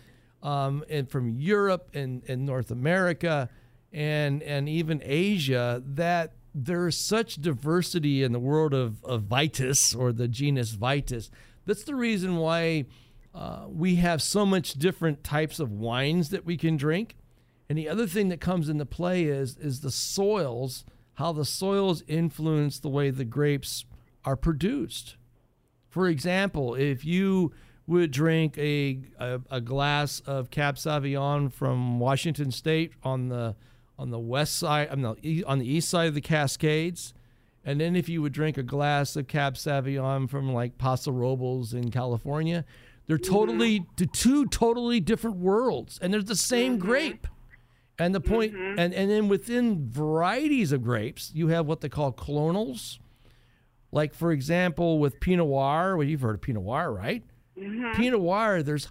um, 0.42 0.84
and 0.90 1.08
from 1.08 1.30
Europe 1.30 1.88
and, 1.94 2.22
and 2.28 2.44
North 2.44 2.70
America 2.70 3.48
and 3.96 4.42
and 4.42 4.68
even 4.68 5.00
Asia 5.02 5.82
that 5.84 6.34
there's 6.54 6.98
such 6.98 7.36
diversity 7.36 8.22
in 8.22 8.32
the 8.32 8.38
world 8.38 8.74
of, 8.74 9.02
of 9.04 9.22
Vitis 9.22 9.98
or 9.98 10.12
the 10.12 10.28
genus 10.28 10.76
Vitis. 10.76 11.30
That's 11.64 11.84
the 11.84 11.94
reason 11.94 12.36
why 12.36 12.84
uh, 13.34 13.64
we 13.68 13.96
have 13.96 14.22
so 14.22 14.46
much 14.46 14.74
different 14.74 15.24
types 15.24 15.58
of 15.58 15.72
wines 15.72 16.28
that 16.28 16.44
we 16.44 16.56
can 16.56 16.76
drink. 16.76 17.16
And 17.68 17.76
the 17.76 17.88
other 17.88 18.06
thing 18.06 18.28
that 18.28 18.40
comes 18.40 18.68
into 18.68 18.84
play 18.84 19.24
is 19.24 19.56
is 19.56 19.80
the 19.80 19.90
soils, 19.90 20.84
how 21.14 21.32
the 21.32 21.46
soils 21.46 22.02
influence 22.06 22.78
the 22.78 22.90
way 22.90 23.08
the 23.08 23.24
grapes 23.24 23.86
are 24.26 24.36
produced. 24.36 25.16
For 25.88 26.06
example, 26.06 26.74
if 26.74 27.02
you 27.02 27.52
would 27.86 28.10
drink 28.10 28.58
a, 28.58 29.00
a, 29.18 29.40
a 29.50 29.60
glass 29.60 30.20
of 30.26 30.50
Cab 30.50 30.76
Sauvignon 30.76 31.50
from 31.50 31.98
Washington 31.98 32.50
State 32.50 32.92
on 33.02 33.28
the 33.28 33.54
on 33.98 34.10
the 34.10 34.18
west 34.18 34.56
side, 34.56 34.88
on 34.88 35.02
the, 35.02 35.44
on 35.46 35.58
the 35.58 35.70
east 35.70 35.88
side 35.88 36.08
of 36.08 36.14
the 36.14 36.20
Cascades, 36.20 37.14
and 37.64 37.80
then 37.80 37.96
if 37.96 38.08
you 38.08 38.22
would 38.22 38.32
drink 38.32 38.56
a 38.56 38.62
glass 38.62 39.16
of 39.16 39.26
Cab 39.26 39.54
Sauvignon 39.54 40.30
from 40.30 40.52
like 40.52 40.78
Paso 40.78 41.10
Robles 41.10 41.74
in 41.74 41.90
California, 41.90 42.64
they're 43.06 43.18
totally 43.18 43.80
mm-hmm. 43.80 43.94
to 43.96 44.06
two 44.06 44.46
totally 44.46 45.00
different 45.00 45.38
worlds, 45.38 45.98
and 46.00 46.14
they're 46.14 46.22
the 46.22 46.36
same 46.36 46.78
mm-hmm. 46.78 46.86
grape. 46.86 47.26
And 47.98 48.14
the 48.14 48.20
point, 48.20 48.52
mm-hmm. 48.52 48.78
and, 48.78 48.92
and 48.92 49.10
then 49.10 49.28
within 49.28 49.90
varieties 49.90 50.70
of 50.70 50.82
grapes, 50.82 51.32
you 51.34 51.48
have 51.48 51.66
what 51.66 51.80
they 51.80 51.88
call 51.88 52.12
clonals. 52.12 52.98
Like, 53.90 54.14
for 54.14 54.32
example, 54.32 54.98
with 54.98 55.18
Pinot 55.18 55.46
Noir, 55.46 55.96
well, 55.96 56.06
you've 56.06 56.20
heard 56.20 56.34
of 56.34 56.42
Pinot 56.42 56.62
Noir, 56.62 56.92
right? 56.92 57.24
Pinot 57.94 58.20
Noir, 58.20 58.62
there's 58.62 58.88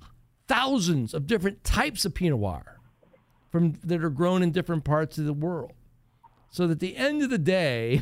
thousands 0.47 1.13
of 1.13 1.27
different 1.27 1.63
types 1.63 2.03
of 2.03 2.15
Pinot 2.15 2.39
Noir 2.39 2.74
from 3.55 3.71
that 3.85 4.03
are 4.03 4.09
grown 4.09 4.43
in 4.43 4.51
different 4.51 4.83
parts 4.83 5.17
of 5.17 5.23
the 5.23 5.31
world. 5.31 5.71
So 6.51 6.69
at 6.69 6.81
the 6.81 6.97
end 6.97 7.23
of 7.23 7.29
the 7.29 7.37
day, 7.37 8.01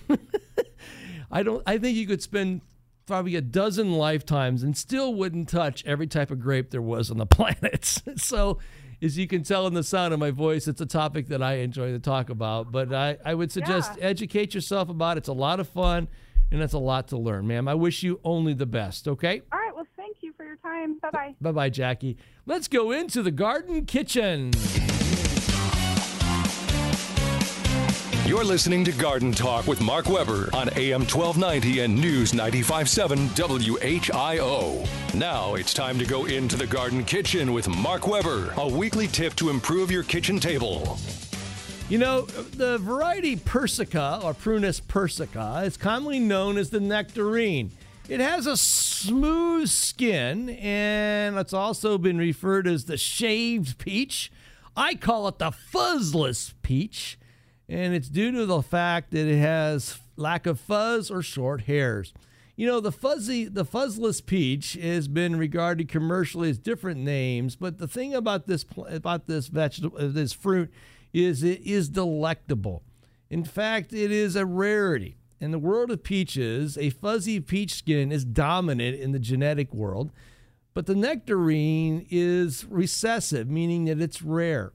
I 1.31 1.43
don't 1.43 1.61
I 1.67 1.77
think 1.77 1.95
you 1.95 2.07
could 2.07 2.23
spend 2.23 2.61
probably 3.05 3.35
a 3.35 3.41
dozen 3.41 3.91
lifetimes 3.91 4.63
and 4.63 4.75
still 4.75 5.13
wouldn't 5.13 5.49
touch 5.49 5.85
every 5.85 6.07
type 6.07 6.31
of 6.31 6.39
grape 6.39 6.71
there 6.71 6.81
was 6.81 7.11
on 7.11 7.19
the 7.19 7.25
planet. 7.37 7.85
so 8.15 8.57
as 8.99 9.15
you 9.15 9.27
can 9.27 9.43
tell 9.43 9.67
in 9.67 9.75
the 9.75 9.83
sound 9.83 10.11
of 10.11 10.19
my 10.19 10.31
voice, 10.31 10.67
it's 10.67 10.81
a 10.81 10.87
topic 10.87 11.27
that 11.27 11.43
I 11.43 11.57
enjoy 11.57 11.91
to 11.91 11.99
talk 11.99 12.31
about. 12.31 12.71
But 12.71 12.91
I, 12.91 13.17
I 13.23 13.35
would 13.35 13.51
suggest 13.51 13.91
educate 14.01 14.55
yourself 14.55 14.89
about 14.89 15.17
it. 15.17 15.19
It's 15.19 15.27
a 15.27 15.33
lot 15.33 15.59
of 15.59 15.69
fun 15.69 16.07
and 16.51 16.63
it's 16.63 16.73
a 16.73 16.79
lot 16.79 17.09
to 17.09 17.17
learn, 17.17 17.45
ma'am. 17.45 17.67
I 17.67 17.75
wish 17.75 18.01
you 18.01 18.19
only 18.23 18.55
the 18.55 18.65
best, 18.65 19.07
okay? 19.07 19.43
All 19.51 19.59
right, 19.59 19.75
well, 19.75 19.85
thank 19.95 20.17
you 20.21 20.33
for 20.33 20.45
your 20.45 20.55
time. 20.55 20.97
Bye 20.97 21.11
bye. 21.11 21.35
Bye 21.39 21.51
bye, 21.51 21.69
Jackie. 21.69 22.17
Let's 22.47 22.67
go 22.67 22.89
into 22.89 23.21
the 23.21 23.31
garden 23.31 23.85
kitchen. 23.85 24.49
You're 28.25 28.45
listening 28.45 28.85
to 28.85 28.93
Garden 28.93 29.33
Talk 29.33 29.67
with 29.67 29.81
Mark 29.81 30.07
Weber 30.07 30.49
on 30.53 30.69
AM 30.77 31.01
1290 31.01 31.81
and 31.81 31.93
News 31.99 32.31
95.7 32.31 33.27
WHIO. 33.35 34.87
Now 35.13 35.55
it's 35.55 35.73
time 35.73 35.99
to 35.99 36.05
go 36.05 36.23
into 36.25 36.55
the 36.55 36.65
garden 36.65 37.03
kitchen 37.03 37.51
with 37.51 37.67
Mark 37.67 38.07
Weber, 38.07 38.53
a 38.55 38.67
weekly 38.67 39.07
tip 39.07 39.35
to 39.35 39.49
improve 39.49 39.91
your 39.91 40.03
kitchen 40.03 40.39
table. 40.39 40.97
You 41.89 41.97
know, 41.97 42.21
the 42.21 42.77
variety 42.77 43.35
Persica 43.35 44.23
or 44.23 44.33
Prunus 44.33 44.79
persica 44.79 45.65
is 45.65 45.75
commonly 45.75 46.19
known 46.19 46.57
as 46.57 46.69
the 46.69 46.79
nectarine. 46.79 47.71
It 48.07 48.21
has 48.21 48.47
a 48.47 48.55
smooth 48.55 49.67
skin 49.67 50.49
and 50.51 51.37
it's 51.37 51.53
also 51.53 51.97
been 51.97 52.19
referred 52.19 52.67
as 52.67 52.85
the 52.85 52.95
shaved 52.95 53.79
peach. 53.79 54.31
I 54.77 54.95
call 54.95 55.27
it 55.27 55.39
the 55.39 55.51
fuzzless 55.51 56.53
peach, 56.61 57.17
and 57.69 57.93
it's 57.93 58.09
due 58.09 58.31
to 58.31 58.45
the 58.45 58.61
fact 58.61 59.11
that 59.11 59.27
it 59.27 59.39
has 59.39 59.99
lack 60.15 60.45
of 60.45 60.59
fuzz 60.59 61.09
or 61.09 61.21
short 61.21 61.61
hairs. 61.61 62.13
You 62.55 62.67
know, 62.67 62.79
the 62.79 62.91
fuzzy, 62.91 63.45
the 63.45 63.65
fuzzless 63.65 64.23
peach 64.23 64.73
has 64.73 65.07
been 65.07 65.37
regarded 65.37 65.87
commercially 65.87 66.51
as 66.51 66.59
different 66.59 66.99
names, 66.99 67.55
but 67.55 67.79
the 67.79 67.87
thing 67.87 68.13
about 68.13 68.45
this 68.45 68.63
about 68.87 69.25
this 69.25 69.47
vegetable, 69.47 69.97
uh, 69.97 70.07
this 70.07 70.33
fruit, 70.33 70.71
is 71.13 71.41
it 71.41 71.61
is 71.61 71.89
delectable. 71.89 72.83
In 73.29 73.43
fact, 73.43 73.91
it 73.91 74.11
is 74.11 74.35
a 74.35 74.45
rarity. 74.45 75.17
In 75.39 75.51
the 75.51 75.59
world 75.59 75.89
of 75.89 76.03
peaches, 76.03 76.77
a 76.77 76.91
fuzzy 76.91 77.39
peach 77.39 77.73
skin 77.73 78.11
is 78.11 78.23
dominant 78.23 78.99
in 78.99 79.11
the 79.11 79.19
genetic 79.19 79.73
world, 79.73 80.11
but 80.75 80.85
the 80.85 80.95
nectarine 80.95 82.05
is 82.09 82.65
recessive, 82.65 83.49
meaning 83.49 83.85
that 83.85 83.99
it's 83.99 84.21
rare. 84.21 84.73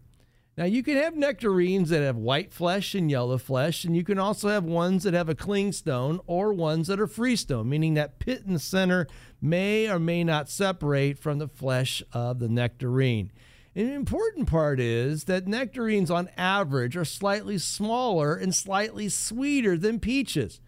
Now, 0.59 0.65
you 0.65 0.83
can 0.83 0.97
have 0.97 1.15
nectarines 1.15 1.91
that 1.91 2.03
have 2.03 2.17
white 2.17 2.53
flesh 2.53 2.97
and 2.97 3.09
yellow 3.09 3.39
flesh, 3.39 3.85
and 3.85 3.97
you 3.97 4.03
can 4.03 4.19
also 4.19 4.49
have 4.49 4.65
ones 4.65 5.05
that 5.05 5.15
have 5.15 5.29
a 5.29 5.35
clingstone 5.37 6.19
or 6.27 6.53
ones 6.53 6.89
that 6.89 6.99
are 6.99 7.07
freestone, 7.07 7.69
meaning 7.69 7.95
that 7.95 8.19
pit 8.19 8.43
in 8.45 8.55
the 8.55 8.59
center 8.59 9.07
may 9.41 9.89
or 9.89 10.01
may 10.01 10.25
not 10.25 10.49
separate 10.49 11.17
from 11.17 11.39
the 11.39 11.47
flesh 11.47 12.03
of 12.13 12.41
the 12.41 12.49
nectarine. 12.49 13.31
The 13.75 13.95
important 13.95 14.49
part 14.49 14.81
is 14.81 15.25
that 15.27 15.47
nectarines, 15.47 16.11
on 16.11 16.29
average, 16.37 16.97
are 16.97 17.05
slightly 17.05 17.59
smaller 17.59 18.35
and 18.35 18.53
slightly 18.53 19.09
sweeter 19.09 19.77
than 19.77 20.01
peaches, 20.01 20.61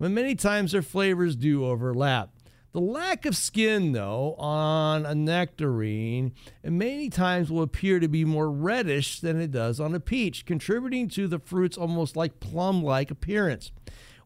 but 0.00 0.10
many 0.10 0.34
times 0.34 0.72
their 0.72 0.82
flavors 0.82 1.36
do 1.36 1.64
overlap. 1.64 2.30
The 2.72 2.80
lack 2.80 3.24
of 3.24 3.34
skin, 3.34 3.92
though, 3.92 4.34
on 4.34 5.06
a 5.06 5.14
nectarine 5.14 6.34
many 6.62 7.08
times 7.08 7.50
will 7.50 7.62
appear 7.62 7.98
to 7.98 8.08
be 8.08 8.26
more 8.26 8.50
reddish 8.50 9.20
than 9.20 9.40
it 9.40 9.50
does 9.50 9.80
on 9.80 9.94
a 9.94 10.00
peach, 10.00 10.44
contributing 10.44 11.08
to 11.10 11.26
the 11.26 11.38
fruit's 11.38 11.78
almost 11.78 12.14
like 12.14 12.40
plum 12.40 12.82
like 12.82 13.10
appearance. 13.10 13.72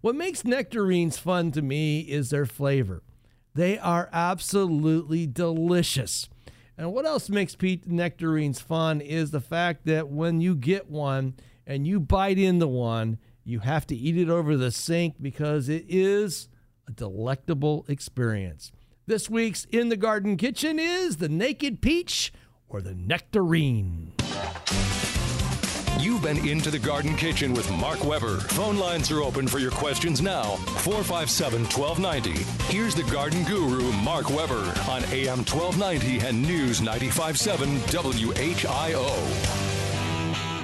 What 0.01 0.17
makes 0.17 0.45
nectarines 0.45 1.19
fun 1.19 1.53
to 1.53 1.63
me 1.63 2.01
is 2.01 2.31
their 2.31 2.47
flavor. 2.47 3.05
They 3.55 3.79
are 3.79 4.09
absolutely 4.13 5.29
delicious. 5.29 6.29
And 6.77 6.93
what 6.93 7.07
else 7.07 7.29
makes 7.29 7.55
peach 7.55 7.87
nectarines 7.87 8.61
fun 8.61 9.01
is 9.01 9.31
the 9.31 9.41
fact 9.41 9.87
that 9.87 10.09
when 10.09 10.41
you 10.41 10.57
get 10.57 10.91
one 10.91 11.35
and 11.65 11.87
you 11.87 12.01
bite 12.01 12.39
into 12.39 12.67
one, 12.67 13.19
you 13.45 13.61
have 13.61 13.87
to 13.89 13.97
eat 13.97 14.17
it 14.17 14.29
over 14.29 14.57
the 14.57 14.73
sink 14.73 15.17
because 15.21 15.69
it 15.69 15.85
is 15.89 16.49
delectable 16.95 17.85
experience. 17.89 18.73
This 19.07 19.29
week's 19.29 19.65
In 19.67 19.89
the 19.89 19.97
Garden 19.97 20.37
Kitchen 20.37 20.79
is 20.79 21.17
the 21.17 21.29
Naked 21.29 21.81
Peach 21.81 22.33
or 22.69 22.81
the 22.81 22.95
Nectarine. 22.95 24.13
You've 26.03 26.23
been 26.23 26.49
into 26.49 26.71
the 26.71 26.81
Garden 26.81 27.15
Kitchen 27.15 27.53
with 27.53 27.71
Mark 27.73 28.05
Weber. 28.05 28.39
Phone 28.39 28.77
lines 28.77 29.11
are 29.13 29.23
open 29.23 29.47
for 29.47 29.61
your 29.61 29.71
questions 29.71 30.21
now. 30.21 30.57
457 30.83 31.63
1290. 31.65 32.43
Here's 32.75 32.95
the 32.95 33.05
garden 33.05 33.45
guru, 33.45 33.93
Mark 33.93 34.29
Weber, 34.29 34.75
on 34.89 35.05
AM 35.13 35.45
1290 35.45 36.27
and 36.27 36.43
News 36.43 36.81
957 36.81 37.69
WHIO. 37.79 39.07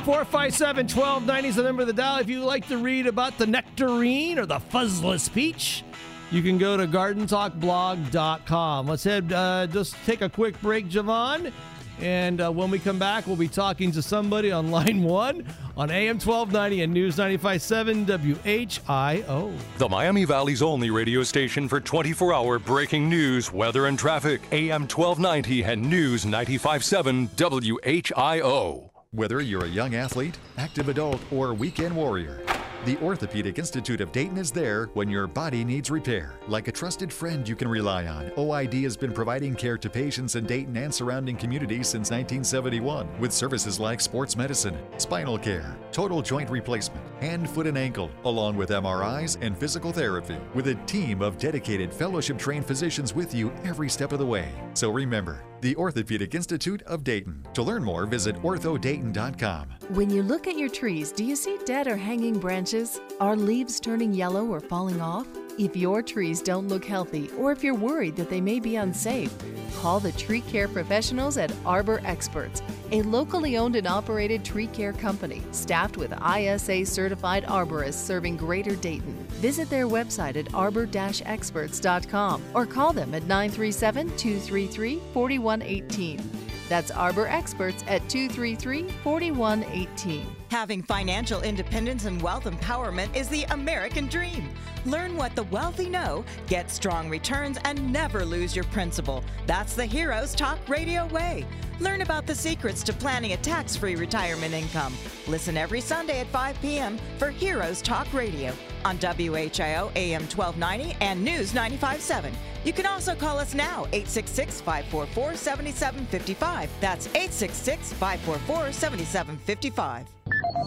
457 0.05 0.87
1290 0.87 1.49
is 1.49 1.57
the 1.57 1.63
number 1.63 1.83
of 1.83 1.87
the 1.87 1.93
dial. 1.93 2.19
If 2.19 2.29
you 2.29 2.43
like 2.43 2.67
to 2.69 2.79
read 2.79 3.07
about 3.07 3.37
the 3.39 3.47
nectarine 3.47 4.39
or 4.39 4.47
the 4.47 4.59
fuzzless 4.59 5.33
peach, 5.33 5.85
you 6.31 6.43
can 6.43 6.59
go 6.59 6.77
to 6.77 6.87
gardentalkblog.com. 6.87 8.87
Let's 8.87 9.05
head, 9.05 9.33
uh, 9.33 9.67
just 9.67 9.97
take 10.05 10.23
a 10.23 10.29
quick 10.29 10.61
break, 10.61 10.89
Javon. 10.89 11.53
And 12.01 12.41
uh, 12.41 12.53
when 12.53 12.71
we 12.71 12.79
come 12.79 12.99
back, 12.99 13.27
we'll 13.27 13.37
be 13.37 13.49
talking 13.49 13.91
to 13.93 14.03
somebody 14.03 14.53
on 14.53 14.71
line 14.79 15.03
one 15.03 15.47
on 15.77 15.91
AM 15.91 16.17
1290 16.17 16.83
and 16.83 16.93
News 16.93 17.19
957 17.19 18.07
WHIO. 18.07 19.53
The 19.79 19.89
Miami 19.89 20.25
Valley's 20.25 20.63
only 20.63 20.91
radio 20.91 21.23
station 21.23 21.69
for 21.69 21.81
24 21.81 22.35
hour 22.35 22.59
breaking 22.59 23.09
news, 23.09 23.53
weather, 23.53 23.87
and 23.87 23.99
traffic. 23.99 24.41
AM 24.53 24.83
1290 24.83 25.63
and 25.65 25.83
News 25.83 26.25
957 26.25 27.29
WHIO. 27.29 28.91
Whether 29.11 29.41
you're 29.41 29.65
a 29.65 29.69
young 29.69 29.95
athlete, 29.95 30.39
active 30.59 30.91
adult, 30.91 31.21
or 31.33 31.55
weekend 31.55 31.97
warrior, 31.97 32.43
the 32.85 32.97
Orthopedic 32.99 33.59
Institute 33.59 34.01
of 34.01 34.13
Dayton 34.13 34.39
is 34.39 34.51
there 34.51 34.87
when 34.95 35.09
your 35.09 35.27
body 35.27 35.65
needs 35.65 35.91
repair. 35.91 36.39
Like 36.47 36.69
a 36.69 36.73
trusted 36.73 37.13
friend 37.13 37.49
you 37.49 37.57
can 37.57 37.69
rely 37.69 38.07
on, 38.07 38.31
OID 38.31 38.83
has 38.85 38.97
been 38.97 39.13
providing 39.13 39.55
care 39.55 39.77
to 39.77 39.91
patients 39.91 40.37
in 40.37 40.47
Dayton 40.47 40.77
and 40.77 40.95
surrounding 40.95 41.37
communities 41.37 41.89
since 41.89 42.11
1971 42.11 43.09
with 43.19 43.33
services 43.33 43.81
like 43.81 44.01
sports 44.01 44.37
medicine, 44.37 44.79
spinal 44.97 45.39
care, 45.39 45.77
total 45.93 46.23
joint 46.23 46.49
replacement, 46.51 47.05
hand, 47.21 47.51
foot, 47.51 47.67
and 47.67 47.77
ankle, 47.77 48.11
along 48.25 48.57
with 48.57 48.71
MRIs 48.71 49.37
and 49.41 49.59
physical 49.59 49.93
therapy, 49.93 50.37
with 50.55 50.69
a 50.69 50.75
team 50.87 51.21
of 51.21 51.39
dedicated 51.39 51.93
fellowship 51.93 52.39
trained 52.39 52.65
physicians 52.65 53.15
with 53.15 53.35
you 53.35 53.53
every 53.65 53.89
step 53.89 54.13
of 54.13 54.19
the 54.19 54.27
way. 54.27 54.49
So 54.75 54.91
remember, 54.91 55.43
the 55.61 55.77
Orthopedic 55.77 56.35
Institute 56.35 56.83
of 56.83 57.05
Dayton. 57.05 57.45
To 57.55 57.63
learn 57.63 57.83
more, 57.83 58.07
visit 58.07 58.37
orthodayton.com. 58.37 59.69
When 59.91 60.11
you 60.11 60.23
look 60.23 60.47
at 60.47 60.59
your 60.59 60.69
trees, 60.69 61.13
do 61.13 61.25
you 61.25 61.37
see 61.37 61.59
dead 61.65 61.87
or 61.87 61.97
hanging 61.97 62.39
branches? 62.39 63.01
Are 63.21 63.37
leaves 63.37 63.81
turning 63.81 64.13
yellow 64.13 64.47
or 64.47 64.61
falling 64.61 65.01
off? 65.01 65.27
If 65.59 65.77
your 65.77 66.03
trees 66.03 66.41
don't 66.41 66.69
look 66.69 66.85
healthy 66.85 67.29
or 67.37 67.51
if 67.51 67.65
you're 67.65 67.75
worried 67.75 68.15
that 68.15 68.31
they 68.31 68.41
may 68.41 68.61
be 68.61 68.77
unsafe, 68.77 69.35
call 69.75 69.99
the 69.99 70.13
tree 70.13 70.43
care 70.43 70.69
professionals 70.69 71.37
at 71.37 71.53
Arbor 71.67 72.01
Experts, 72.05 72.63
a 72.93 73.03
locally 73.03 73.57
owned 73.57 73.75
and 73.75 73.89
operated 73.89 74.45
tree 74.45 74.69
care 74.69 74.93
company 74.93 75.43
staffed 75.51 75.97
with 75.97 76.15
ISA 76.23 76.87
certified 76.87 77.45
arborists 77.47 77.95
serving 77.95 78.37
Greater 78.37 78.77
Dayton. 78.77 79.15
Visit 79.41 79.69
their 79.69 79.89
website 79.89 80.37
at 80.37 80.55
arbor-experts.com 80.55 82.43
or 82.55 82.65
call 82.65 82.93
them 82.93 83.13
at 83.13 83.25
937 83.25 84.17
233 84.17 85.01
4118. 85.13 86.21
That's 86.69 86.93
Arbor 86.93 87.27
Experts 87.27 87.83
at 87.89 88.09
233 88.09 88.89
4118. 89.03 90.25
Having 90.51 90.85
financial 90.85 91.43
independence 91.43 92.07
and 92.07 92.21
wealth 92.23 92.45
empowerment 92.45 93.15
is 93.15 93.29
the 93.29 93.45
American 93.51 94.07
dream. 94.07 94.49
Learn 94.87 95.15
what 95.15 95.37
the 95.37 95.43
wealthy 95.45 95.91
know, 95.91 96.25
get 96.47 96.71
strong 96.71 97.11
returns, 97.11 97.59
and 97.65 97.93
never 97.93 98.25
lose 98.25 98.57
your 98.57 98.65
principal. 98.67 99.23
That's 99.47 99.75
the 99.75 99.85
Heroes 99.85 100.35
Talk 100.35 100.59
Radio 100.67 101.07
way. 101.09 101.45
Learn 101.81 102.01
about 102.01 102.27
the 102.27 102.35
secrets 102.35 102.83
to 102.85 102.95
planning 102.95 103.35
a 103.35 103.37
tax 103.37 103.77
free 103.77 103.95
retirement 103.95 104.55
income. 104.55 104.95
Listen 105.27 105.59
every 105.59 105.83
Sunday 105.83 106.21
at 106.21 106.29
5 106.29 106.61
p.m. 106.63 106.99
for 107.19 107.31
Heroes 107.31 107.83
Talk 107.83 108.11
Radio 108.15 108.55
on 108.87 108.97
WHIO 108.99 109.93
AM 109.97 110.23
1290 110.23 110.97
and 111.03 111.23
News 111.23 111.53
957. 111.53 112.33
You 112.65 112.73
can 112.73 112.87
also 112.87 113.15
call 113.15 113.39
us 113.39 113.55
now, 113.55 113.87
866 113.93 114.63
544 114.63 115.35
7755. 115.35 116.71
That's 116.81 117.07
866 117.09 117.93
544 117.93 118.73
7755. 118.73 120.18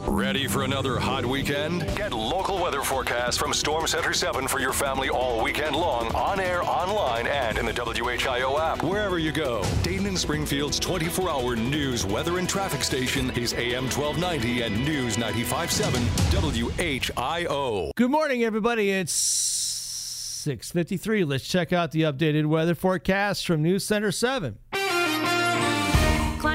Ready 0.08 0.48
for 0.48 0.64
another 0.64 1.00
hot 1.00 1.26
weekend? 1.26 1.82
Get 1.96 2.14
local 2.14 2.62
weather 2.62 2.82
forecasts 2.82 3.38
from 3.38 3.54
Storm 3.54 3.88
Center 3.88 4.14
7 4.14 4.48
for 4.48 4.60
your 4.60 4.74
family 4.74 5.10
all 5.10 5.44
weekend 5.44 5.76
long, 5.76 6.14
on 6.16 6.40
air, 6.40 6.64
online, 6.64 7.28
and 7.28 7.58
in 7.58 7.66
the 7.66 7.74
WHIO 7.74 8.60
app. 8.60 8.84
Wherever 8.84 9.20
you 9.20 9.32
go, 9.32 9.64
Dayton 9.84 10.08
and 10.08 10.18
Springfield's 10.18 10.80
24 10.80 11.30
hour 11.30 11.56
news, 11.56 12.06
weather, 12.06 12.40
and 12.40 12.50
traffic 12.50 12.84
station 12.84 13.30
is 13.38 13.54
AM 13.54 13.90
1290 13.90 14.62
and 14.64 14.86
News 14.86 15.18
957 15.18 16.02
WHIO. 16.32 17.92
Good 17.96 18.12
morning, 18.12 18.44
everybody. 18.44 18.92
It's 18.92 19.14
653. 19.14 21.24
Let's 21.24 21.48
check 21.48 21.72
out 21.72 21.92
the 21.92 22.02
updated 22.02 22.48
weather 22.48 22.76
forecast 22.76 23.46
from 23.46 23.62
News 23.62 23.86
Center 23.86 24.12
7. 24.12 24.58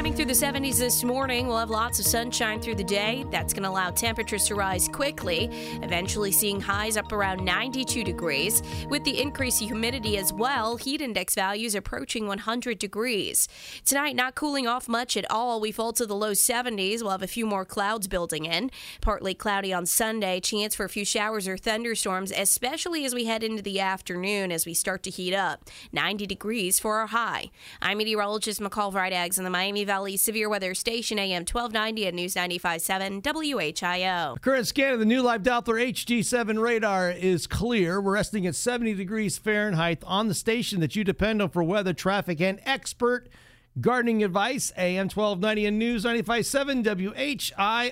Climbing 0.07 0.17
through 0.19 0.35
the 0.37 0.47
70s 0.47 0.79
this 0.79 1.03
morning, 1.03 1.49
we'll 1.49 1.59
have 1.59 1.69
lots 1.69 1.99
of 1.99 2.07
sunshine 2.07 2.61
through 2.61 2.77
the 2.77 2.85
day. 2.85 3.25
That's 3.33 3.53
going 3.53 3.65
to 3.65 3.69
allow 3.71 3.91
temperatures 3.91 4.45
to 4.45 4.55
rise 4.55 4.87
quickly, 4.87 5.51
eventually 5.83 6.31
seeing 6.31 6.61
highs 6.61 6.97
up 6.97 7.11
around 7.11 7.45
92 7.45 8.05
degrees. 8.05 8.63
With 8.89 9.03
the 9.03 9.21
increased 9.21 9.61
humidity 9.61 10.17
as 10.17 10.33
well, 10.33 10.77
heat 10.77 11.01
index 11.01 11.35
values 11.35 11.75
approaching 11.75 12.29
100 12.29 12.79
degrees. 12.79 13.49
Tonight, 13.85 14.15
not 14.15 14.37
cooling 14.37 14.69
off 14.69 14.87
much 14.87 15.17
at 15.17 15.29
all. 15.29 15.61
We 15.61 15.73
fall 15.73 15.93
to 15.95 16.07
the 16.07 16.15
low 16.15 16.35
70s. 16.35 17.03
We'll 17.03 17.11
have 17.11 17.25
a 17.25 17.27
few 17.27 17.45
more 17.45 17.65
clouds 17.65 18.07
building 18.07 18.45
in. 18.45 18.71
Partly 19.01 19.35
cloudy 19.35 19.73
on 19.73 19.87
Sunday, 19.87 20.39
chance 20.39 20.77
for 20.77 20.85
a 20.85 20.89
few 20.89 21.05
showers 21.05 21.49
or 21.49 21.57
thunderstorms, 21.57 22.31
especially 22.31 23.05
as 23.05 23.13
we 23.13 23.25
head 23.25 23.43
into 23.43 23.61
the 23.61 23.81
afternoon 23.81 24.53
as 24.53 24.67
we 24.67 24.73
start 24.73 25.03
to 25.03 25.11
heat 25.11 25.35
up. 25.35 25.65
90 25.91 26.29
degrees 26.29 26.79
for 26.79 26.99
our 26.99 27.09
high. 27.09 27.51
I'm 27.83 27.99
meteorologist 27.99 28.61
McCall 28.61 28.93
Vrydaghs 28.93 29.37
in 29.37 29.43
the 29.43 29.51
Miami 29.51 29.83
Valley 29.83 29.96
Severe 30.17 30.49
Weather 30.49 30.75
Station, 30.75 31.19
AM 31.19 31.43
1290 31.43 32.07
and 32.07 32.17
News 32.17 32.35
95.7 32.35 33.23
WHIO. 33.23 34.41
Current 34.41 34.67
scan 34.67 34.93
of 34.93 34.99
the 34.99 35.07
new 35.07 35.23
live 35.23 35.43
Doppler 35.43 35.83
HG7 35.93 36.61
radar 36.61 37.11
is 37.11 37.47
clear. 37.47 38.01
We're 38.01 38.13
resting 38.13 38.47
at 38.47 38.55
70 38.55 38.95
degrees 38.95 39.39
Fahrenheit 39.39 40.05
on 40.05 40.29
the 40.29 40.35
station 40.35 40.81
that 40.81 40.95
you 40.95 41.05
depend 41.05 41.41
on 41.41 41.49
for 41.49 41.63
weather, 41.63 41.95
traffic, 41.95 42.41
and 42.41 42.61
expert 42.65 43.29
gardening 43.81 44.23
advice. 44.23 44.73
AM 44.77 45.09
1290 45.09 45.67
and 45.67 45.79
News 45.79 46.05
95.7 46.05 46.85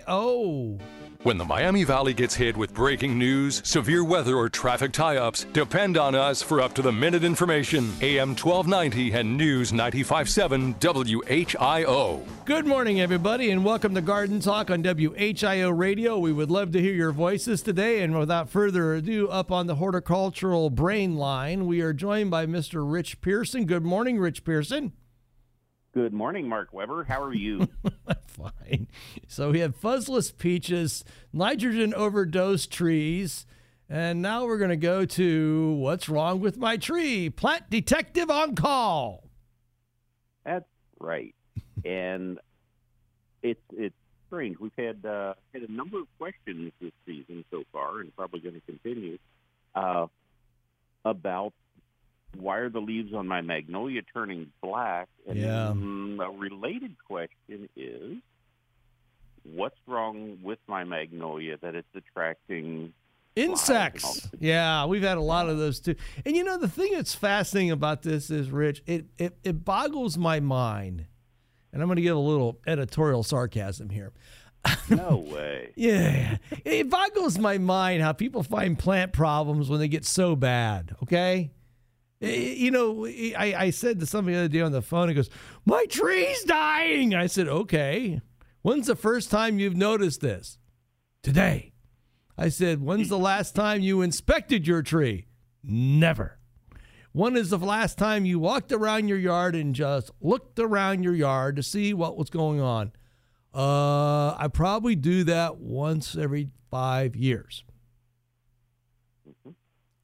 WHIO. 0.04 0.80
When 1.24 1.38
the 1.38 1.44
Miami 1.46 1.84
Valley 1.84 2.12
gets 2.12 2.34
hit 2.34 2.54
with 2.54 2.74
breaking 2.74 3.18
news, 3.18 3.62
severe 3.64 4.04
weather, 4.04 4.36
or 4.36 4.50
traffic 4.50 4.92
tie 4.92 5.16
ups, 5.16 5.46
depend 5.54 5.96
on 5.96 6.14
us 6.14 6.42
for 6.42 6.60
up 6.60 6.74
to 6.74 6.82
the 6.82 6.92
minute 6.92 7.24
information. 7.24 7.94
AM 8.02 8.36
1290 8.36 9.12
and 9.12 9.34
News 9.34 9.72
957 9.72 10.74
WHIO. 10.74 12.26
Good 12.44 12.66
morning, 12.66 13.00
everybody, 13.00 13.50
and 13.50 13.64
welcome 13.64 13.94
to 13.94 14.02
Garden 14.02 14.38
Talk 14.38 14.70
on 14.70 14.82
WHIO 14.82 15.70
Radio. 15.70 16.18
We 16.18 16.30
would 16.30 16.50
love 16.50 16.72
to 16.72 16.80
hear 16.82 16.92
your 16.92 17.12
voices 17.12 17.62
today. 17.62 18.02
And 18.02 18.18
without 18.18 18.50
further 18.50 18.92
ado, 18.92 19.26
up 19.28 19.50
on 19.50 19.66
the 19.66 19.76
horticultural 19.76 20.68
brain 20.68 21.16
line, 21.16 21.64
we 21.64 21.80
are 21.80 21.94
joined 21.94 22.30
by 22.30 22.44
Mr. 22.44 22.84
Rich 22.84 23.22
Pearson. 23.22 23.64
Good 23.64 23.82
morning, 23.82 24.18
Rich 24.18 24.44
Pearson. 24.44 24.92
Good 25.94 26.12
morning, 26.12 26.48
Mark 26.48 26.72
Weber. 26.72 27.04
How 27.04 27.22
are 27.22 27.32
you? 27.32 27.68
Fine. 28.26 28.88
So 29.28 29.52
we 29.52 29.60
have 29.60 29.80
fuzzless 29.80 30.36
peaches, 30.36 31.04
nitrogen 31.32 31.94
overdose 31.94 32.66
trees, 32.66 33.46
and 33.88 34.20
now 34.20 34.44
we're 34.44 34.58
going 34.58 34.70
to 34.70 34.76
go 34.76 35.04
to 35.04 35.72
what's 35.74 36.08
wrong 36.08 36.40
with 36.40 36.56
my 36.56 36.78
tree? 36.78 37.30
Plant 37.30 37.70
detective 37.70 38.28
on 38.28 38.56
call. 38.56 39.22
That's 40.44 40.66
right. 40.98 41.32
and 41.84 42.40
it's 43.44 43.62
it's 43.76 43.94
strange. 44.26 44.58
We've 44.58 44.72
had 44.76 45.06
uh, 45.06 45.34
had 45.52 45.62
a 45.62 45.70
number 45.70 46.00
of 46.00 46.08
questions 46.18 46.72
this 46.80 46.90
season 47.06 47.44
so 47.52 47.62
far, 47.72 48.00
and 48.00 48.14
probably 48.16 48.40
going 48.40 48.56
to 48.56 48.60
continue 48.62 49.16
uh, 49.76 50.08
about 51.04 51.52
why 52.36 52.58
are 52.58 52.68
the 52.70 52.80
leaves 52.80 53.12
on 53.14 53.26
my 53.26 53.40
magnolia 53.40 54.02
turning 54.12 54.50
black? 54.62 55.08
And 55.28 55.38
Yeah. 55.38 55.68
then 55.68 56.18
a 56.22 56.30
related 56.30 56.96
question 57.06 57.68
is, 57.76 58.16
what's 59.44 59.76
wrong 59.86 60.38
with 60.42 60.58
my 60.66 60.84
magnolia 60.84 61.56
that 61.62 61.74
it's 61.74 61.94
attracting 61.94 62.92
Insects. 63.36 64.30
Yeah, 64.38 64.86
we've 64.86 65.02
had 65.02 65.16
a 65.18 65.20
lot 65.22 65.48
of 65.48 65.58
those 65.58 65.80
too. 65.80 65.96
And 66.24 66.36
you 66.36 66.44
know, 66.44 66.56
the 66.56 66.68
thing 66.68 66.92
that's 66.92 67.16
fascinating 67.16 67.72
about 67.72 68.02
this 68.02 68.30
is, 68.30 68.48
Rich, 68.52 68.84
it, 68.86 69.06
it, 69.18 69.36
it 69.42 69.64
boggles 69.64 70.16
my 70.16 70.38
mind. 70.38 71.06
And 71.72 71.82
I'm 71.82 71.88
going 71.88 71.96
to 71.96 72.02
give 72.02 72.16
a 72.16 72.20
little 72.20 72.60
editorial 72.64 73.24
sarcasm 73.24 73.90
here. 73.90 74.12
No 74.88 75.16
way. 75.32 75.72
Yeah. 75.74 76.36
It 76.64 76.88
boggles 76.88 77.36
my 77.36 77.58
mind 77.58 78.02
how 78.02 78.12
people 78.12 78.44
find 78.44 78.78
plant 78.78 79.12
problems 79.12 79.68
when 79.68 79.80
they 79.80 79.88
get 79.88 80.04
so 80.04 80.36
bad, 80.36 80.94
okay? 81.02 81.50
Eh, 82.22 82.54
You 82.56 82.70
know, 82.70 83.06
I, 83.06 83.54
I 83.56 83.70
said 83.70 84.00
to 84.00 84.06
somebody 84.06 84.34
the 84.34 84.40
other 84.40 84.48
day 84.48 84.60
on 84.60 84.72
the 84.72 84.82
phone, 84.82 85.08
he 85.08 85.14
goes, 85.14 85.30
My 85.64 85.84
tree's 85.88 86.42
dying. 86.44 87.14
I 87.14 87.26
said, 87.26 87.48
Okay. 87.48 88.20
When's 88.62 88.86
the 88.86 88.96
first 88.96 89.30
time 89.30 89.58
you've 89.58 89.76
noticed 89.76 90.20
this? 90.20 90.58
Today. 91.22 91.72
I 92.38 92.48
said, 92.48 92.80
When's 92.82 93.08
the 93.08 93.18
last 93.18 93.54
time 93.54 93.80
you 93.82 94.02
inspected 94.02 94.66
your 94.66 94.82
tree? 94.82 95.26
Never. 95.62 96.38
When 97.12 97.36
is 97.36 97.50
the 97.50 97.58
last 97.58 97.96
time 97.96 98.24
you 98.24 98.40
walked 98.40 98.72
around 98.72 99.06
your 99.06 99.18
yard 99.18 99.54
and 99.54 99.72
just 99.74 100.10
looked 100.20 100.58
around 100.58 101.04
your 101.04 101.14
yard 101.14 101.54
to 101.56 101.62
see 101.62 101.94
what 101.94 102.16
was 102.16 102.28
going 102.28 102.60
on? 102.60 102.90
Uh, 103.54 104.34
I 104.36 104.48
probably 104.52 104.96
do 104.96 105.22
that 105.24 105.58
once 105.58 106.16
every 106.16 106.48
five 106.72 107.14
years. 107.14 107.62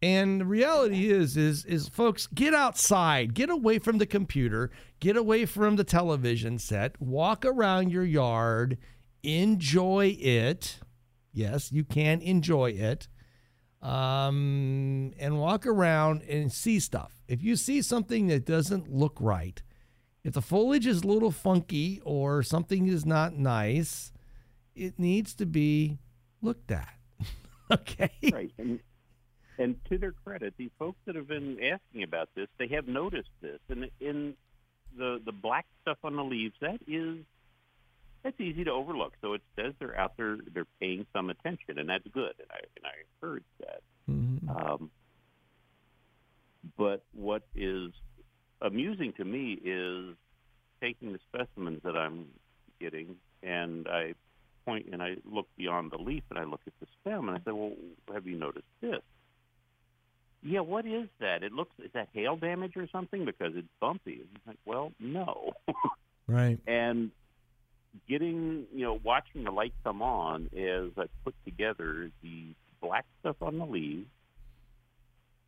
And 0.03 0.41
the 0.41 0.47
reality 0.47 1.11
is, 1.11 1.37
is, 1.37 1.65
is 1.67 1.89
folks, 1.89 2.27
get 2.29 2.55
outside, 2.55 3.35
get 3.35 3.51
away 3.51 3.79
from 3.79 3.99
the 3.99 4.07
computer, 4.07 4.71
get 4.99 5.17
away 5.17 5.45
from 5.45 5.77
the 5.77 5.85
television 5.85 6.59
set, 6.59 7.01
walk 7.01 7.45
around 7.45 7.91
your 7.91 8.05
yard, 8.05 8.79
enjoy 9.23 10.17
it. 10.19 10.79
Yes, 11.35 11.71
you 11.71 11.85
can 11.85 12.23
enjoy 12.23 12.71
it. 12.71 13.09
Um, 13.83 15.13
and 15.19 15.39
walk 15.39 15.67
around 15.67 16.23
and 16.23 16.53
see 16.53 16.81
stuff. 16.81 17.13
If 17.29 17.43
you 17.43 17.57
see 17.57 17.81
something 17.83 18.27
that 18.27 18.45
doesn't 18.45 18.93
look 18.93 19.17
right, 19.21 19.63
if 20.23 20.35
the 20.35 20.43
foliage 20.43 20.87
is 20.87 21.03
a 21.03 21.07
little 21.07 21.31
funky 21.31 22.01
or 22.05 22.43
something 22.43 22.89
is 22.89 23.07
not 23.07 23.35
nice, 23.35 24.13
it 24.75 24.99
needs 24.99 25.35
to 25.35 25.47
be 25.47 25.99
looked 26.43 26.71
at. 26.71 26.93
okay. 27.71 28.11
Right. 28.31 28.53
And, 28.59 28.81
and 29.61 29.77
to 29.91 29.99
their 29.99 30.13
credit, 30.13 30.55
these 30.57 30.71
folks 30.79 30.97
that 31.05 31.15
have 31.15 31.29
been 31.29 31.59
asking 31.63 32.03
about 32.03 32.31
this, 32.35 32.49
they 32.59 32.67
have 32.69 32.89
noticed 32.89 33.29
this. 33.43 33.59
And 33.69 33.91
in 34.01 34.35
the 34.97 35.21
the 35.25 35.33
black 35.33 35.67
stuff 35.83 35.99
on 36.03 36.17
the 36.17 36.25
leaves, 36.25 36.55
that 36.63 36.79
is 36.89 37.19
that's 38.25 38.41
easy 38.41 38.65
to 38.65 38.71
overlook. 38.71 39.13
So 39.21 39.35
it 39.35 39.43
says 39.57 39.75
they're 39.79 39.99
out 39.99 40.17
there, 40.17 40.39
they're 40.53 40.67
paying 40.81 41.07
some 41.13 41.29
attention, 41.29 41.79
and 41.79 41.89
that's 41.89 42.07
good. 42.13 42.33
And 42.39 42.49
I 42.51 42.61
and 42.77 42.87
I 42.87 42.95
encourage 43.15 43.45
that. 43.61 43.83
Um, 44.57 44.91
but 46.79 47.05
what 47.13 47.43
is 47.55 47.93
amusing 48.63 49.13
to 49.19 49.25
me 49.25 49.59
is 49.63 50.17
taking 50.81 51.13
the 51.13 51.19
specimens 51.29 51.81
that 51.85 51.97
I'm 51.97 52.29
getting, 52.81 53.17
and 53.43 53.87
I 53.89 54.15
point 54.65 54.87
and 54.91 55.03
I 55.03 55.17
look 55.31 55.49
beyond 55.59 55.91
the 55.91 55.99
leaf 55.99 56.23
and 56.31 56.39
I 56.39 56.45
look 56.45 56.61
at 56.67 56.73
the 56.81 56.87
stem, 57.03 57.29
and 57.29 57.37
I 57.37 57.41
say, 57.45 57.53
"Well, 57.53 57.75
have 58.15 58.27
you 58.27 58.39
noticed 58.39 58.65
this?" 58.81 59.03
Yeah, 60.43 60.61
what 60.61 60.87
is 60.87 61.09
that? 61.21 61.43
It 61.43 61.53
looks 61.53 61.73
is 61.79 61.91
that 61.93 62.09
hail 62.13 62.37
damage 62.37 62.77
or 62.77 62.89
something 62.91 63.25
because 63.25 63.53
it's 63.57 63.69
bumpy. 63.81 64.21
And 64.21 64.29
I'm 64.35 64.41
like, 64.47 64.59
well, 64.65 64.93
no. 64.99 65.53
Right. 66.27 66.61
and 66.65 67.11
getting 68.09 68.67
you 68.73 68.85
know 68.85 69.01
watching 69.03 69.43
the 69.43 69.51
light 69.51 69.75
come 69.83 70.01
on 70.01 70.45
as 70.57 70.91
I 70.97 71.07
put 71.25 71.35
together 71.45 72.09
the 72.23 72.55
black 72.81 73.05
stuff 73.19 73.35
on 73.41 73.59
the 73.59 73.67
leaves 73.67 74.07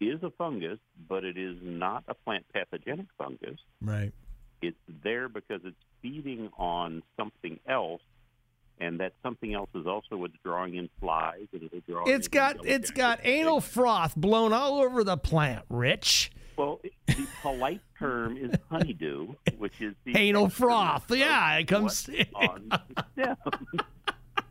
is 0.01 0.20
a 0.24 0.30
fungus, 0.30 0.78
but 1.09 1.24
it 1.24 1.36
is 1.38 1.57
not 1.62 2.03
a 2.09 2.14
plant 2.14 2.45
pathogenic 2.53 3.07
fungus. 3.16 3.59
Right. 3.80 4.12
It's 4.61 4.76
there 5.05 5.28
because 5.28 5.61
it's 5.64 5.76
feeding 6.03 6.51
on 6.59 7.03
something 7.16 7.61
else, 7.68 8.01
and 8.81 9.01
that 9.01 9.12
something 9.23 9.55
else 9.55 9.70
is 9.75 9.87
also 9.87 10.16
what's 10.16 10.35
drawing 10.45 10.77
in 10.77 10.89
flies, 11.01 11.47
and 11.53 11.62
it'll 11.62 11.81
draw. 11.89 12.05
It's 12.07 12.29
got 12.29 12.64
it's 12.64 12.91
got 12.91 13.20
anal 13.23 13.61
froth 13.61 14.14
blown 14.16 14.53
all 14.53 14.81
over 14.81 15.05
the 15.05 15.16
plant, 15.16 15.64
Rich. 15.68 16.31
Well, 16.57 16.81
the 17.07 17.27
polite 17.41 17.81
term 17.99 18.37
is 18.37 18.53
honeydew, 18.70 19.35
which 19.57 19.81
is 19.81 19.95
the 20.05 20.16
Anal 20.16 20.49
froth. 20.49 21.11
Yeah, 21.11 21.57
it 21.57 21.64
comes. 21.64 22.09
on 22.35 22.68
the 22.68 23.07
stem. 23.14 23.37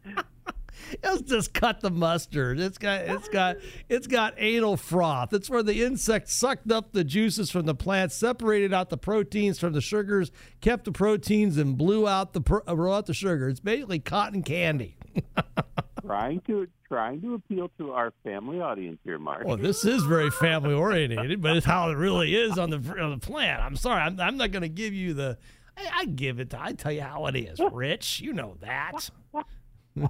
Let's 1.03 1.21
just 1.21 1.53
cut 1.53 1.81
the 1.81 1.91
mustard. 1.91 2.59
It's 2.59 2.77
got 2.77 3.01
it's 3.01 3.27
got 3.29 3.57
it's 3.89 4.07
got 4.07 4.33
anal 4.37 4.77
froth. 4.77 5.33
It's 5.33 5.49
where 5.49 5.63
the 5.63 5.83
insect 5.83 6.29
sucked 6.29 6.71
up 6.71 6.93
the 6.93 7.03
juices 7.03 7.51
from 7.51 7.65
the 7.65 7.75
plant, 7.75 8.11
separated 8.11 8.73
out 8.73 8.89
the 8.89 8.97
proteins 8.97 9.59
from 9.59 9.73
the 9.73 9.81
sugars, 9.81 10.31
kept 10.61 10.85
the 10.85 10.91
proteins, 10.91 11.57
and 11.57 11.77
blew 11.77 12.07
out 12.07 12.33
the 12.33 12.41
pro- 12.41 12.63
uh, 12.67 12.75
blew 12.75 12.93
out 12.93 13.05
the 13.05 13.13
sugar. 13.13 13.49
It's 13.49 13.59
basically 13.59 13.99
cotton 13.99 14.43
candy. 14.43 14.97
trying 16.05 16.41
to 16.41 16.67
trying 16.87 17.21
to 17.21 17.35
appeal 17.35 17.71
to 17.77 17.91
our 17.91 18.11
family 18.23 18.59
audience 18.59 18.99
here, 19.03 19.17
Mark. 19.17 19.45
Well, 19.45 19.57
this 19.57 19.85
is 19.85 20.03
very 20.03 20.29
family 20.29 20.73
oriented, 20.73 21.41
but 21.41 21.55
it's 21.55 21.65
how 21.65 21.89
it 21.89 21.95
really 21.95 22.35
is 22.35 22.57
on 22.57 22.69
the 22.69 22.77
on 23.01 23.11
the 23.11 23.25
plant. 23.25 23.61
I'm 23.61 23.75
sorry, 23.75 24.01
I'm, 24.01 24.19
I'm 24.19 24.37
not 24.37 24.51
going 24.51 24.63
to 24.63 24.69
give 24.69 24.93
you 24.93 25.13
the. 25.13 25.37
I, 25.77 25.89
I 25.99 26.05
give 26.05 26.39
it. 26.39 26.49
To, 26.51 26.61
I 26.61 26.73
tell 26.73 26.91
you 26.91 27.01
how 27.01 27.27
it 27.27 27.35
is, 27.35 27.59
Rich. 27.71 28.19
You 28.19 28.33
know 28.33 28.57
that. 28.61 29.09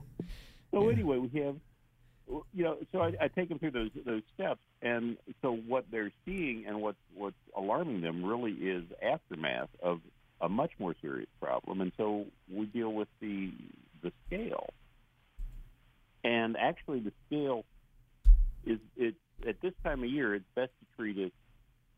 So 0.72 0.90
anyway, 0.90 1.18
we 1.18 1.40
have, 1.42 1.56
you 2.54 2.64
know, 2.64 2.78
so 2.92 3.02
I, 3.02 3.14
I 3.22 3.28
take 3.28 3.50
them 3.50 3.60
through 3.60 3.72
those 3.72 3.90
those 4.06 4.22
steps, 4.34 4.62
and 4.82 5.18
so 5.42 5.54
what 5.54 5.86
they're 5.92 6.12
seeing 6.26 6.66
and 6.68 6.82
what's 6.82 6.98
what's 7.14 7.36
alarming 7.56 8.02
them 8.02 8.24
really 8.24 8.54
is 8.54 8.84
aftermath 9.02 9.70
of 9.84 10.00
a 10.40 10.48
much 10.50 10.72
more 10.80 10.96
serious 11.02 11.30
problem, 11.42 11.82
and 11.82 11.92
so 11.98 12.26
we 12.52 12.66
deal 12.68 12.94
with 12.94 13.10
the 13.20 13.52
the 14.02 14.12
scale, 14.28 14.70
and 16.24 16.56
actually 16.58 17.02
the 17.02 17.12
scale 17.28 17.66
is 18.66 18.80
it 18.96 19.16
at 19.48 19.60
this 19.62 19.74
time 19.84 20.04
of 20.04 20.10
year 20.10 20.36
it's 20.36 20.46
best 20.56 20.72
to 20.80 20.86
treat 20.96 21.18
it 21.18 21.34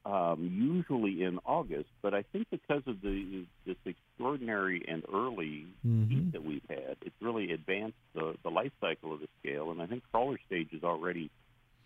um, 0.06 0.50
usually 0.52 1.24
in 1.24 1.40
August, 1.46 1.90
but 2.02 2.14
I 2.14 2.24
think 2.34 2.48
because 2.52 2.84
of 2.88 3.02
the 3.02 3.46
this 3.66 3.78
extraordinary 3.86 4.84
and 4.88 5.04
early 5.14 5.66
heat 6.10 6.32
that 6.34 6.44
we've 6.44 6.66
had, 6.70 6.98
it's 7.02 7.16
really 7.22 7.52
advanced 7.52 7.98
the, 8.14 8.36
the 8.44 8.50
life 8.50 8.72
cycle 8.82 9.14
of 9.14 9.22
the 9.22 9.28
scale, 9.40 9.72
and 9.72 9.82
I 9.82 9.86
think 9.86 10.04
crawler 10.12 10.38
stage 10.46 10.70
is 10.74 10.84
already 10.84 11.32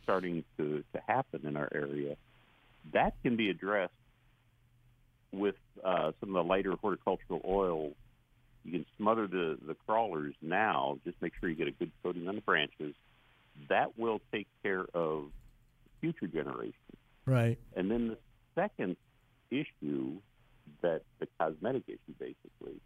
starting 0.04 0.44
to, 0.58 0.84
to 0.94 1.02
happen 1.06 1.46
in 1.46 1.58
our 1.58 1.70
area. 1.74 2.16
That 2.94 3.14
can 3.22 3.36
be 3.36 3.50
addressed 3.50 3.94
with 5.32 5.56
uh, 5.84 6.12
some 6.20 6.30
of 6.30 6.46
the 6.46 6.50
lighter 6.50 6.74
horticultural 6.82 7.42
oils. 7.46 7.94
You 8.64 8.72
can 8.72 8.86
smother 8.98 9.28
the, 9.28 9.58
the 9.66 9.76
crawlers 9.86 10.34
now, 10.42 10.98
just 11.06 11.22
make 11.22 11.34
sure 11.40 11.50
you 11.50 11.56
get 11.56 11.68
a 11.68 11.72
good 11.72 11.92
coating 12.02 12.28
on 12.28 12.36
the 12.36 12.42
branches. 12.42 12.96
That 13.70 13.98
will 13.98 14.22
take 14.32 14.48
care 14.64 14.86
of 14.94 15.26
future 16.02 16.28
generations. 16.28 16.74
Right. 17.28 17.60
And 17.76 17.92
then 17.92 18.08
the 18.08 18.18
second 18.56 18.96
issue, 19.52 20.14
that 20.82 21.02
the 21.20 21.28
cosmetic 21.40 21.84
issue 21.88 22.14
basically, 22.20 22.80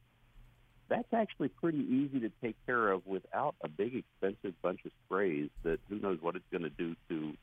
that's 0.90 1.14
actually 1.14 1.48
pretty 1.48 1.80
easy 1.80 2.20
to 2.20 2.30
take 2.44 2.56
care 2.66 2.92
of 2.92 3.06
without 3.08 3.56
a 3.64 3.70
big 3.70 3.96
expensive 3.96 4.54
bunch 4.62 4.82
of 4.86 4.92
sprays 5.06 5.50
that 5.64 5.80
who 5.90 6.00
knows 6.00 6.18
what 6.22 6.36
it's 6.36 6.46
going 6.52 6.64
to 6.64 6.70
do 6.70 6.96
to 7.10 7.34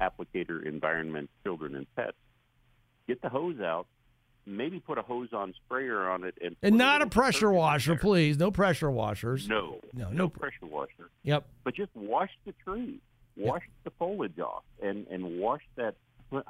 applicator 0.00 0.64
environment, 0.64 1.28
children, 1.44 1.74
and 1.76 1.86
pets. 1.94 2.16
Get 3.06 3.20
the 3.22 3.28
hose 3.28 3.60
out, 3.60 3.86
maybe 4.46 4.80
put 4.80 4.98
a 4.98 5.02
hose 5.02 5.28
on 5.32 5.54
sprayer 5.64 6.08
on 6.08 6.24
it, 6.24 6.36
and, 6.42 6.56
And 6.62 6.76
not 6.76 6.96
a 7.02 7.04
little 7.04 7.10
pressure 7.10 7.52
washer, 7.52 7.96
please. 7.96 8.38
No 8.38 8.50
pressure 8.50 8.90
washers. 8.90 9.48
No, 9.48 9.80
No, 9.92 10.04
no, 10.04 10.10
no. 10.10 10.28
pressure 10.28 10.66
washer. 10.66 11.10
Yep. 11.22 11.46
But 11.64 11.74
just 11.74 11.94
wash 11.94 12.30
the 12.44 12.54
tree, 12.64 12.98
wash 13.36 13.62
the 13.84 13.90
foliage 13.98 14.38
off, 14.38 14.64
and 14.82 15.06
and 15.08 15.38
wash 15.38 15.62
that 15.76 15.94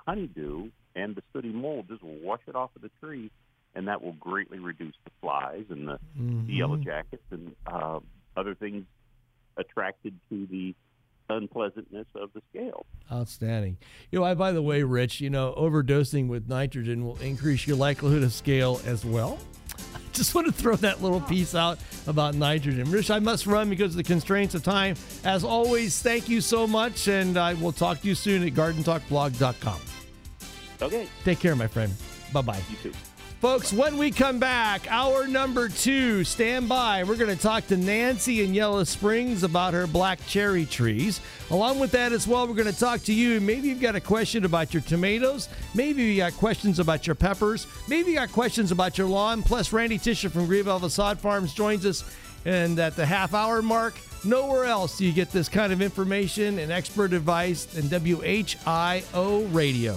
honeydew 0.06 0.70
and 0.94 1.14
the 1.14 1.22
sooty 1.32 1.50
mold. 1.50 1.88
Just 1.88 2.02
wash 2.02 2.40
it 2.46 2.54
off 2.54 2.70
of 2.76 2.82
the 2.82 2.90
tree, 3.00 3.30
and 3.74 3.88
that 3.88 4.02
will 4.02 4.14
greatly 4.14 4.58
reduce 4.58 4.94
the 5.04 5.10
flies 5.20 5.64
and 5.70 5.88
the, 5.88 5.98
the 6.16 6.52
yellow 6.52 6.76
jackets 6.76 7.22
and 7.30 7.54
uh, 7.66 8.00
other 8.36 8.54
things 8.54 8.84
attracted 9.56 10.14
to 10.30 10.46
the 10.46 10.74
unpleasantness 11.28 12.06
of 12.14 12.30
the 12.34 12.42
scale. 12.50 12.86
Outstanding. 13.10 13.78
You 14.10 14.20
know, 14.20 14.24
I, 14.24 14.34
by 14.34 14.52
the 14.52 14.62
way, 14.62 14.82
Rich, 14.82 15.20
you 15.20 15.30
know, 15.30 15.54
overdosing 15.56 16.28
with 16.28 16.48
nitrogen 16.48 17.04
will 17.04 17.16
increase 17.16 17.66
your 17.66 17.76
likelihood 17.76 18.22
of 18.22 18.32
scale 18.32 18.80
as 18.86 19.04
well. 19.04 19.38
Just 20.16 20.34
want 20.34 20.46
to 20.46 20.52
throw 20.52 20.76
that 20.76 21.02
little 21.02 21.20
piece 21.20 21.54
out 21.54 21.78
about 22.06 22.34
nitrogen. 22.34 22.90
Rich, 22.90 23.10
I 23.10 23.18
must 23.18 23.46
run 23.46 23.68
because 23.68 23.92
of 23.92 23.96
the 23.96 24.02
constraints 24.02 24.54
of 24.54 24.62
time. 24.62 24.96
As 25.24 25.44
always, 25.44 26.00
thank 26.00 26.28
you 26.28 26.40
so 26.40 26.66
much, 26.66 27.08
and 27.08 27.36
I 27.36 27.54
will 27.54 27.72
talk 27.72 28.00
to 28.00 28.08
you 28.08 28.14
soon 28.14 28.46
at 28.46 28.54
gardentalkblog.com. 28.54 29.80
Okay. 30.82 31.08
Take 31.24 31.40
care, 31.40 31.56
my 31.56 31.66
friend. 31.66 31.92
Bye 32.32 32.42
bye. 32.42 32.60
You 32.70 32.76
too. 32.82 32.92
Folks, 33.46 33.72
when 33.72 33.96
we 33.96 34.10
come 34.10 34.40
back, 34.40 34.90
hour 34.90 35.28
number 35.28 35.68
two, 35.68 36.24
stand 36.24 36.68
by. 36.68 37.04
We're 37.04 37.14
going 37.14 37.34
to 37.34 37.40
talk 37.40 37.64
to 37.68 37.76
Nancy 37.76 38.42
in 38.42 38.52
Yellow 38.52 38.82
Springs 38.82 39.44
about 39.44 39.72
her 39.72 39.86
black 39.86 40.18
cherry 40.26 40.66
trees. 40.66 41.20
Along 41.52 41.78
with 41.78 41.92
that, 41.92 42.10
as 42.10 42.26
well, 42.26 42.48
we're 42.48 42.54
going 42.54 42.72
to 42.72 42.76
talk 42.76 43.02
to 43.02 43.12
you. 43.12 43.40
Maybe 43.40 43.68
you've 43.68 43.80
got 43.80 43.94
a 43.94 44.00
question 44.00 44.44
about 44.44 44.74
your 44.74 44.80
tomatoes. 44.82 45.48
Maybe 45.76 46.02
you 46.02 46.16
got 46.16 46.32
questions 46.32 46.80
about 46.80 47.06
your 47.06 47.14
peppers. 47.14 47.68
Maybe 47.86 48.10
you 48.10 48.16
got 48.16 48.32
questions 48.32 48.72
about 48.72 48.98
your 48.98 49.06
lawn. 49.06 49.44
Plus, 49.44 49.72
Randy 49.72 49.98
Tisher 49.98 50.28
from 50.28 50.46
Greenville 50.46 50.80
Facade 50.80 51.20
Farms 51.20 51.54
joins 51.54 51.86
us. 51.86 52.02
And 52.46 52.76
at 52.80 52.96
the 52.96 53.06
half 53.06 53.32
hour 53.32 53.62
mark, 53.62 53.94
nowhere 54.24 54.64
else 54.64 54.98
do 54.98 55.06
you 55.06 55.12
get 55.12 55.30
this 55.30 55.48
kind 55.48 55.72
of 55.72 55.80
information 55.80 56.58
and 56.58 56.72
expert 56.72 57.12
advice 57.12 57.64
than 57.64 57.84
WHIO 57.84 59.54
Radio. 59.54 59.96